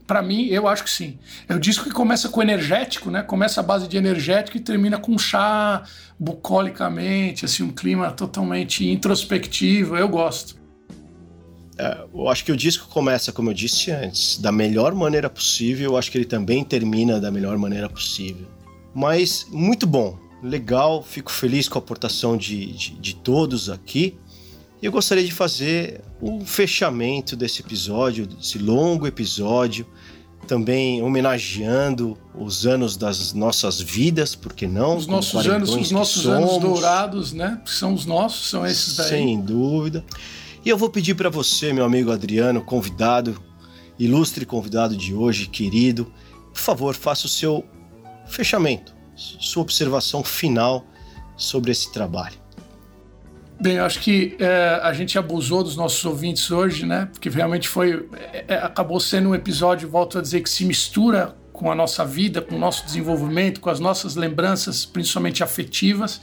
Para 0.07 0.21
mim, 0.21 0.47
eu 0.47 0.67
acho 0.67 0.85
que 0.85 0.91
sim. 0.91 1.19
É 1.49 1.55
o 1.55 1.61
disco 1.61 1.85
que 1.85 1.91
começa 1.91 2.29
com 2.29 2.43
energético, 2.43 3.11
né? 3.11 3.23
Começa 3.23 3.61
a 3.61 3.63
base 3.63 3.89
de 3.89 3.97
energético 3.97 4.57
e 4.57 4.61
termina 4.61 4.99
com 4.99 5.17
chá 5.17 5.83
bucolicamente, 6.19 7.45
assim, 7.45 7.63
um 7.63 7.71
clima 7.71 8.11
totalmente 8.11 8.89
introspectivo. 8.89 9.97
Eu 9.97 10.09
gosto. 10.09 10.61
É, 11.79 12.05
eu 12.13 12.29
acho 12.29 12.45
que 12.45 12.53
o 12.53 12.57
disco 12.57 12.89
começa, 12.89 13.33
como 13.33 13.51
eu 13.51 13.55
disse 13.55 13.91
antes, 13.91 14.39
da 14.39 14.53
melhor 14.53 14.95
maneira 14.95 15.31
possível. 15.31 15.93
Eu 15.93 15.97
acho 15.97 16.11
que 16.11 16.19
ele 16.19 16.25
também 16.25 16.63
termina 16.65 17.21
da 17.21 17.31
melhor 17.31 17.57
maneira 17.57 17.89
possível. 17.89 18.47
Mas 18.95 19.47
muito 19.51 19.87
bom, 19.87 20.19
legal. 20.43 21.03
Fico 21.03 21.31
feliz 21.31 21.69
com 21.69 21.79
a 21.79 21.83
aportação 21.83 22.37
de, 22.37 22.73
de, 22.73 22.91
de 23.01 23.15
todos 23.17 23.71
aqui. 23.71 24.19
Eu 24.83 24.93
gostaria 24.93 25.25
de 25.25 25.33
fazer 25.33 26.01
um 26.23 26.47
fechamento 26.47 27.35
desse 27.35 27.61
episódio, 27.61 28.29
desse 28.29 28.57
longo 28.57 29.09
episódio, 29.09 29.85
também 30.47 31.03
homenageando 31.03 32.17
os 32.33 32.65
anos 32.65 32.97
das 32.97 33.33
nossas 33.33 33.81
vidas, 33.81 34.37
porque 34.37 34.69
não? 34.69 34.97
Os 34.97 35.07
nossos 35.09 35.47
anos, 35.47 35.71
os 35.71 35.91
nossos 35.91 36.27
anos 36.27 36.59
dourados, 36.59 37.33
né? 37.33 37.61
São 37.67 37.93
os 37.93 38.07
nossos, 38.07 38.49
são 38.49 38.65
esses 38.65 38.97
daí. 38.97 39.09
Sem 39.09 39.41
dúvida. 39.41 40.05
E 40.65 40.69
eu 40.69 40.79
vou 40.79 40.89
pedir 40.89 41.15
para 41.17 41.29
você, 41.29 41.73
meu 41.73 41.85
amigo 41.85 42.13
Adriano, 42.13 42.63
convidado, 42.65 43.37
ilustre 43.99 44.47
convidado 44.47 44.97
de 44.97 45.13
hoje, 45.13 45.49
querido, 45.49 46.13
por 46.53 46.61
favor, 46.61 46.95
faça 46.95 47.27
o 47.27 47.31
seu 47.31 47.65
fechamento, 48.27 48.95
sua 49.17 49.63
observação 49.63 50.23
final 50.23 50.87
sobre 51.37 51.73
esse 51.73 51.93
trabalho. 51.93 52.42
Bem, 53.63 53.77
eu 53.77 53.85
acho 53.85 54.01
que 54.01 54.35
é, 54.41 54.81
a 54.83 54.93
gente 54.93 55.17
abusou 55.17 55.63
dos 55.63 55.77
nossos 55.77 56.05
ouvintes 56.05 56.51
hoje, 56.51 56.85
né? 56.85 57.09
Porque 57.13 57.29
realmente 57.29 57.69
foi. 57.69 58.09
É, 58.13 58.45
é, 58.49 58.55
acabou 58.57 58.99
sendo 58.99 59.29
um 59.29 59.37
episódio, 59.37 59.89
volto 59.89 60.19
a 60.19 60.21
dizer, 60.21 60.41
que 60.41 60.51
se 60.51 60.65
mistura 60.65 61.37
com 61.53 61.71
a 61.71 61.75
nossa 61.75 62.05
vida, 62.05 62.43
com 62.43 62.57
o 62.57 62.59
nosso 62.59 62.85
desenvolvimento, 62.85 63.61
com 63.61 63.71
as 63.71 63.79
nossas 63.79 64.17
lembranças, 64.17 64.85
principalmente 64.85 65.45
afetivas. 65.45 66.21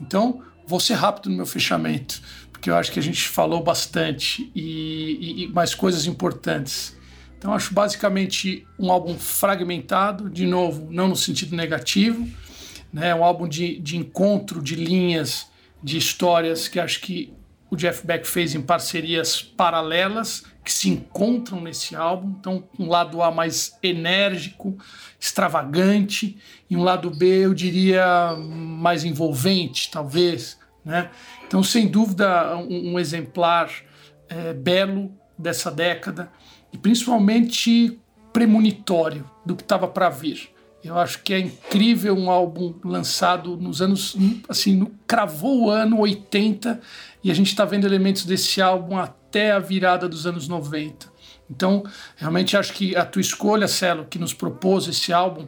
Então, 0.00 0.40
vou 0.66 0.80
ser 0.80 0.94
rápido 0.94 1.28
no 1.28 1.36
meu 1.36 1.44
fechamento, 1.44 2.22
porque 2.50 2.70
eu 2.70 2.76
acho 2.76 2.90
que 2.90 2.98
a 2.98 3.02
gente 3.02 3.28
falou 3.28 3.62
bastante 3.62 4.50
e, 4.54 5.18
e, 5.20 5.44
e 5.44 5.48
mais 5.48 5.74
coisas 5.74 6.06
importantes. 6.06 6.96
Então, 7.36 7.52
acho 7.52 7.74
basicamente 7.74 8.66
um 8.78 8.90
álbum 8.90 9.18
fragmentado, 9.18 10.30
de 10.30 10.46
novo, 10.46 10.88
não 10.90 11.08
no 11.08 11.16
sentido 11.16 11.54
negativo, 11.54 12.26
né? 12.90 13.14
Um 13.14 13.22
álbum 13.22 13.46
de, 13.46 13.78
de 13.80 13.98
encontro 13.98 14.62
de 14.62 14.76
linhas 14.76 15.52
de 15.84 15.98
histórias 15.98 16.66
que 16.66 16.80
acho 16.80 16.98
que 17.00 17.34
o 17.70 17.76
Jeff 17.76 18.06
Beck 18.06 18.26
fez 18.26 18.54
em 18.54 18.62
parcerias 18.62 19.42
paralelas 19.42 20.44
que 20.64 20.72
se 20.72 20.88
encontram 20.88 21.60
nesse 21.60 21.94
álbum. 21.94 22.34
Então, 22.40 22.64
um 22.78 22.88
lado 22.88 23.22
A 23.22 23.30
mais 23.30 23.76
enérgico, 23.82 24.78
extravagante, 25.20 26.38
e 26.70 26.76
um 26.76 26.82
lado 26.82 27.10
B, 27.10 27.44
eu 27.44 27.52
diria, 27.52 28.34
mais 28.38 29.04
envolvente, 29.04 29.90
talvez, 29.90 30.58
Né? 30.84 31.10
Então, 31.46 31.62
sem 31.62 31.86
dúvida, 31.86 32.56
um, 32.56 32.92
um 32.92 32.98
exemplar 32.98 33.70
é, 34.28 34.52
belo 34.52 35.12
dessa 35.36 35.70
década 35.70 36.30
e 36.72 36.78
principalmente 36.78 37.98
premonitório 38.32 39.28
do 39.44 39.56
que 39.56 39.62
estava 39.62 39.88
para 39.88 40.08
vir. 40.08 40.53
Eu 40.84 40.98
acho 40.98 41.22
que 41.22 41.32
é 41.32 41.38
incrível 41.38 42.14
um 42.14 42.30
álbum 42.30 42.74
lançado 42.84 43.56
nos 43.56 43.80
anos. 43.80 44.14
Assim, 44.46 44.76
no, 44.76 44.92
cravou 45.06 45.62
o 45.62 45.70
ano 45.70 45.98
80 45.98 46.78
e 47.22 47.30
a 47.30 47.34
gente 47.34 47.46
está 47.48 47.64
vendo 47.64 47.86
elementos 47.86 48.26
desse 48.26 48.60
álbum 48.60 48.98
até 48.98 49.52
a 49.52 49.58
virada 49.58 50.06
dos 50.06 50.26
anos 50.26 50.46
90. 50.46 51.10
Então, 51.50 51.84
realmente 52.16 52.54
acho 52.54 52.74
que 52.74 52.94
a 52.94 53.04
tua 53.04 53.22
escolha, 53.22 53.66
Celo, 53.66 54.04
que 54.04 54.18
nos 54.18 54.34
propôs 54.34 54.86
esse 54.86 55.10
álbum, 55.10 55.46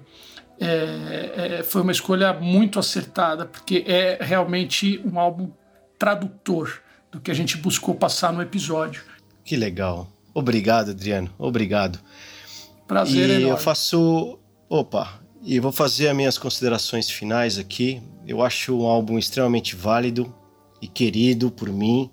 é, 0.59 1.59
é, 1.59 1.63
foi 1.63 1.83
uma 1.83 1.93
escolha 1.93 2.33
muito 2.33 2.79
acertada, 2.79 3.45
porque 3.45 3.85
é 3.87 4.19
realmente 4.21 5.03
um 5.05 5.19
álbum 5.19 5.51
tradutor 5.99 6.81
do 7.13 7.21
que 7.21 7.31
a 7.31 7.35
gente 7.35 7.59
buscou 7.59 7.95
passar 7.95 8.33
no 8.33 8.41
episódio. 8.41 9.03
Que 9.45 9.55
legal. 9.55 10.09
Obrigado, 10.33 10.93
Adriano. 10.93 11.31
Obrigado. 11.39 11.99
Prazer 12.87 13.29
e 13.29 13.33
enorme. 13.33 13.49
eu 13.51 13.57
faço. 13.57 14.39
Opa, 14.69 15.21
e 15.47 15.61
vou 15.61 15.71
fazer 15.71 16.09
as 16.09 16.17
minhas 16.17 16.37
considerações 16.37 17.09
finais 17.09 17.57
aqui. 17.57 18.03
Eu 18.27 18.43
acho 18.43 18.77
um 18.77 18.85
álbum 18.85 19.17
extremamente 19.17 19.77
válido 19.77 20.35
e 20.83 20.89
querido 20.89 21.53
por 21.53 21.69
mim, 21.69 22.11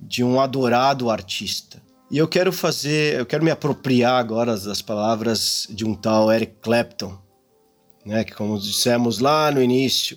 de 0.00 0.24
um 0.24 0.40
adorado 0.40 1.10
artista. 1.10 1.82
E 2.10 2.16
eu 2.16 2.26
quero 2.26 2.50
fazer, 2.50 3.20
eu 3.20 3.26
quero 3.26 3.44
me 3.44 3.50
apropriar 3.50 4.18
agora 4.18 4.58
das 4.58 4.80
palavras 4.80 5.68
de 5.68 5.84
um 5.84 5.94
tal 5.94 6.32
Eric 6.32 6.54
Clapton, 6.62 7.20
né, 8.06 8.24
que 8.24 8.32
como 8.32 8.58
dissemos 8.58 9.18
lá 9.18 9.50
no 9.52 9.62
início, 9.62 10.16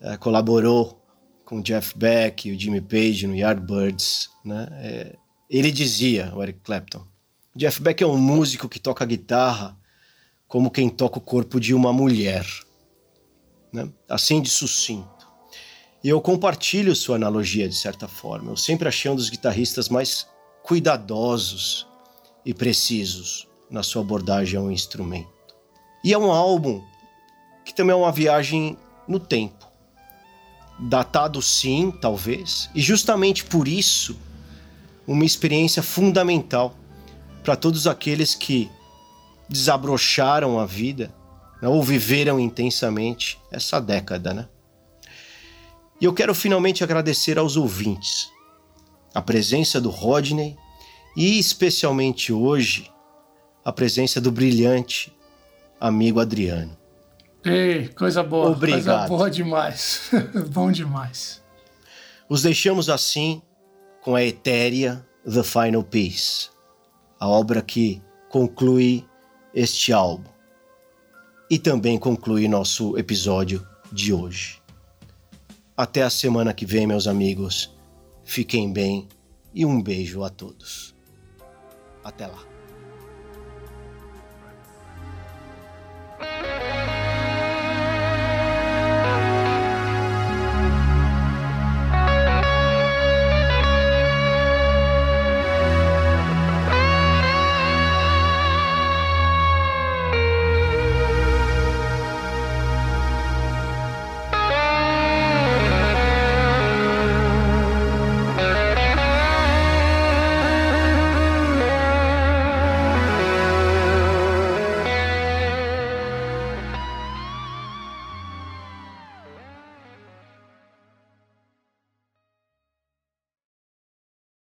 é, 0.00 0.16
colaborou 0.16 1.00
com 1.44 1.62
Jeff 1.62 1.96
Beck 1.96 2.48
e 2.48 2.52
o 2.52 2.58
Jimmy 2.58 2.80
Page 2.80 3.28
no 3.28 3.36
Yardbirds, 3.36 4.28
né? 4.44 4.66
É, 4.72 5.16
ele 5.48 5.70
dizia, 5.70 6.32
o 6.34 6.42
Eric 6.42 6.58
Clapton, 6.64 7.06
Jeff 7.54 7.80
Beck 7.80 8.02
é 8.02 8.06
um 8.06 8.18
músico 8.18 8.68
que 8.68 8.80
toca 8.80 9.06
guitarra 9.06 9.78
como 10.48 10.70
quem 10.70 10.88
toca 10.88 11.18
o 11.18 11.22
corpo 11.22 11.58
de 11.58 11.74
uma 11.74 11.92
mulher. 11.92 12.46
Né? 13.72 13.88
Assim 14.08 14.40
de 14.40 14.50
sucinto. 14.50 15.28
E 16.02 16.08
eu 16.08 16.20
compartilho 16.20 16.94
sua 16.94 17.16
analogia 17.16 17.68
de 17.68 17.74
certa 17.74 18.06
forma. 18.06 18.52
Eu 18.52 18.56
sempre 18.56 18.86
achei 18.86 19.10
um 19.10 19.16
dos 19.16 19.30
guitarristas 19.30 19.88
mais 19.88 20.26
cuidadosos 20.62 21.86
e 22.44 22.52
precisos 22.52 23.48
na 23.70 23.82
sua 23.82 24.02
abordagem 24.02 24.58
ao 24.58 24.70
instrumento. 24.70 25.28
E 26.04 26.12
é 26.12 26.18
um 26.18 26.30
álbum 26.30 26.82
que 27.64 27.74
também 27.74 27.92
é 27.92 27.96
uma 27.96 28.12
viagem 28.12 28.76
no 29.08 29.18
tempo. 29.18 29.66
Datado 30.78 31.40
sim, 31.40 31.90
talvez, 31.90 32.68
e 32.74 32.80
justamente 32.80 33.44
por 33.44 33.66
isso, 33.66 34.18
uma 35.06 35.24
experiência 35.24 35.82
fundamental 35.82 36.74
para 37.42 37.56
todos 37.56 37.86
aqueles 37.86 38.34
que 38.34 38.70
desabrocharam 39.48 40.58
a 40.58 40.66
vida 40.66 41.14
né, 41.60 41.68
ou 41.68 41.82
viveram 41.82 42.38
intensamente 42.38 43.40
essa 43.50 43.80
década, 43.80 44.34
né? 44.34 44.48
E 46.00 46.04
eu 46.04 46.12
quero 46.12 46.34
finalmente 46.34 46.82
agradecer 46.82 47.38
aos 47.38 47.56
ouvintes 47.56 48.28
a 49.14 49.22
presença 49.22 49.80
do 49.80 49.90
Rodney 49.90 50.56
e 51.16 51.38
especialmente 51.38 52.32
hoje 52.32 52.90
a 53.64 53.72
presença 53.72 54.20
do 54.20 54.30
brilhante 54.30 55.16
amigo 55.80 56.20
Adriano. 56.20 56.76
Ei, 57.44 57.88
coisa 57.88 58.22
boa. 58.22 58.50
Obrigado. 58.50 58.84
Coisa 58.84 59.08
boa 59.08 59.30
demais. 59.30 60.10
Bom 60.50 60.72
demais. 60.72 61.42
Os 62.28 62.42
deixamos 62.42 62.88
assim 62.88 63.42
com 64.02 64.16
a 64.16 64.22
etérea 64.22 65.06
The 65.24 65.42
Final 65.42 65.82
Piece, 65.82 66.50
a 67.18 67.28
obra 67.28 67.62
que 67.62 68.02
conclui 68.28 69.06
este 69.54 69.92
álbum 69.92 70.30
e 71.48 71.58
também 71.58 71.98
conclui 71.98 72.48
nosso 72.48 72.98
episódio 72.98 73.66
de 73.92 74.12
hoje. 74.12 74.60
Até 75.76 76.02
a 76.02 76.10
semana 76.10 76.52
que 76.52 76.66
vem, 76.66 76.86
meus 76.86 77.06
amigos. 77.06 77.72
Fiquem 78.24 78.72
bem 78.72 79.08
e 79.54 79.64
um 79.64 79.80
beijo 79.80 80.24
a 80.24 80.30
todos. 80.30 80.94
Até 82.02 82.26
lá. 82.26 82.53